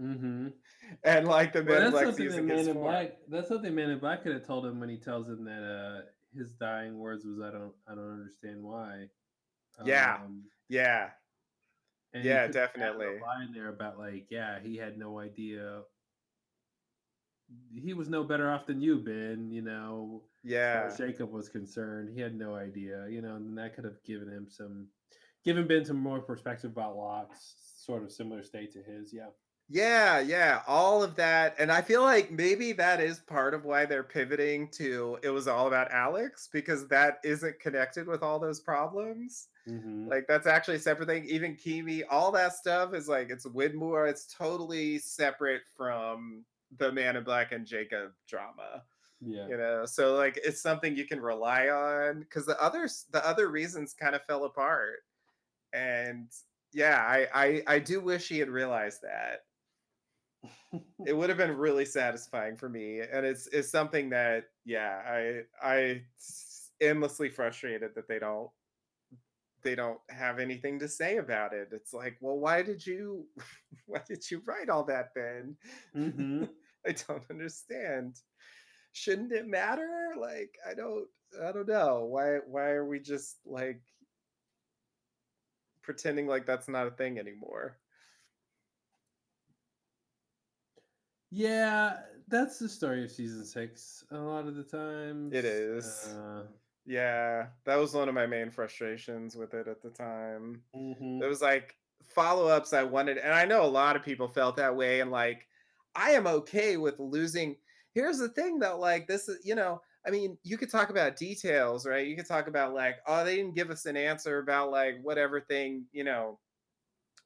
[0.00, 0.48] Mm-hmm.
[1.04, 2.74] and like the man Well, in that's black's using Man his in.
[2.74, 3.16] Black.
[3.28, 6.02] That's something Man in Black could have told him when he tells him that uh,
[6.36, 9.08] his dying words was, "I don't, I don't understand why."
[9.84, 10.18] Yeah.
[10.24, 11.10] Um, yeah
[12.12, 13.18] and Yeah, added definitely.
[13.20, 15.82] Line there about like, yeah, he had no idea.
[17.74, 19.50] He was no better off than you, Ben.
[19.50, 23.06] You know, yeah as Jacob was concerned, he had no idea.
[23.08, 24.86] You know, and that could have given him some,
[25.44, 29.12] given Ben some more perspective about Locke's sort of similar state to his.
[29.12, 29.28] Yeah.
[29.68, 33.84] yeah yeah all of that and i feel like maybe that is part of why
[33.84, 38.60] they're pivoting to it was all about alex because that isn't connected with all those
[38.60, 40.08] problems Mm-hmm.
[40.08, 41.26] Like that's actually a separate thing.
[41.26, 44.08] Even Keamy, all that stuff is like it's Widmore.
[44.08, 46.44] It's totally separate from
[46.78, 48.82] the Man in Black and Jacob drama.
[49.20, 49.48] Yeah.
[49.48, 53.48] You know, so like it's something you can rely on because the others, the other
[53.48, 55.00] reasons kind of fell apart.
[55.72, 56.30] And
[56.72, 59.40] yeah, I, I I do wish he had realized that.
[61.06, 65.68] it would have been really satisfying for me, and it's it's something that yeah, i
[65.68, 66.02] i
[66.80, 68.50] endlessly frustrated that they don't
[69.62, 71.68] they don't have anything to say about it.
[71.72, 73.26] It's like, well, why did you
[73.86, 75.56] why did you write all that then?
[75.96, 76.44] Mm-hmm.
[76.86, 78.16] I don't understand.
[78.98, 80.14] Shouldn't it matter?
[80.16, 81.08] Like, I don't
[81.40, 82.04] I don't know.
[82.06, 83.82] Why why are we just like
[85.82, 87.80] pretending like that's not a thing anymore?
[91.30, 94.04] Yeah, that's the story of season six.
[94.10, 96.06] A lot of the times, It is.
[96.08, 96.46] Uh,
[96.86, 100.64] Yeah, that was one of my main frustrations with it at the time.
[100.74, 101.22] mhm.
[101.22, 104.76] It was like follow-ups I wanted, and I know a lot of people felt that
[104.76, 105.48] way, and like
[105.94, 107.60] I am okay with losing.
[107.94, 111.16] Here's the thing though, like this is, you know, I mean, you could talk about
[111.16, 112.06] details, right?
[112.06, 115.40] You could talk about like, oh, they didn't give us an answer about like whatever
[115.40, 116.40] thing, you know,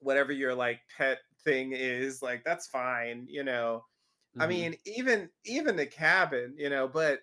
[0.01, 3.85] whatever your like pet thing is, like that's fine, you know.
[4.41, 4.49] I Mhm.
[4.49, 7.23] mean, even even the cabin, you know, but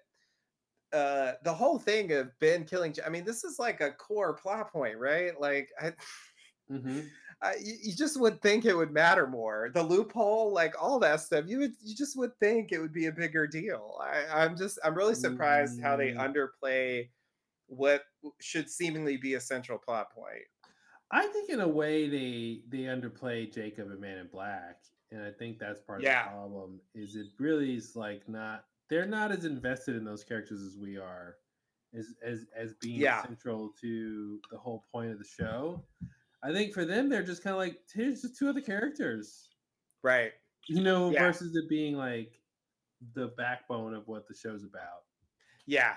[0.93, 4.71] uh the whole thing of Ben killing I mean, this is like a core plot
[4.71, 5.39] point, right?
[5.39, 5.93] Like I
[6.69, 7.19] Mhm.
[7.41, 9.69] I, you, you just would think it would matter more.
[9.73, 13.05] The loophole, like all that stuff, you would you just would think it would be
[13.07, 13.97] a bigger deal.
[14.01, 16.33] I, I'm just I'm really surprised how they Mm.
[16.61, 17.09] underplay
[17.67, 18.03] what
[18.41, 20.43] should seemingly be a central plot point.
[21.11, 25.31] I think in a way they they underplay Jacob and Man in Black, and I
[25.31, 26.25] think that's part Yeah.
[26.25, 26.81] of the problem.
[26.93, 30.97] Is it really is like not they're not as invested in those characters as we
[30.97, 31.37] are,
[31.97, 33.23] as as as being Yeah.
[33.23, 35.85] central to the whole point of the show.
[36.43, 39.49] I think for them they're just kind of like here's just two other characters.
[40.03, 40.31] Right.
[40.67, 41.23] You know, Yeah.
[41.23, 42.39] versus it being like
[43.15, 45.03] the backbone of what the show's about.
[45.65, 45.95] Yeah,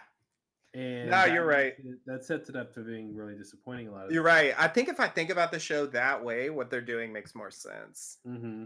[0.74, 1.74] And No, that you're right.
[1.78, 4.54] it- that sets it up to being really disappointing a lot of you're right.
[4.58, 7.50] I think if I think about the show that way, what they're doing makes more
[7.50, 8.18] sense.
[8.26, 8.64] Mm-hmm.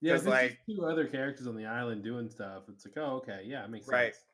[0.00, 2.64] Yeah, 'Cause, if it's like- two other characters on the island doing stuff.
[2.68, 3.92] It's like, oh, okay, yeah, it makes sense.
[3.92, 4.14] Right.
[4.14, 4.24] sense.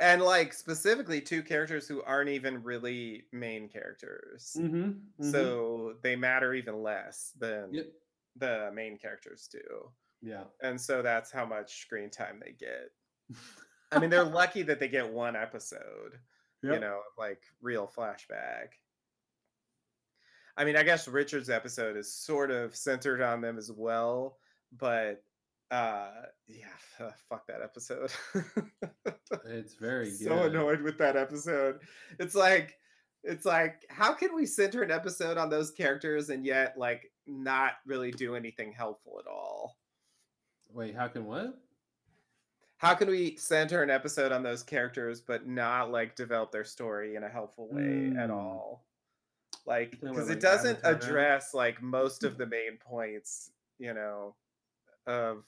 [0.00, 4.56] And like specifically two characters who aren't even really main characters.
[4.58, 5.30] Mm-hmm.
[5.30, 7.86] So they matter even less than Yep.
[8.36, 9.60] the main characters do.
[10.20, 10.44] Yeah.
[10.62, 12.90] And so that's how much screen time they get.
[13.92, 16.18] I mean, they're lucky that they get one episode,
[16.62, 18.70] you know, like real flashback.
[20.56, 24.38] I mean, I guess Richard's episode is sort of centered on them as well,
[24.76, 25.22] but
[25.70, 26.10] uh
[26.46, 28.10] yeah, fuck that episode.
[29.46, 30.28] It's very good.
[30.28, 31.80] so annoyed with that episode.
[32.20, 32.78] It's like
[33.24, 37.72] it's like how can we center an episode on those characters and yet like not
[37.86, 39.76] really do anything helpful at all?
[40.72, 41.58] Wait, how can what?
[42.76, 47.16] How can we center an episode on those characters but not like develop their story
[47.16, 48.34] in a helpful way at Mm.
[48.34, 48.84] all?
[49.66, 54.36] Like because like, it doesn't address like most of the main points, you know,
[55.06, 55.44] of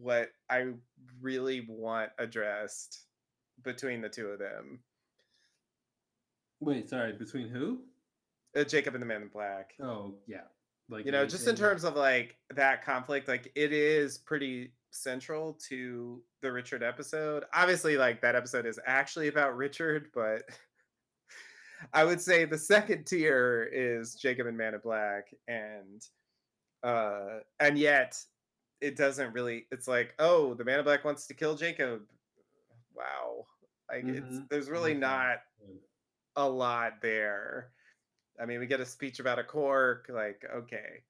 [0.00, 0.72] what I
[1.20, 3.04] really want addressed
[3.62, 4.80] between the two of them.
[6.60, 7.80] Wait, sorry, between who?
[8.56, 9.74] Uh, Jacob and the Man in Black.
[9.80, 10.42] Oh, yeah.
[10.90, 15.52] Like you know, just in terms of like that conflict, like it is pretty central
[15.68, 17.44] to the Richard episode.
[17.52, 20.44] Obviously, like that episode is actually about Richard, but
[21.92, 26.02] I would say the second tier is Jacob and Man in Black, and
[26.82, 28.16] uh, and yet
[28.80, 29.66] it doesn't really.
[29.70, 32.02] It's like, oh, the Man in Black wants to kill Jacob.
[32.94, 33.46] Wow,
[33.90, 34.48] like it's Mhm.
[34.50, 35.00] there's really Okay.
[35.00, 35.38] not
[36.36, 37.72] a lot there.
[38.40, 41.04] I mean, we get a speech about a cork, like okay,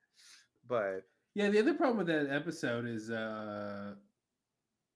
[0.66, 1.02] but
[1.34, 3.96] Yeah, the other problem with that episode is uh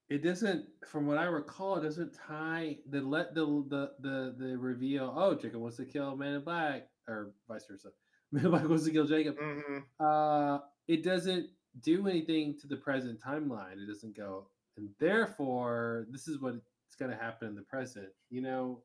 [0.09, 4.59] it doesn't from what I recall, it doesn't tie the let the the the the
[4.59, 7.93] reveal, oh Jacob wants to kill Man in Black or vice versa.
[8.33, 9.37] Man in Black wants to kill Jacob.
[9.37, 11.51] mhm, Uh it doesn't
[11.81, 13.83] do anything to the present timeline.
[13.83, 16.55] It doesn't go, and therefore this is what
[16.87, 18.09] it's gonna happen in the present.
[18.31, 18.83] You know,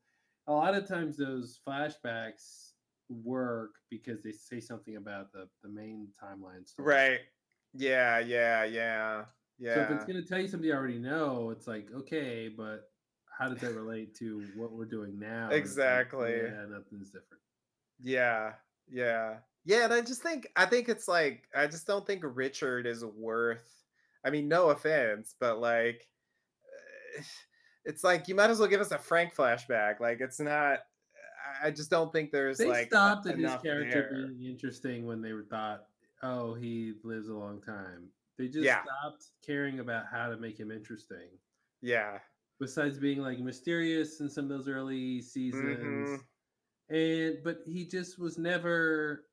[0.47, 2.71] a lot of times those flashbacks
[3.09, 6.87] work because they say something about the the main timeline story.
[6.87, 7.19] right,
[7.73, 9.25] yeah, yeah, yeah,
[9.59, 9.75] yeah.
[9.75, 12.89] So if it's going to tell you something you already know, it's like okay, but
[13.37, 15.49] how does that relate to what we're doing now?
[15.51, 16.37] It's like, Exactly.
[16.37, 17.41] yeah, nothing's different.
[18.01, 18.53] Yeah,
[18.89, 19.35] yeah,
[19.67, 19.83] yeah.
[19.83, 23.83] And I just think I think it's like I just don't think Richard is worth.
[24.25, 26.07] I mean, no offense, but like,
[27.17, 27.21] eh,
[27.85, 29.99] it's like you might as well give us a Frank flashback.
[29.99, 30.79] Like, it's not.
[31.63, 34.27] I- just don't think there's They like stopped at his enough character there.
[34.27, 35.85] being interesting when they were thought,
[36.21, 38.09] oh, he lives a long time.
[38.37, 38.83] They just Yeah.
[38.83, 41.29] stopped caring about how to make him interesting.
[41.81, 42.19] Yeah.
[42.59, 46.23] Besides being like mysterious in some of those early seasons, Mhm.
[46.89, 49.26] and but he just was never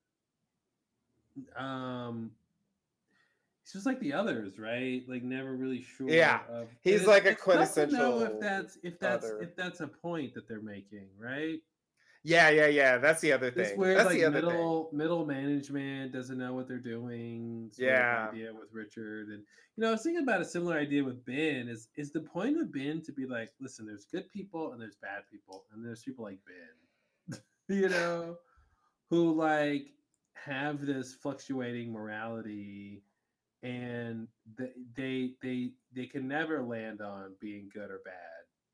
[1.56, 2.30] um
[3.62, 7.30] he's just like the others right like never really sure Yeah, of, he's like a
[7.30, 9.40] it's to know quintessential if that's if that's other.
[9.40, 11.60] if that's a point that they're making right
[12.26, 12.98] Yeah, yeah, yeah.
[12.98, 13.78] That's the other thing.
[13.78, 14.48] weird That's like the other thing.
[14.50, 18.28] middle middle management doesn't know what they're doing Yeah.
[18.30, 19.42] idea with richard and
[19.76, 22.60] you know i was thinking about a similar idea with ben is is the point
[22.60, 26.02] of ben to be like listen there's good people and there's bad people and there's
[26.02, 28.36] people like ben you know
[29.10, 29.88] who like
[30.34, 33.02] have this fluctuating morality
[33.62, 34.28] and
[34.58, 38.14] they they they, they can never land on being good or bad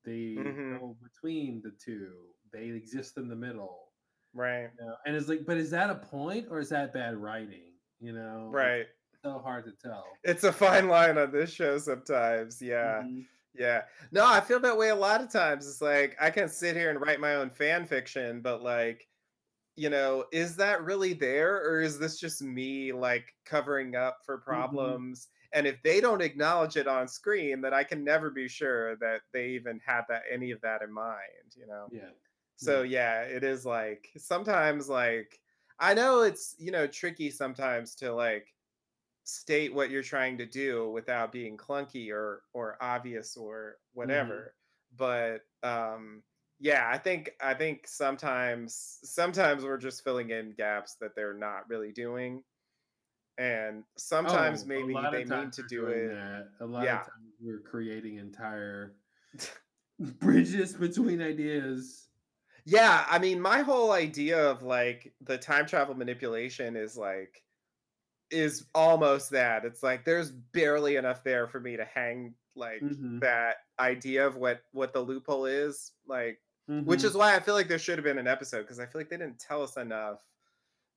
[0.04, 0.78] they Mhm.
[0.80, 3.92] go between the two they exist in the middle
[4.32, 4.70] Right.
[4.78, 4.96] you know?
[5.06, 8.46] and it's like but is that a point or is that bad writing you know
[8.46, 8.86] It's Right.
[9.22, 12.60] so hard to tell It's a fine line on this show sometimes.
[12.62, 13.02] Yeah.
[13.04, 13.26] Mhm.
[13.52, 13.82] Yeah.
[14.12, 15.68] No, I feel that way a lot of times.
[15.68, 19.08] It's like I can sit here and write my own fan fiction, but like,
[19.76, 24.38] you know, is that really there or is this just me like covering up for
[24.38, 25.28] problems?
[25.52, 29.22] And if they don't acknowledge it on screen, then I can never be sure that
[29.32, 31.90] they even had that any of that in mind, you know?
[31.90, 32.10] yeah
[32.56, 35.40] So yeah, it is like sometimes like
[35.78, 38.54] I know it's you know tricky sometimes to like
[39.24, 44.56] state what you're trying to do without being clunky or or obvious or whatever.
[44.92, 46.24] But um
[46.60, 51.68] yeah, I think I think sometimes sometimes we're just filling in gaps that they're not
[51.68, 52.44] really doing.
[53.38, 56.10] And sometimes Oh, maybe they mean to do it.
[56.10, 56.50] that.
[56.60, 57.00] a lot Yeah.
[57.00, 58.96] of times we're creating entire
[59.98, 62.10] bridges between ideas
[62.64, 67.44] Yeah, I mean, my whole idea of like the time travel manipulation is like
[68.30, 69.64] is almost that.
[69.64, 73.20] It's like there's barely enough there for me to hang like Mhm.
[73.20, 76.40] that idea of what what the loophole is, like
[76.84, 77.04] which Mhm.
[77.04, 79.08] is why I feel like there should have been an episode because I feel like
[79.08, 80.20] they didn't tell us enough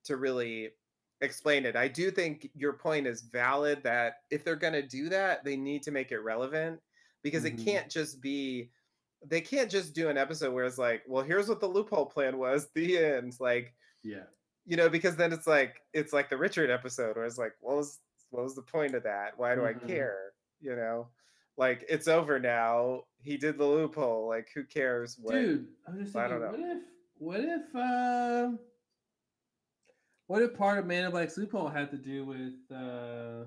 [0.05, 0.73] to really
[1.21, 1.75] explain it.
[1.75, 5.55] I do think your point is valid that if they're going to do that, they
[5.55, 6.81] need to make it relevant
[7.23, 7.63] because it Mhm.
[7.65, 8.71] can't just be
[9.25, 12.37] they can't just do an episode where it's like, well, here's what the loophole plan
[12.37, 13.39] was, the end.
[13.39, 14.25] Like, Yeah.
[14.65, 17.77] you know, because then it's like it's like the Richard episode where it's like, what
[17.77, 17.99] was
[18.31, 19.37] what was the point of that?
[19.37, 19.67] Why do Mhm.
[19.83, 20.33] I care?
[20.59, 21.09] You know?
[21.57, 23.01] Like it's over now.
[23.21, 24.27] He did the loophole.
[24.27, 26.51] Like who cares what Dude, I'm just I don't know.
[26.51, 26.83] what if,
[27.17, 28.51] what if, uh,
[30.27, 33.45] what if part of Man in Black's loophole had to do with, uh,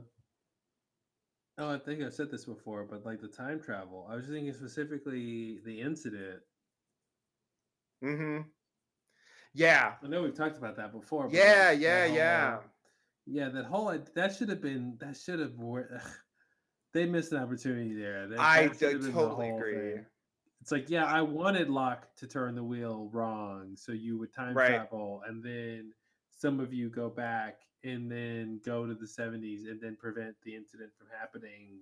[1.59, 4.07] oh, I think I've said this before, but like the time travel.
[4.11, 6.41] I was thinking specifically the incident.
[8.05, 8.43] Mm-hmm.
[9.55, 9.95] Yeah.
[10.03, 11.29] I know we've talked about that before.
[11.31, 12.51] Yeah, yeah, yeah.
[12.53, 12.65] whole-
[13.29, 16.01] yeah, that whole that should have been that should have wor-
[16.97, 18.27] they missed an opportunity there.
[18.29, 19.95] That, I that should d- have been the totally agree.
[19.95, 20.07] thing.
[20.61, 24.59] It's like, yeah, I wanted Locke to turn the wheel wrong, so you would time
[24.59, 24.61] Right.
[24.61, 25.93] travel, and then
[26.31, 30.57] some of you go back and then go to the '70s and then prevent the
[30.57, 31.81] incident from happening,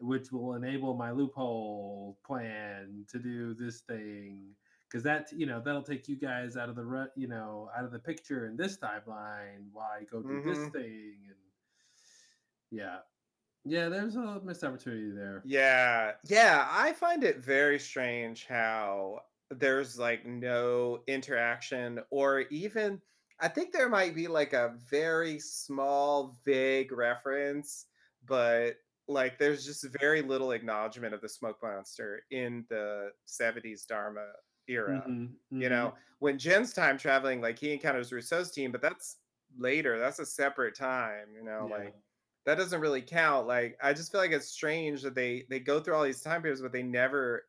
[0.00, 4.56] which will enable my loophole plan to do this thing.
[4.88, 7.84] Because that, you know, that'll take you guys out of the rut, you know, out
[7.84, 10.72] of the picture in this timeline while I go do this Mhm.
[10.72, 11.36] thing, and
[12.70, 12.98] yeah,
[13.64, 15.46] yeah, there's a missed opportunity there.
[15.46, 16.14] Yeah.
[16.28, 16.68] Yeah.
[16.70, 19.20] I find it very strange how
[19.50, 23.00] there's like no interaction or even
[23.40, 27.86] I think there might be like a very small, vague reference,
[28.22, 28.76] but
[29.08, 34.32] like there's just very little acknowledgement of the smoke monster in the 70s Dharma
[34.68, 35.00] era.
[35.06, 35.70] Mhm, You mhm.
[35.70, 39.18] know, when Jin's time traveling, like he encounters Rousseau's team, but that's
[39.56, 39.98] later.
[39.98, 41.70] That's a separate time, you know, Yeah.
[41.70, 41.94] like
[42.46, 43.46] that doesn't really count.
[43.46, 46.42] Like I just feel like it's strange that they they go through all these time
[46.42, 47.44] periods, but they never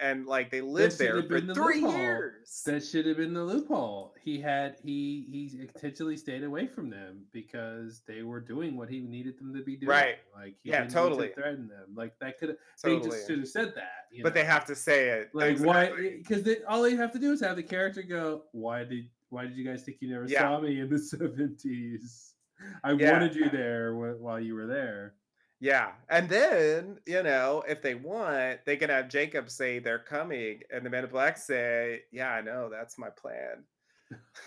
[0.00, 1.98] and like they That live there for the three loophole.
[1.98, 2.62] years.
[2.64, 4.14] That should have been the loophole.
[4.22, 9.00] He had he he intentionally stayed away from them because they were doing what he
[9.00, 9.90] needed them to be doing.
[9.90, 10.18] Right.
[10.32, 11.28] Like he Yeah, didn't totally.
[11.30, 11.86] to threaten them.
[11.96, 13.10] Like that could they Totally.
[13.10, 14.06] just should have said that.
[14.12, 15.30] you But they have to say it.
[15.34, 16.04] like exactly.
[16.04, 19.42] why because all they have to do is have the character go, Why did why
[19.42, 20.40] did you guys think you never Yeah.
[20.42, 20.98] saw me in the
[21.58, 22.34] seventies?
[22.84, 23.10] I Yeah.
[23.12, 25.14] wanted you there while you were there.
[25.60, 25.92] Yeah.
[26.08, 30.84] And then, you know, if they want, they can have Jacob say they're coming, and
[30.86, 33.64] the Man in Black say, Yeah, I know, that's my plan.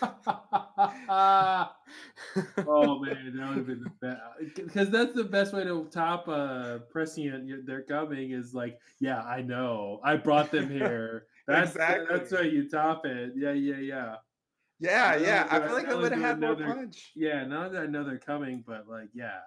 [2.66, 4.20] oh man, that would have been the best
[4.56, 7.66] because that's the best way to top uh prescient.
[7.66, 11.26] They're coming is like, yeah, I know, I brought them here.
[11.46, 11.78] That's
[12.08, 12.32] that's Exactly.
[12.32, 13.32] how you top it.
[13.36, 14.16] Yeah, yeah, yeah.
[14.82, 15.46] Yeah, Not yeah.
[15.48, 17.12] I feel like I would have had more punch.
[17.14, 19.38] Yeah, not that I know they're coming, but like, yeah,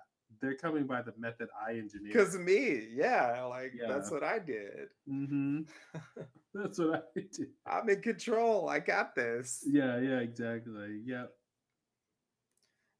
[0.42, 2.14] they're coming by the method I engineered.
[2.14, 2.88] Because me.
[2.94, 3.44] Yeah.
[3.44, 4.88] Like that's what I did.
[5.08, 5.62] hmm
[6.54, 7.48] That's what I did.
[7.68, 8.70] I'm in control.
[8.70, 9.62] I got this.
[9.68, 11.02] Yeah, yeah, exactly.
[11.06, 11.34] Yep.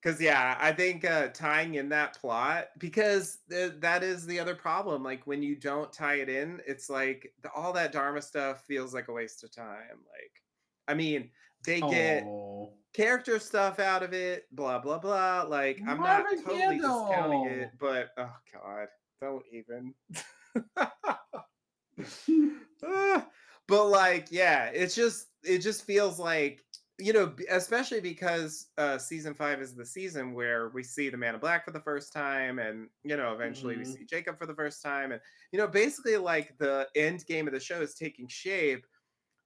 [0.04, 4.56] Because yeah, I think uh, tying in that plot because th- that is the other
[4.56, 5.04] problem.
[5.04, 8.94] Like when you don't tie it in, it's like the, all that Dharma stuff feels
[8.94, 10.04] like a waste of time.
[10.12, 10.44] Like,
[10.88, 11.30] I mean,
[11.66, 12.74] they get Oh.
[12.94, 15.44] character stuff out of it, blah blah blah.
[15.44, 18.88] Like I'm not Marvin totally discounting it, but oh god,
[19.22, 19.94] don't even.
[22.84, 23.30] Ah,
[23.68, 26.62] but like, yeah, it's just it just feels like
[26.98, 31.34] you know, especially because uh season five is the season where we see the man
[31.34, 33.88] in black for the first time, and you know, eventually we Mhm.
[33.98, 35.22] see Jacob for the first time, and
[35.52, 38.86] you know, basically like the end game of the show is taking shape.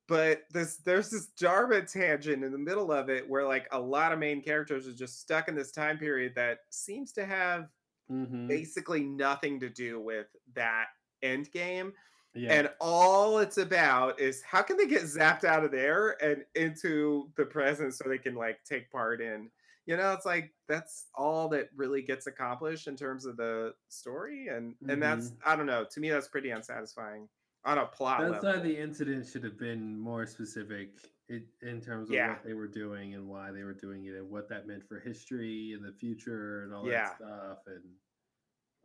[0.10, 4.11] But this there's this Dharma tangent in the middle of it where like a lot
[4.11, 7.69] of main characters are just stuck in this time period that seems to have
[8.10, 8.48] Mhm.
[8.48, 10.88] basically nothing to do with that
[11.22, 11.94] end game.
[12.34, 12.53] Yeah.
[12.53, 17.31] And all it's about is how can they get zapped out of there and into
[17.36, 19.52] the present so they can like take part in.
[19.86, 24.48] You know, it's like that's all that really gets accomplished in terms of the story,
[24.49, 25.41] and and that's Mm-hmm.
[25.45, 25.86] I don't know.
[25.86, 27.30] To me, that's pretty unsatisfying
[27.65, 28.60] on a plot That's level.
[28.61, 30.91] why the incident should have been more specific
[31.27, 32.30] in, in terms of Yeah.
[32.30, 34.99] what they were doing and why they were doing it and what that meant for
[34.99, 37.10] history and the future and all Yeah.
[37.10, 37.57] that stuff.
[37.68, 37.84] And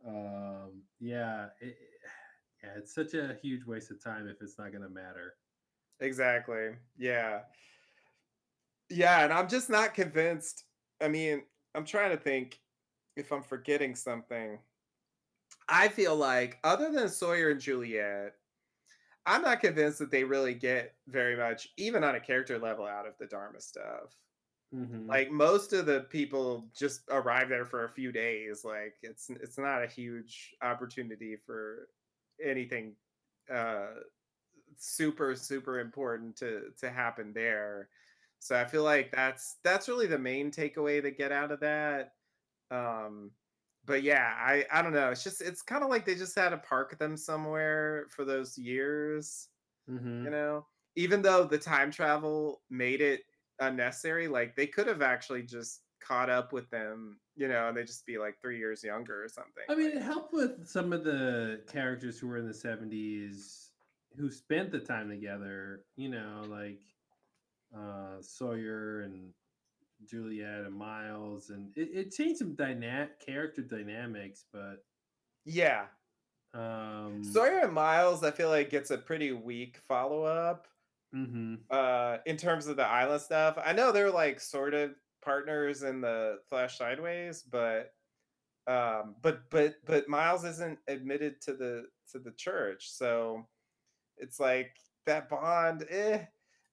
[0.05, 1.77] um, yeah, it,
[2.63, 5.35] yeah, it's such a huge waste of time if it's not going to matter.
[6.01, 6.71] Exactly.
[6.97, 7.41] Yeah.
[8.89, 10.65] Yeah, and I'm just not convinced.
[11.01, 11.43] I mean,
[11.73, 12.59] I'm trying to think
[13.15, 14.59] if I'm forgetting something.
[15.69, 18.35] I feel like other than Sawyer and Juliet,
[19.25, 23.07] I'm not convinced that they really get very much, even on a character level, out
[23.07, 24.15] of the Dharma stuff.
[24.71, 25.15] Mhm.
[25.15, 28.65] Like most of the people just arrive there for a few days.
[28.65, 31.89] Like it's it's not a huge opportunity for
[32.43, 32.97] anything
[33.49, 33.95] uh
[34.77, 37.89] super super important to to happen there.
[38.39, 42.15] So I feel like that's that's really the main takeaway to get out of that.
[42.71, 43.33] Um
[43.85, 45.11] but yeah, I I don't know.
[45.11, 48.57] It's just it's kind of like they just had to park them somewhere for those
[48.57, 49.49] years,
[49.87, 50.25] Mhm.
[50.25, 50.67] you know?
[50.95, 53.23] Even though the time travel made it
[53.59, 57.83] unnecessary, like they could have actually just caught up with them, you know, and they
[57.85, 59.65] just be like 3 years younger or something.
[59.67, 63.71] I mean, it helped with some of the characters who were in the 70s
[64.15, 66.81] who spent the time together, you know, like
[67.75, 69.33] uh, Sawyer and
[70.03, 71.49] Juliet and Miles.
[71.49, 74.85] And it, it changed some dyna- character dynamics, but.
[75.45, 75.87] Yeah.
[76.53, 80.67] Um, Sawyer and Miles, I feel like gets a pretty weak follow up.
[81.11, 85.83] hmm Uh, in terms of the island stuff, I know they're like sort of partners
[85.83, 87.93] in the Flash Sideways, but
[88.67, 93.47] um, but but but Miles isn't admitted to the to the church, so
[94.17, 95.85] it's like that bond.
[95.89, 96.25] Eh,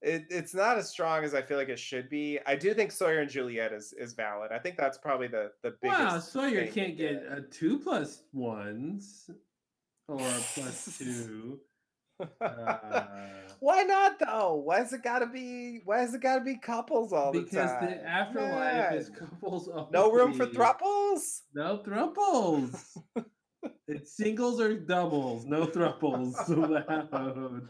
[0.02, 2.38] it, it's not as strong as I feel like it should be.
[2.46, 4.50] I do think Sawyer and Juliet is is valid.
[4.52, 6.00] I think that's probably the the biggest.
[6.00, 9.30] Wow, Sawyer can't get a two plus ones
[10.08, 11.60] or a plus two.
[12.40, 13.04] Uh,
[13.58, 14.62] Why not though?
[14.64, 15.80] Why has it got to be?
[15.84, 17.46] Why has it got to be couples all the time?
[17.46, 19.18] because the afterlife is Man.
[19.18, 19.88] couples only.
[19.92, 21.40] No room for thruples.
[21.52, 22.96] No thruples.
[23.88, 25.46] it's singles or doubles.
[25.46, 27.68] No thruples allowed.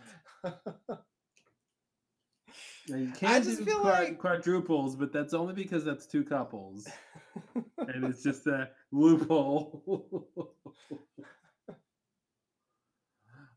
[2.89, 6.25] Now, you can just do feel quad- like- quadruples, but that's only because that's two
[6.25, 6.89] couples,
[7.79, 10.25] and it's just a loophole.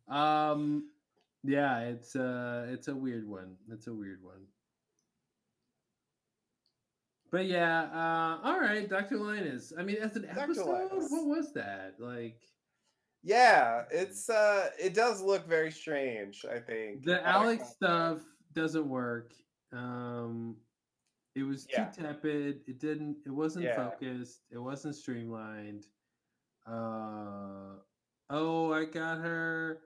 [0.07, 0.89] um,
[1.43, 3.55] yeah, it's uh it's a weird one.
[3.71, 4.45] It's a weird one.
[7.31, 9.17] But yeah, uh, all right, Dr.
[9.17, 9.73] Linus.
[9.77, 10.39] I mean, as an Dr.
[10.39, 11.07] episode, Linus.
[11.11, 12.39] what was that like?
[13.23, 16.45] Yeah, it's uh, it does look very strange.
[16.49, 18.19] I think The Alex stuff
[18.55, 19.33] doesn't work.
[19.71, 20.55] Um,
[21.35, 21.89] it was Yeah.
[21.89, 22.61] too tepid.
[22.67, 23.17] It didn't.
[23.25, 23.75] It wasn't Yeah.
[23.89, 24.41] focused.
[24.49, 25.85] It wasn't streamlined.
[26.65, 27.75] Uh,
[28.29, 29.81] oh, I got her.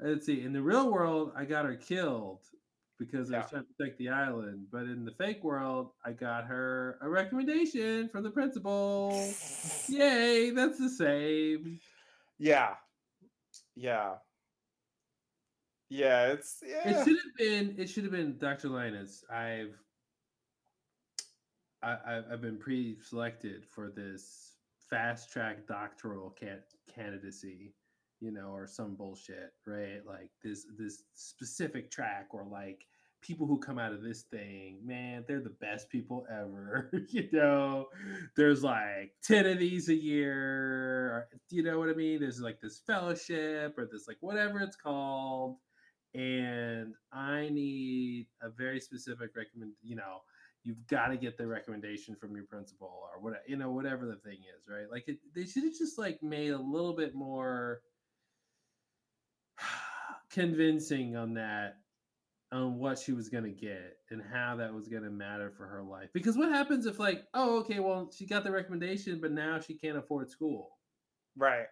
[0.00, 0.42] Let's see.
[0.42, 2.50] In the real world, I got her killed
[2.98, 4.68] because I was trying to protect the island.
[4.70, 9.10] But in the fake world, I got her a recommendation from the principal.
[9.88, 10.50] Yay!
[10.50, 11.80] That's the same.
[12.38, 12.76] Yeah,
[13.76, 14.18] yeah,
[15.88, 16.32] yeah.
[16.32, 16.88] It's yeah.
[16.88, 17.74] It should have been.
[17.78, 18.68] It should have been Dr.
[18.68, 19.24] Linus.
[19.30, 19.74] I've
[21.84, 24.54] I, I've been pre-selected for this
[24.88, 26.62] fast track doctoral can-
[26.92, 27.74] candidacy,
[28.20, 30.00] you know, or some bullshit, right?
[30.06, 32.86] Like this this specific track, or like
[33.20, 36.90] people who come out of this thing, man, they're the best people ever.
[37.08, 37.86] you know,
[38.36, 40.34] there's like ten of these a year.
[41.12, 42.20] Or, you know what I mean?
[42.20, 45.56] There's like this fellowship, or this like whatever it's called
[46.14, 49.72] and I need a very specific recommend.
[49.82, 50.18] You know,
[50.62, 54.16] you've got to get the recommendation from your principal or what you know, whatever the
[54.16, 54.90] thing is, right?
[54.90, 57.80] Like it, they should have just like made a little bit more
[60.30, 61.76] convincing on that
[62.52, 65.66] on what she was going to get and how that was going to matter for
[65.66, 69.32] her life because what happens if like oh okay well she got the recommendation but
[69.32, 70.78] now she can't afford school
[71.36, 71.66] right.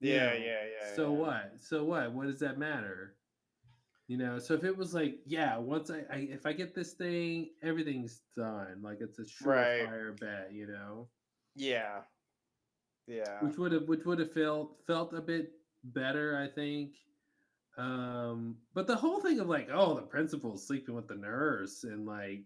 [0.00, 0.32] you Yeah, know?
[0.32, 0.94] yeah, yeah.
[0.94, 1.18] So yeah.
[1.18, 1.52] what?
[1.60, 2.12] So what?
[2.12, 3.14] What does that matter?
[4.08, 6.92] You know, so if it was like, yeah, once I, I if I get this
[6.94, 8.80] thing, everything's done.
[8.82, 9.88] Like it's a Right.
[9.88, 11.08] surefire bet, you know.
[11.56, 12.02] Yeah,
[13.06, 13.40] yeah.
[13.40, 15.52] Which would have which would have felt felt a bit
[15.84, 16.94] better, I think.
[17.78, 22.06] Um, but the whole thing of like, oh, the principal's sleeping with the nurse and
[22.06, 22.44] like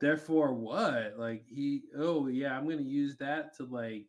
[0.00, 1.18] therefore what?
[1.18, 4.06] Like he oh yeah, I'm gonna use that to like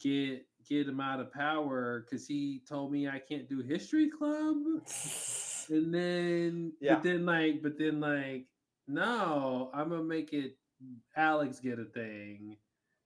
[0.00, 4.56] get get him out of power because he told me I can't do history club.
[5.68, 6.94] And then Yeah.
[6.94, 8.46] but then like but then like
[8.86, 10.56] no, I'm gonna make it
[11.16, 12.56] Alex get a thing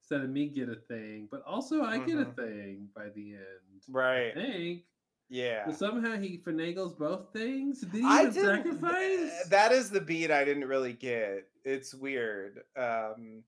[0.02, 2.36] instead of me get a thing, but also I get a Mhm.
[2.36, 3.82] thing by the end.
[3.88, 4.32] Right.
[4.32, 4.84] I think.
[5.30, 5.62] Yeah.
[5.64, 7.80] But somehow he finagles both things.
[7.80, 8.64] Did he I didn't.
[8.64, 9.48] sacrifice?
[9.48, 11.48] That is the beat I didn't really get.
[11.64, 12.62] It's weird.
[12.76, 13.42] Um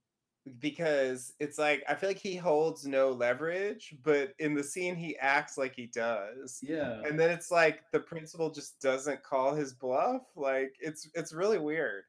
[0.59, 5.17] because it's like I feel like he holds no leverage, but in the scene he
[5.17, 6.59] acts like he does.
[6.61, 7.01] Yeah.
[7.05, 10.23] And then it's like the principal just doesn't call his bluff.
[10.35, 12.03] Like it's it's really weird.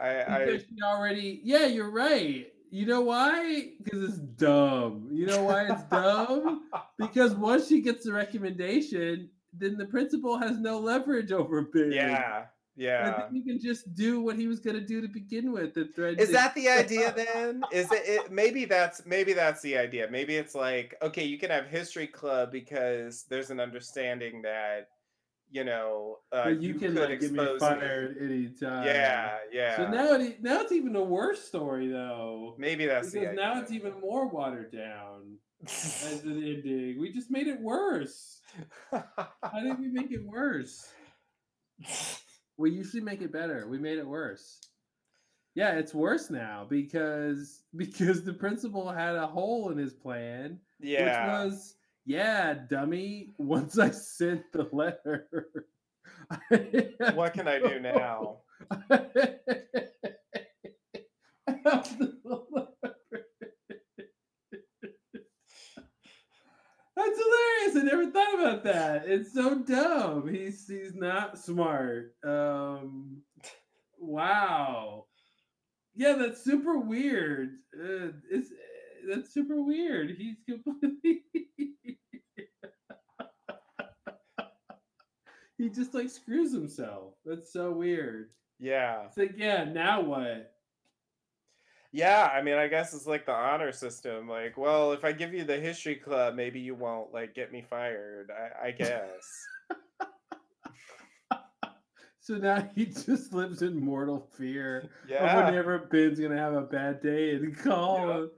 [0.00, 2.46] I I Because she already, yeah, you're right.
[2.70, 3.70] You know why?
[3.82, 5.08] Because it's dumb.
[5.10, 6.64] You know why it's dumb?
[6.98, 11.92] Because once she gets the recommendation, then the principal has no leverage over Big.
[11.94, 12.46] yeah.
[12.78, 13.16] And Yeah.
[13.18, 15.74] then you can just do what he was gonna do to begin with.
[15.74, 17.62] The thread Is that the idea then?
[17.72, 20.08] Is it, it maybe that's maybe that's the idea.
[20.10, 24.90] Maybe it's like, okay, you can have history club because there's an understanding that
[25.50, 28.84] you know uh, But you, can could like get me expose fired any time.
[28.84, 29.76] Yeah, yeah.
[29.76, 32.54] So now it now it's even a worse story though.
[32.58, 37.00] Maybe that's the because now it's even more watered down as an ending.
[37.00, 38.40] We just made it worse.
[38.92, 40.88] How did we make it worse?
[42.58, 43.66] We usually make it better.
[43.68, 44.60] We made it worse.
[45.54, 51.04] Yeah, it's worse now because because the principal had a hole in his plan, Yeah.
[51.04, 51.74] which was
[52.04, 53.34] yeah, dummy.
[53.38, 55.28] Once I sent the letter,
[57.14, 58.38] what can I do now?
[66.96, 67.76] That's hilarious.
[67.76, 69.04] I never thought about that.
[69.06, 70.28] It's so dumb.
[70.28, 72.14] He's he's not smart.
[72.24, 73.22] Um
[73.98, 75.06] wow.
[75.94, 77.50] Yeah, that's super weird.
[77.74, 78.50] Uh, it's
[79.08, 80.16] that's super weird.
[80.16, 81.22] He's completely
[85.58, 87.14] He just like screws himself.
[87.24, 88.30] That's so weird.
[88.60, 89.06] Yeah.
[89.06, 90.52] It's like, yeah, now what?
[91.90, 94.28] Yeah, I mean, I guess it's like the honor system.
[94.28, 97.62] Like, well, if I give you the history club, maybe you won't like get me
[97.62, 98.30] fired.
[98.30, 99.46] I, I guess.
[102.20, 105.38] So now he just lives in mortal fear Yeah.
[105.38, 108.28] of whenever Ben's gonna have a bad day and call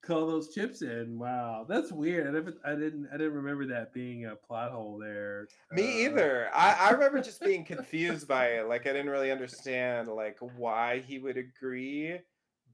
[0.00, 1.18] call those chips in.
[1.18, 2.28] Wow, that's weird.
[2.28, 5.48] I never, I didn't, I didn't remember that being a plot hole there.
[5.72, 6.50] Me Uh, either.
[6.54, 8.68] I, I remember just being confused by it.
[8.68, 12.18] Like I didn't really understand like why he would agree,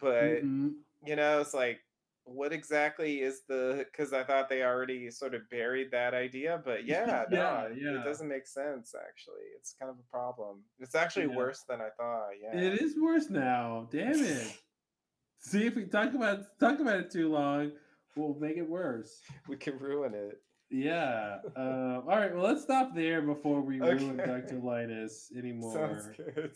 [0.03, 0.73] but mhm.
[1.07, 1.81] you know, it's like
[2.25, 6.85] what exactly is the because I thought they already sort of buried that idea, but
[6.87, 8.01] yeah, Yeah, it- yeah.
[8.01, 9.47] it doesn't make sense actually.
[9.57, 10.63] It's kind of a problem.
[10.79, 11.37] It's actually Yeah.
[11.37, 12.31] worse than I thought.
[12.41, 12.57] Yeah.
[12.61, 13.89] It is worse now.
[13.91, 14.59] Damn it.
[15.39, 17.73] See if we talk about talk about it too long,
[18.17, 19.21] we'll make it worse.
[19.49, 20.41] We can ruin it.
[20.71, 21.39] Yeah.
[21.57, 22.35] Uh, all right.
[22.35, 24.59] Well, let's stop there before we ruin Dr.
[24.63, 25.75] Linus anymore.
[25.75, 26.53] Sounds good.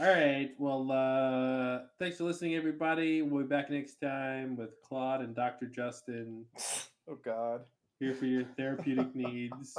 [0.00, 0.50] All right.
[0.58, 3.22] Well, uh, thanks for listening, everybody.
[3.22, 5.66] We'll be back next time with Claude and Dr.
[5.66, 6.44] Justin
[7.08, 7.60] Oh God.
[8.00, 9.78] here for your therapeutic needs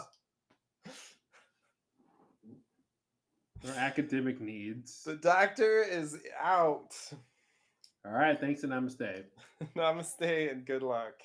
[3.66, 5.04] or academic needs.
[5.04, 6.96] The doctor is out.
[8.06, 8.40] All right.
[8.40, 9.24] Thanks and namaste.
[9.76, 11.16] Namaste and good luck.